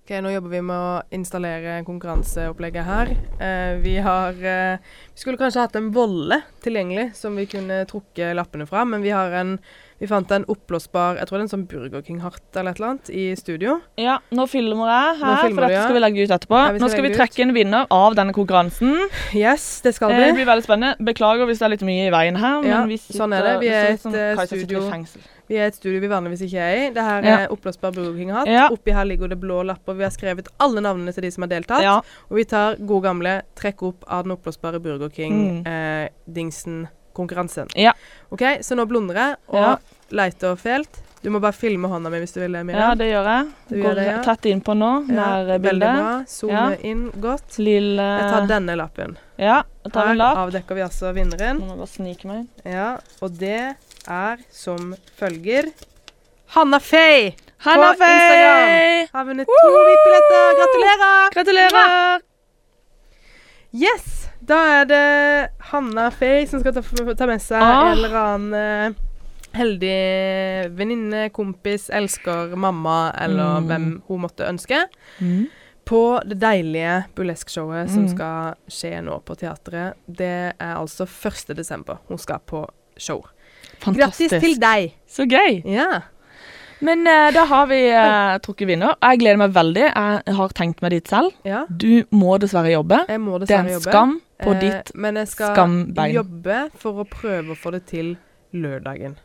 Ok, 0.07 0.13
Nå 0.23 0.31
jobber 0.31 0.53
vi 0.53 0.59
med 0.63 0.79
å 0.79 0.91
installere 1.17 1.81
konkurranseopplegget 1.83 2.85
her. 2.87 3.09
Eh, 3.43 3.73
vi 3.83 3.97
har 3.99 4.37
eh, 4.39 4.79
Vi 5.11 5.19
skulle 5.19 5.41
kanskje 5.41 5.65
hatt 5.65 5.75
en 5.81 5.89
volle 5.91 6.45
tilgjengelig 6.63 7.09
som 7.19 7.35
vi 7.35 7.49
kunne 7.51 7.81
trukket 7.91 8.37
lappene 8.39 8.69
fra, 8.71 8.85
men 8.87 9.03
vi 9.03 9.11
har 9.11 9.35
en 9.35 9.57
Vi 9.99 10.07
fant 10.07 10.31
en 10.31 10.45
oppblåsbar 10.53 11.17
Jeg 11.17 11.27
tror 11.29 11.39
det 11.39 11.41
er 11.41 11.47
en 11.47 11.53
sånn 11.55 11.67
Burger 11.71 12.03
King-hart 12.05 12.57
eller 12.61 12.71
et 12.75 12.77
eller 12.81 12.89
annet 12.91 13.11
i 13.11 13.35
studio. 13.37 13.79
Ja, 13.97 14.19
nå 14.31 14.45
filmer 14.51 14.91
jeg 14.93 15.21
her, 15.23 15.37
filmer 15.47 15.55
for 15.63 15.69
dette 15.69 15.83
skal 15.87 15.95
vi 15.97 16.03
legge 16.05 16.27
ut 16.27 16.35
etterpå. 16.37 16.59
Ja, 16.61 16.73
nå 16.83 16.91
skal 16.93 17.03
vi 17.07 17.13
trekke 17.15 17.39
ut. 17.39 17.45
en 17.47 17.55
vinner 17.55 17.87
av 17.91 18.15
denne 18.19 18.33
konkurransen. 18.37 18.93
Yes, 19.35 19.81
det 19.81 19.95
skal 19.95 20.11
Eh, 20.13 20.27
Det 20.27 20.35
blir 20.35 20.45
veldig 20.47 20.65
spennende. 20.67 20.97
Beklager 21.01 21.47
hvis 21.47 21.59
det 21.59 21.65
er 21.65 21.69
litt 21.77 21.83
mye 21.83 22.07
i 22.09 22.11
veien 22.11 22.37
her. 22.37 22.63
Ja, 22.65 22.81
men 22.85 22.89
vi 22.89 22.99
sånn 22.99 23.33
er 23.33 23.43
det. 23.43 23.61
Vi 23.61 23.69
er 23.69 23.87
et, 23.95 24.07
eh, 24.07 24.37
sitter 24.37 24.43
i 24.43 24.47
studio. 24.47 25.05
Vi 25.49 25.55
er 25.57 25.67
et 25.69 25.75
studio 25.77 26.01
vi 26.01 26.09
vanligvis 26.09 26.43
ikke 26.43 26.59
er 26.59 26.77
i. 26.77 26.91
Det 26.91 27.03
her 27.03 27.23
Ja. 27.23 27.37
er 27.45 27.49
oppblåsbar 27.49 27.93
Burger 27.95 28.17
King-hatt. 28.19 28.47
Ja. 28.49 28.69
Oppi 28.69 28.93
her 28.93 29.05
ligger 29.05 29.29
det 29.29 29.41
blå 29.41 29.63
lapper. 29.65 29.95
Vi 29.97 30.03
har 30.03 30.11
skrevet 30.11 30.49
alle 30.59 30.81
navnene 30.81 31.15
til 31.15 31.23
de 31.23 31.31
som 31.31 31.43
har 31.43 31.49
deltatt. 31.49 31.83
Ja. 31.83 31.99
Og 32.31 32.37
vi 32.37 32.45
tar 32.45 32.75
gode 32.77 33.03
gamle 33.05 33.43
trekk 33.55 33.83
opp 33.83 34.05
av 34.09 34.25
den 34.25 34.37
oppblåsbare 34.37 34.83
Burger 34.83 35.09
Mm. 35.09 36.96
King-dingsen-konkurransen. 37.17 37.69
Ja. 37.75 37.93
OK, 38.31 38.43
så 38.63 38.77
nå 38.77 38.87
blundrer 38.87 39.15
jeg 39.17 39.37
og 39.49 39.61
Ja. 39.61 39.77
leter 40.11 40.57
fælt. 40.57 41.03
Du 41.23 41.31
må 41.31 41.41
bare 41.41 41.53
filme 41.53 41.89
hånda 41.89 42.11
mi 42.11 42.19
hvis 42.21 42.33
du 42.35 42.41
vil 42.41 42.53
det, 42.53 42.67
ja, 42.75 42.95
det 42.95 43.07
gjør 43.11 43.25
jeg. 43.27 43.47
Du 43.69 43.83
Går 43.83 43.95
det, 43.97 44.07
ja. 44.07 44.23
tett 44.23 44.43
innpå 44.47 44.77
nå, 44.77 45.09
nær 45.09 45.47
veldig 45.47 45.63
bildet. 45.63 45.97
bra. 45.97 46.25
Zoome 46.29 46.53
Ja. 46.53 46.77
inn 46.83 47.11
godt. 47.21 47.59
Lille 47.59 48.03
Jeg 48.21 48.31
tar 48.31 48.47
denne 48.47 48.77
lappen. 48.77 49.17
Ja, 49.39 49.63
jeg 49.85 49.93
tar 49.93 50.05
Her 50.05 50.11
en 50.13 50.19
lapp. 50.19 50.37
avdekker 50.37 50.75
vi 50.75 50.81
altså 50.83 51.13
vinneren. 51.15 51.59
Må 51.59 51.77
bare 51.77 51.87
snike 51.89 52.25
meg. 52.27 52.47
Ja, 52.65 52.99
og 53.21 53.39
det 53.39 53.77
er 54.07 54.37
som 54.53 54.95
følger 55.19 55.73
Hanna 56.55 56.79
Faye 56.79 57.35
Hanna 57.59 57.93
På 57.95 57.99
Faye! 57.99 59.09
har 59.13 59.25
vunnet 59.25 59.47
to 59.47 59.69
VIP-billetter. 59.73 60.55
Gratulerer! 60.61 61.31
Gratulerer! 61.33 62.21
Yes! 63.77 64.29
Da 64.47 64.57
er 64.81 64.85
det 64.89 65.03
Hanna 65.73 66.09
Faye 66.15 66.47
som 66.49 66.61
skal 66.63 66.73
ta, 66.77 66.83
ta 67.19 67.27
med 67.29 67.43
seg 67.43 67.61
Ah. 67.63 67.91
en 67.91 67.99
eller 67.99 68.15
annen 68.21 68.55
uh, 68.55 69.03
heldig 69.57 69.97
venninne, 70.77 71.29
kompis, 71.35 71.89
elsker, 71.91 72.55
mamma 72.57 73.13
eller 73.21 73.61
Mm. 73.61 73.67
hvem 73.69 73.87
hun 74.09 74.21
måtte 74.27 74.47
ønske. 74.49 74.83
Mm. 75.21 75.47
På 75.87 76.21
det 76.27 76.39
deilige 76.43 77.05
burleskshowet 77.15 77.91
som 77.91 78.05
Mm. 78.07 78.11
skal 78.15 78.55
skje 78.69 79.03
nå 79.05 79.21
på 79.25 79.37
teatret. 79.39 79.95
Det 80.09 80.53
er 80.61 80.75
altså 80.77 81.07
1. 81.07 81.55
desember 81.57 81.99
hun 82.09 82.19
skal 82.19 82.39
på 82.47 82.67
show. 82.99 83.23
Fantastisk. 83.81 84.31
Grattis 84.31 84.41
til 84.43 84.59
deg! 84.61 84.93
Så 85.09 85.27
gøy. 85.29 85.63
Ja. 85.65 86.01
Men 86.85 87.07
uh, 87.09 87.31
da 87.33 87.45
har 87.49 87.67
vi 87.71 87.81
uh, 87.89 88.37
trukket 88.45 88.69
vinner. 88.69 88.97
Jeg 89.01 89.21
gleder 89.23 89.41
meg 89.41 89.55
veldig. 89.57 89.85
Jeg 89.87 90.37
har 90.41 90.57
tenkt 90.59 90.83
meg 90.85 90.97
dit 90.97 91.09
selv. 91.09 91.33
ja. 91.47 91.65
Du 91.71 92.05
må 92.11 92.37
dessverre 92.43 92.73
jobbe. 92.75 93.03
Jeg 93.09 93.21
må 93.23 93.39
Det 93.41 93.49
er 93.49 93.65
dessverre 93.65 93.67
en 93.67 93.77
jobbe. 93.79 93.93
skam 93.93 94.17
på 94.45 94.57
ditt 94.61 94.73
ditt 94.77 94.91
Men 95.01 95.17
jeg 95.17 95.29
skal 95.33 95.55
skambein. 95.55 96.15
jobbe 96.19 96.59
for 96.77 97.01
å 97.01 97.07
prøve 97.09 97.55
å 97.55 97.57
få 97.57 97.73
det 97.73 97.87
til 97.89 98.17
lørdagen. 98.53 99.17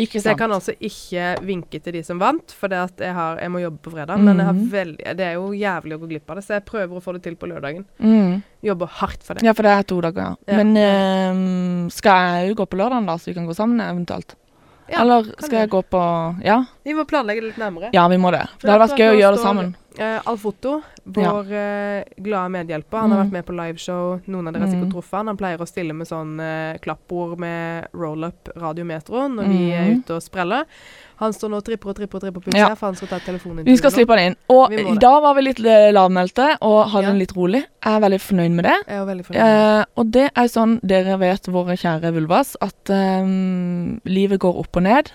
Ikke 0.00 0.16
sant. 0.16 0.24
Så 0.24 0.30
jeg 0.30 0.38
kan 0.40 0.52
altså 0.54 0.72
ikke 0.80 1.24
vinke 1.44 1.80
til 1.82 1.92
de 1.98 2.02
som 2.06 2.20
vant, 2.20 2.54
for 2.56 2.72
jeg, 2.72 3.12
har, 3.12 3.36
jeg 3.42 3.52
må 3.52 3.60
jobbe 3.60 3.82
på 3.84 3.92
fredag. 3.92 4.16
Mm. 4.16 4.24
Men 4.24 4.40
har 4.46 4.60
veldig, 4.72 5.16
det 5.18 5.26
er 5.26 5.34
jo 5.36 5.50
jævlig 5.52 5.96
å 5.96 6.00
gå 6.00 6.08
glipp 6.14 6.30
av 6.32 6.38
det, 6.38 6.44
så 6.46 6.54
jeg 6.56 6.64
prøver 6.64 6.96
å 6.96 7.02
få 7.04 7.12
det 7.18 7.22
til 7.26 7.36
på 7.36 7.50
lørdagen. 7.50 7.84
Mm. 8.00 8.38
Jobber 8.64 8.86
hardt 9.02 9.26
for 9.26 9.36
det. 9.36 9.44
Ja, 9.44 9.52
for 9.52 9.68
det 9.68 9.74
er 9.76 9.82
to 9.90 10.00
dager, 10.00 10.30
ja. 10.30 10.36
Ja. 10.48 10.62
Men 10.62 10.76
eh, 10.80 11.90
skal 11.92 12.38
jeg 12.38 12.52
jo 12.52 12.60
gå 12.62 12.68
på 12.72 12.80
lørdagen, 12.80 13.10
da, 13.10 13.18
så 13.20 13.32
vi 13.32 13.36
kan 13.36 13.48
gå 13.50 13.56
sammen 13.58 13.84
eventuelt? 13.84 14.36
Ja, 14.88 15.00
Eller 15.02 15.24
skal 15.38 15.58
jeg 15.60 15.70
gå 15.70 15.82
på 15.88 16.00
Ja, 16.44 16.64
Vi 16.84 16.92
må 16.94 17.04
planlegge 17.06 17.40
det 17.40 17.52
litt 17.52 17.58
nærmere. 17.58 17.90
ja 17.92 18.08
vi 18.08 18.16
må 18.16 18.30
det. 18.32 18.46
For 18.58 18.66
Det 18.66 18.70
hadde 18.74 18.88
vært 18.88 18.98
gøy 18.98 19.10
å 19.14 19.20
gjøre 19.20 19.36
det 19.36 19.42
sammen. 19.42 19.76
Uh, 19.98 20.20
Alfoto, 20.26 20.82
vår 21.04 21.50
uh, 21.52 22.04
glade 22.18 22.50
medhjelper, 22.50 22.98
han 22.98 23.10
har 23.12 23.18
Mm. 23.18 23.24
vært 23.26 23.32
med 23.32 23.44
på 23.46 23.52
liveshow. 23.56 24.20
Noen 24.26 24.48
av 24.48 24.54
dere 24.54 24.62
har 24.64 24.70
sikkert 24.72 24.88
Mm. 24.88 24.92
truffet 24.94 25.16
han. 25.18 25.26
Han 25.26 25.36
pleier 25.36 25.58
å 25.58 25.68
stille 25.68 25.92
med 25.94 26.06
sånn 26.08 26.40
uh, 26.40 26.78
klappord 26.78 27.38
med 27.38 27.88
roll-up 27.92 28.48
radiometro 28.56 29.28
når 29.28 29.48
vi 29.48 29.70
er 29.72 29.84
Mm. 29.90 29.98
ute 30.02 30.14
og 30.16 30.22
spreller. 30.22 30.64
Han 31.22 31.32
står 31.36 31.52
nå 31.52 31.60
og 31.60 31.64
tripper 31.66 31.92
og 31.92 31.96
tripper 31.98 32.18
og 32.18 32.22
tripper 32.26 32.42
på 32.44 32.54
Ja. 32.58 32.68
for 32.74 32.88
han 32.90 32.96
skal 32.98 33.08
ta 33.12 33.18
telefonen 33.22 33.64
Vi 33.64 33.76
skal 33.78 33.92
slippe 33.94 34.16
han 34.18 34.32
inn. 34.32 34.36
Og 34.50 34.74
dag 35.00 35.18
var 35.22 35.34
vi 35.38 35.42
litt 35.46 35.60
eh, 35.64 35.88
lavmælte 35.94 36.48
og 36.60 36.90
hadde 36.90 37.04
Ja. 37.06 37.10
den 37.12 37.18
litt 37.22 37.34
rolig. 37.36 37.62
Jeg 37.62 37.94
er 37.96 38.00
veldig 38.04 38.20
fornøyd 38.20 38.50
med 38.58 38.64
det. 38.64 38.76
Jeg 38.88 38.98
er 39.00 39.06
veldig 39.06 39.26
fornøyd. 39.26 39.42
Eh, 39.46 39.84
og 39.96 40.10
det 40.18 40.26
er 40.34 40.48
sånn 40.50 40.78
dere 40.82 41.18
vet, 41.22 41.46
våre 41.54 41.76
kjære 41.78 42.12
vulvas, 42.18 42.56
at 42.60 42.90
eh, 42.90 43.22
livet 44.10 44.40
går 44.42 44.58
opp 44.64 44.76
og 44.76 44.82
ned. 44.82 45.12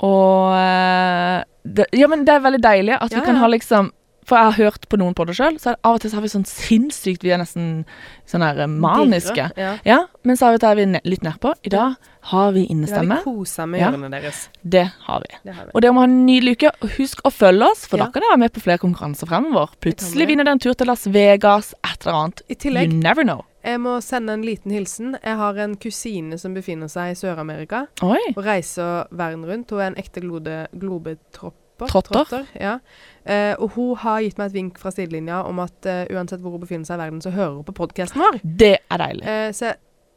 Og 0.00 0.52
eh, 0.56 1.44
det, 1.64 1.86
Ja, 1.92 2.06
men 2.08 2.24
det 2.24 2.34
er 2.36 2.44
veldig 2.44 2.62
deilig 2.64 2.94
at 3.00 3.10
Ja, 3.12 3.20
vi 3.20 3.26
kan 3.26 3.36
ha 3.36 3.46
liksom 3.48 3.90
For 4.30 4.38
jeg 4.38 4.46
har 4.46 4.58
hørt 4.70 4.84
på 4.88 4.98
noen 5.00 5.14
på 5.18 5.24
det 5.26 5.34
sjøl, 5.34 5.56
så 5.58 5.72
av 5.82 5.96
og 5.96 6.00
til 6.04 6.10
så 6.12 6.20
har 6.20 6.22
vi 6.22 6.28
sånn 6.30 6.44
sinnssykt 6.46 7.24
Vi 7.26 7.32
er 7.34 7.40
nesten 7.42 7.84
sånn 8.30 8.44
her 8.46 8.60
eh, 8.62 8.68
maniske. 8.70 9.34
Dirre, 9.34 9.58
Ja. 9.58 9.72
Ja, 9.84 9.96
men 10.22 10.36
så 10.38 10.46
av 10.46 10.54
og 10.54 10.60
til 10.62 10.70
er 10.70 10.76
vi 10.78 10.84
ne 10.86 11.00
litt 11.04 11.24
nedpå. 11.26 11.54
I 11.66 11.72
dag 11.74 11.96
har 12.30 12.52
vi 12.54 12.62
innestemme. 12.70 13.16
Vi 13.24 13.26
kosa 13.26 13.66
med 13.66 13.80
Ja. 13.80 13.90
ørene 13.90 14.10
deres. 14.12 14.44
Det 14.62 14.84
har 15.08 15.20
vi. 15.26 15.34
Det 15.42 15.54
har 15.56 15.64
vi. 15.66 15.70
Og 15.74 15.82
dere 15.82 15.92
må 15.96 16.04
ha 16.04 16.04
en 16.06 16.26
nydelig 16.28 16.54
uke. 16.60 16.70
Husk 16.96 17.22
å 17.26 17.32
følge 17.34 17.66
oss, 17.72 17.86
for 17.90 17.98
Ja. 17.98 18.04
da 18.06 18.10
kan 18.12 18.22
dere 18.22 18.30
være 18.36 18.42
med 18.44 18.52
på 18.52 18.60
flere 18.62 18.78
konkurranser 18.78 19.26
fremover. 19.26 19.68
Plutselig 19.80 20.28
vinner 20.28 20.44
dere 20.44 20.52
en 20.52 20.58
tur 20.62 20.74
til 20.74 20.86
Las 20.86 21.06
Vegas, 21.10 21.74
et 21.82 22.06
eller 22.06 22.18
annet. 22.22 22.42
I 22.48 22.54
tillegg, 22.54 22.92
You 22.92 22.98
never 23.02 23.24
know. 23.24 23.44
jeg 23.64 23.80
må 23.80 24.00
sende 24.00 24.30
en 24.32 24.42
liten 24.42 24.70
hilsen. 24.70 25.16
Jeg 25.24 25.36
har 25.36 25.56
en 25.58 25.74
kusine 25.76 26.38
som 26.38 26.54
befinner 26.54 26.86
seg 26.88 27.10
i 27.10 27.14
Sør-Amerika 27.18 27.88
og 28.00 28.16
reiser 28.44 29.08
verden 29.10 29.44
rundt. 29.44 29.70
Hun 29.70 29.80
er 29.80 29.86
en 29.88 29.94
ekte 29.96 30.20
glode, 30.20 30.68
globetropper. 30.78 31.56
Tropper. 31.88 32.12
Trotter. 32.24 32.46
ja. 32.60 32.78
Eh, 33.26 33.54
og 33.58 33.70
hun 33.76 33.96
har 33.96 34.20
gitt 34.20 34.38
meg 34.38 34.46
et 34.46 34.52
vink 34.54 34.78
fra 34.78 34.90
sidelinja 34.90 35.42
om 35.46 35.58
at 35.60 35.86
eh, 35.86 36.06
uansett 36.10 36.40
hvor 36.40 36.50
hun 36.52 36.60
befinner 36.60 36.84
seg 36.84 36.96
i 36.98 37.02
verden, 37.04 37.20
så 37.22 37.30
hører 37.30 37.54
hun 37.54 37.64
på 37.64 37.72
podkasten 37.74 38.20
vår. 38.20 38.40
Det 38.44 38.78
er 38.90 38.98
deilig. 38.98 39.24
Eh, 39.26 39.52
så 39.52 39.64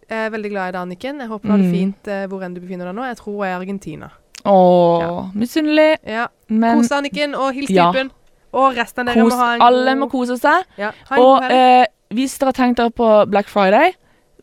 jeg 0.10 0.26
er 0.26 0.30
veldig 0.30 0.49
glad 0.52 0.67
i 0.69 0.71
deg, 0.71 0.82
Anniken. 0.82 1.19
Jeg 1.19 1.28
håper 1.30 1.43
du 1.47 1.52
har 1.52 1.58
det 1.58 1.65
Mm. 1.67 1.73
fint 1.73 2.08
eh, 2.08 2.26
hvor 2.28 2.41
enn 2.43 2.54
du 2.54 2.62
befinner 2.62 2.86
deg 2.86 2.95
nå. 2.95 3.04
Jeg 3.08 3.17
tror 3.17 3.34
hun 3.34 3.43
er 3.45 3.49
i 3.54 3.60
Argentina. 3.62 4.10
Åh, 4.45 5.32
misunnelig. 5.36 5.97
Ja. 6.06 6.28
Men 6.49 6.78
Kos 6.82 6.89
deg, 6.89 6.97
Anniken, 6.97 7.36
og 7.36 7.54
hils 7.54 7.69
Ja. 7.69 7.91
typen. 7.91 8.12
Og 8.54 8.76
resten 8.78 8.99
av 9.08 9.15
dere 9.15 9.23
kos, 9.23 9.34
må 9.34 9.38
ha 9.39 9.54
en 9.54 9.60
god 9.60 9.67
alle 9.67 9.95
må 9.95 10.10
kose 10.12 10.38
seg. 10.38 10.63
Ja, 10.78 10.91
Og 11.17 11.43
eh, 11.52 11.86
hvis 12.13 12.38
dere 12.39 12.52
har 12.52 12.54
tenkt 12.54 12.78
dere 12.78 12.91
på 12.91 13.30
Black 13.30 13.47
Friday, 13.47 13.93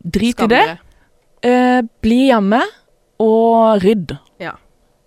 drit 0.02 0.40
i 0.40 0.46
det. 0.46 0.78
Eh, 1.42 1.82
bli 2.02 2.26
hjemme 2.30 2.60
og 3.20 3.80
rydd. 3.84 4.16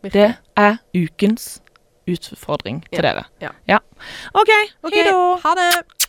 Virkelig. 0.04 0.12
Det 0.12 0.36
er 0.58 0.78
ukens 0.95 1.62
utfordring 2.08 2.84
til 2.89 3.00
Ja. 3.04 3.13
dere. 3.13 3.24
Ja. 3.42 3.50
ja. 3.68 3.78
OK, 4.34 4.50
okay. 4.84 5.04
hei 5.04 5.12
da. 5.12 5.36
Ha 5.44 5.56
det. 5.60 6.03